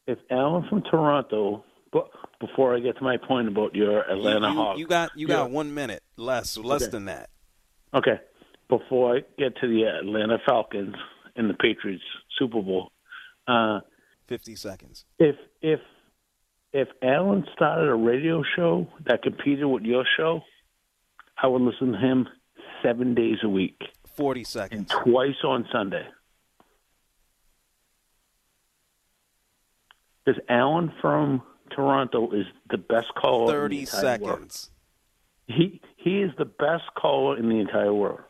if 0.08 0.18
Alan 0.32 0.66
from 0.68 0.82
Toronto, 0.82 1.64
but 1.94 2.10
before 2.40 2.76
I 2.76 2.80
get 2.80 2.98
to 2.98 3.04
my 3.04 3.18
point 3.18 3.48
about 3.48 3.76
your 3.76 4.00
Atlanta 4.02 4.48
you, 4.48 4.54
you, 4.54 4.58
Hawks, 4.60 4.80
you 4.80 4.88
got 4.88 5.12
you 5.16 5.28
Yeah. 5.28 5.36
got 5.36 5.52
one 5.52 5.74
minute 5.76 6.02
less, 6.18 6.58
less 6.58 6.82
Okay. 6.84 6.92
than 6.92 7.06
that. 7.06 7.30
Okay. 7.94 8.20
Before 8.70 9.16
I 9.16 9.20
get 9.38 9.56
to 9.62 9.68
the 9.68 9.84
Atlanta 9.84 10.38
Falcons 10.46 10.96
and 11.36 11.50
the 11.50 11.54
Patriots 11.54 12.04
Super 12.40 12.62
Bowl, 12.62 12.92
uh, 13.48 13.82
Fifty 14.28 14.56
seconds. 14.56 15.06
if 15.20 15.36
if 15.62 15.80
if 16.74 16.88
Alan 17.04 17.46
started 17.54 17.88
a 17.90 17.94
radio 17.96 18.44
show 18.56 18.88
that 19.06 19.22
competed 19.22 19.66
with 19.66 19.84
your 19.84 20.04
show, 20.18 20.42
I 21.42 21.48
would 21.48 21.62
listen 21.62 21.92
to 21.92 21.98
him 22.00 22.28
seven 22.82 23.14
days 23.14 23.38
a 23.44 23.50
week, 23.50 23.80
Forty 24.16 24.44
seconds. 24.44 24.92
twice 25.04 25.36
on 25.44 25.68
Sunday. 25.72 26.06
Because 30.26 30.42
Alan 30.50 30.92
from 31.02 31.44
Toronto 31.70 32.32
is 32.32 32.46
the 32.72 32.78
best 32.78 33.08
caller. 33.16 33.44
in 33.44 33.48
the 33.48 33.54
Thirty 33.54 33.80
entire 33.82 34.20
world. 34.20 34.52
seconds. 34.52 34.72
He 35.48 35.82
he 35.98 36.22
is 36.24 36.32
the 36.40 36.46
best 36.46 36.84
caller 36.98 37.38
in 37.38 37.48
the 37.50 37.60
entire 37.60 37.94
world. 37.94 38.22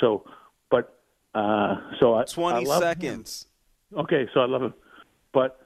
So, 0.00 0.24
but 0.70 0.98
uh, 1.34 1.76
so 1.98 2.14
I 2.14 2.24
Twenty 2.24 2.66
I 2.66 2.68
love 2.68 2.82
him. 2.82 2.88
seconds. 2.88 3.46
Okay, 3.96 4.28
so 4.32 4.40
I 4.40 4.46
love 4.46 4.62
him, 4.62 4.74
but 5.32 5.58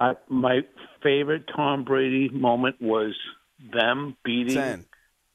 I 0.00 0.14
my 0.28 0.60
favorite 1.02 1.44
Tom 1.54 1.84
Brady 1.84 2.28
moment 2.30 2.76
was 2.80 3.14
them 3.72 4.16
beating 4.24 4.54
Ten. 4.56 4.84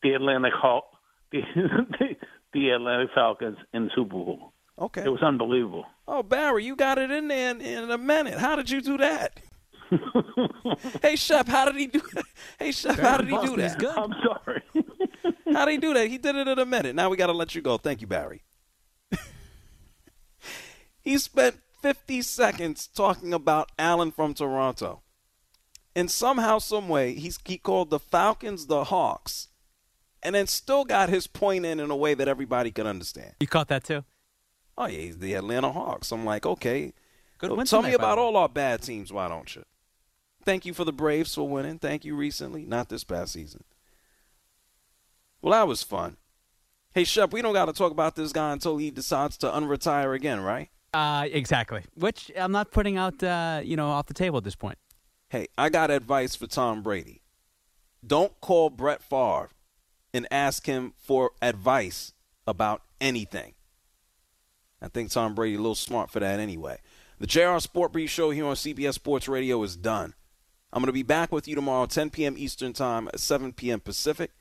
the 0.03 0.13
Atlantic 0.13 0.53
Hawk, 0.53 0.85
the, 1.31 1.41
the 1.55 2.15
the 2.53 2.69
Atlantic 2.69 3.09
Falcons 3.15 3.57
in 3.73 3.85
the 3.85 3.91
Super 3.95 4.09
Bowl. 4.09 4.53
Okay. 4.79 5.03
It 5.03 5.09
was 5.09 5.21
unbelievable. 5.21 5.85
Oh, 6.07 6.23
Barry, 6.23 6.63
you 6.63 6.75
got 6.75 6.97
it 6.97 7.11
in 7.11 7.27
there 7.27 7.51
in, 7.51 7.61
in 7.61 7.91
a 7.91 7.97
minute. 7.97 8.39
How 8.39 8.55
did 8.55 8.69
you 8.69 8.81
do 8.81 8.97
that? 8.97 9.39
hey, 11.01 11.15
Shep, 11.15 11.47
how 11.47 11.65
did 11.65 11.75
he 11.75 11.87
do 11.87 12.01
that? 12.13 12.23
Hey, 12.59 12.71
Shep, 12.71 12.97
how 12.97 13.17
did 13.17 13.27
he 13.27 13.31
do 13.31 13.57
Boston 13.57 13.77
that? 13.79 13.97
I'm 13.97 14.13
sorry. 14.23 14.63
How 15.55 15.65
did 15.65 15.71
he 15.71 15.77
do 15.77 15.93
that? 15.93 16.07
He 16.07 16.17
did 16.17 16.35
it 16.35 16.47
in 16.47 16.59
a 16.59 16.65
minute. 16.65 16.95
Now 16.95 17.09
we 17.09 17.17
got 17.17 17.27
to 17.27 17.33
let 17.33 17.55
you 17.55 17.61
go. 17.61 17.77
Thank 17.77 18.01
you, 18.01 18.07
Barry. 18.07 18.43
he 21.01 21.17
spent 21.17 21.59
50 21.81 22.21
seconds 22.21 22.87
talking 22.87 23.33
about 23.33 23.71
Allen 23.77 24.11
from 24.11 24.33
Toronto. 24.33 25.01
And 25.95 26.09
somehow, 26.09 26.59
some 26.59 26.87
way, 26.87 27.13
he's, 27.13 27.39
he 27.45 27.57
called 27.57 27.89
the 27.89 27.99
Falcons 27.99 28.67
the 28.67 28.85
Hawks, 28.85 29.47
and 30.21 30.35
then 30.35 30.47
still 30.47 30.85
got 30.85 31.09
his 31.09 31.27
point 31.27 31.65
in 31.65 31.79
in 31.79 31.89
a 31.89 31.95
way 31.95 32.13
that 32.13 32.27
everybody 32.27 32.71
could 32.71 32.85
understand. 32.85 33.33
You 33.39 33.47
caught 33.47 33.67
that 33.69 33.83
too? 33.83 34.05
Oh 34.77 34.85
yeah, 34.85 34.99
he's 34.99 35.17
the 35.17 35.33
Atlanta 35.33 35.71
Hawks. 35.71 36.11
I'm 36.11 36.25
like, 36.25 36.45
okay. 36.45 36.93
Good 37.37 37.49
So 37.67 37.81
Tell 37.81 37.89
me 37.89 37.95
about 37.95 38.17
all 38.17 38.37
our 38.37 38.49
bad 38.49 38.81
teams, 38.81 39.11
why 39.11 39.27
don't 39.27 39.53
you? 39.55 39.63
Thank 40.45 40.65
you 40.65 40.73
for 40.73 40.85
the 40.85 40.93
Braves 40.93 41.35
for 41.35 41.47
winning. 41.47 41.79
Thank 41.79 42.05
you 42.05 42.15
recently, 42.15 42.65
not 42.65 42.89
this 42.89 43.03
past 43.03 43.33
season. 43.33 43.63
Well, 45.41 45.51
that 45.51 45.67
was 45.67 45.83
fun. 45.83 46.17
Hey, 46.93 47.03
Shep, 47.03 47.31
we 47.31 47.41
don't 47.41 47.53
got 47.53 47.65
to 47.65 47.73
talk 47.73 47.91
about 47.91 48.15
this 48.15 48.31
guy 48.31 48.51
until 48.51 48.77
he 48.77 48.91
decides 48.91 49.37
to 49.37 49.47
unretire 49.47 50.15
again, 50.15 50.41
right? 50.41 50.69
Uh, 50.93 51.27
exactly. 51.31 51.83
Which 51.95 52.31
I'm 52.35 52.51
not 52.51 52.71
putting 52.71 52.97
out, 52.97 53.21
uh, 53.23 53.61
you 53.63 53.75
know, 53.75 53.89
off 53.89 54.07
the 54.07 54.13
table 54.13 54.37
at 54.37 54.43
this 54.43 54.55
point. 54.55 54.77
Hey, 55.29 55.47
I 55.57 55.69
got 55.69 55.91
advice 55.91 56.35
for 56.35 56.47
Tom 56.47 56.81
Brady. 56.81 57.21
Don't 58.05 58.39
call 58.41 58.69
Brett 58.69 59.03
Favre 59.03 59.49
and 60.13 60.27
ask 60.31 60.65
him 60.65 60.93
for 60.97 61.31
advice 61.41 62.13
about 62.47 62.81
anything. 62.99 63.53
I 64.81 64.87
think 64.87 65.11
Tom 65.11 65.35
Brady 65.35 65.55
a 65.55 65.59
little 65.59 65.75
smart 65.75 66.09
for 66.09 66.19
that 66.19 66.39
anyway. 66.39 66.79
The 67.19 67.27
JR 67.27 67.59
Sport 67.59 67.91
Brief 67.91 68.09
Show 68.09 68.31
here 68.31 68.45
on 68.45 68.55
CBS 68.55 68.93
Sports 68.93 69.27
Radio 69.27 69.61
is 69.61 69.75
done. 69.75 70.15
I'm 70.71 70.81
going 70.81 70.87
to 70.87 70.93
be 70.93 71.03
back 71.03 71.31
with 71.31 71.47
you 71.47 71.55
tomorrow, 71.55 71.85
10 71.85 72.11
p.m. 72.11 72.35
Eastern 72.37 72.73
Time, 72.73 73.09
7 73.15 73.53
p.m. 73.53 73.79
Pacific. 73.81 74.31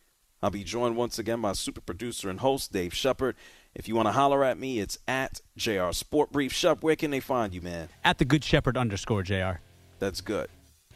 I'll 0.43 0.51
be 0.51 0.63
joined 0.63 0.97
once 0.97 1.19
again 1.19 1.41
by 1.41 1.53
super 1.53 1.81
producer 1.81 2.31
and 2.31 2.41
host 2.41 2.73
Dave 2.73 2.95
Shepard. 2.95 3.35
If 3.75 3.89
you 3.89 3.97
want 3.97 4.07
to 4.07 4.13
holler 4.13 4.45
at 4.45 4.59
me, 4.59 4.79
it's 4.79 4.99
at 5.09 5.41
JR 5.57 5.91
Sport 5.93 6.31
Brief. 6.31 6.53
Shep, 6.53 6.83
where 6.83 6.97
can 6.97 7.11
they 7.11 7.21
find 7.21 7.53
you, 7.53 7.61
man? 7.61 7.89
At 8.05 8.19
the 8.19 8.25
Good 8.25 8.45
Shepherd 8.45 8.77
underscore 8.77 9.23
Jr. 9.23 9.61
That's 9.99 10.21
good. 10.21 10.49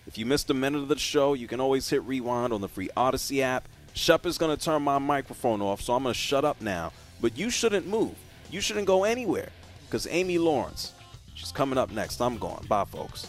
If 0.06 0.16
you 0.16 0.26
missed 0.26 0.50
a 0.50 0.54
minute 0.54 0.78
of 0.78 0.88
the 0.88 0.98
show, 0.98 1.34
you 1.34 1.48
can 1.48 1.60
always 1.60 1.88
hit 1.88 2.02
rewind 2.04 2.52
on 2.52 2.60
the 2.60 2.68
free 2.68 2.90
Odyssey 2.96 3.42
app. 3.42 3.68
Shep 3.94 4.26
is 4.26 4.38
going 4.38 4.56
to 4.56 4.62
turn 4.62 4.82
my 4.82 4.98
microphone 4.98 5.60
off, 5.60 5.80
so 5.80 5.94
I'm 5.94 6.04
going 6.04 6.14
to 6.14 6.18
shut 6.18 6.44
up 6.44 6.60
now. 6.60 6.92
But 7.20 7.36
you 7.36 7.50
shouldn't 7.50 7.86
move. 7.86 8.14
You 8.50 8.60
shouldn't 8.60 8.86
go 8.86 9.04
anywhere 9.04 9.50
because 9.86 10.06
Amy 10.10 10.38
Lawrence, 10.38 10.92
she's 11.34 11.52
coming 11.52 11.78
up 11.78 11.90
next. 11.90 12.20
I'm 12.20 12.38
going. 12.38 12.64
Bye, 12.66 12.84
folks. 12.84 13.28